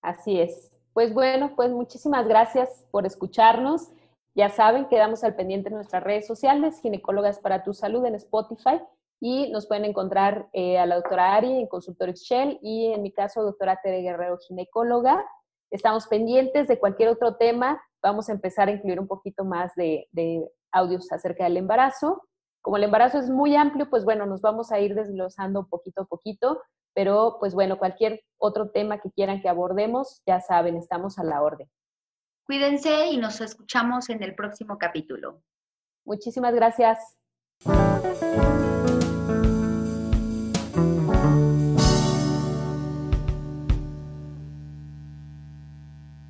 Así 0.00 0.40
es. 0.40 0.70
Pues 0.94 1.12
bueno, 1.12 1.54
pues 1.56 1.70
muchísimas 1.70 2.26
gracias 2.26 2.86
por 2.90 3.04
escucharnos. 3.04 3.90
Ya 4.36 4.48
saben, 4.48 4.86
quedamos 4.86 5.22
al 5.22 5.36
pendiente 5.36 5.68
en 5.68 5.76
nuestras 5.76 6.02
redes 6.02 6.26
sociales, 6.26 6.80
Ginecólogas 6.80 7.38
para 7.38 7.62
tu 7.62 7.72
Salud 7.72 8.04
en 8.04 8.16
Spotify 8.16 8.80
y 9.20 9.48
nos 9.52 9.68
pueden 9.68 9.84
encontrar 9.84 10.48
eh, 10.52 10.76
a 10.76 10.86
la 10.86 10.96
doctora 10.96 11.36
Ari 11.36 11.60
en 11.60 11.68
Consultorio 11.68 12.10
Excel 12.12 12.58
y 12.60 12.92
en 12.92 13.02
mi 13.02 13.12
caso, 13.12 13.44
doctora 13.44 13.78
Tere 13.80 14.02
Guerrero, 14.02 14.38
ginecóloga. 14.38 15.24
Estamos 15.70 16.08
pendientes 16.08 16.66
de 16.66 16.80
cualquier 16.80 17.10
otro 17.10 17.36
tema. 17.36 17.80
Vamos 18.02 18.28
a 18.28 18.32
empezar 18.32 18.66
a 18.66 18.72
incluir 18.72 18.98
un 18.98 19.06
poquito 19.06 19.44
más 19.44 19.72
de, 19.76 20.08
de 20.10 20.50
audios 20.72 21.12
acerca 21.12 21.44
del 21.44 21.56
embarazo. 21.56 22.20
Como 22.60 22.76
el 22.76 22.82
embarazo 22.82 23.18
es 23.18 23.30
muy 23.30 23.54
amplio, 23.54 23.88
pues 23.88 24.04
bueno, 24.04 24.26
nos 24.26 24.40
vamos 24.40 24.72
a 24.72 24.80
ir 24.80 24.96
desglosando 24.96 25.68
poquito 25.68 26.02
a 26.02 26.06
poquito, 26.06 26.60
pero 26.92 27.36
pues 27.38 27.54
bueno, 27.54 27.78
cualquier 27.78 28.20
otro 28.38 28.70
tema 28.70 28.98
que 28.98 29.12
quieran 29.12 29.40
que 29.40 29.48
abordemos, 29.48 30.22
ya 30.26 30.40
saben, 30.40 30.76
estamos 30.76 31.20
a 31.20 31.24
la 31.24 31.40
orden. 31.40 31.68
Cuídense 32.44 33.06
y 33.06 33.16
nos 33.16 33.40
escuchamos 33.40 34.10
en 34.10 34.22
el 34.22 34.34
próximo 34.34 34.76
capítulo. 34.78 35.42
Muchísimas 36.04 36.54
gracias. 36.54 37.16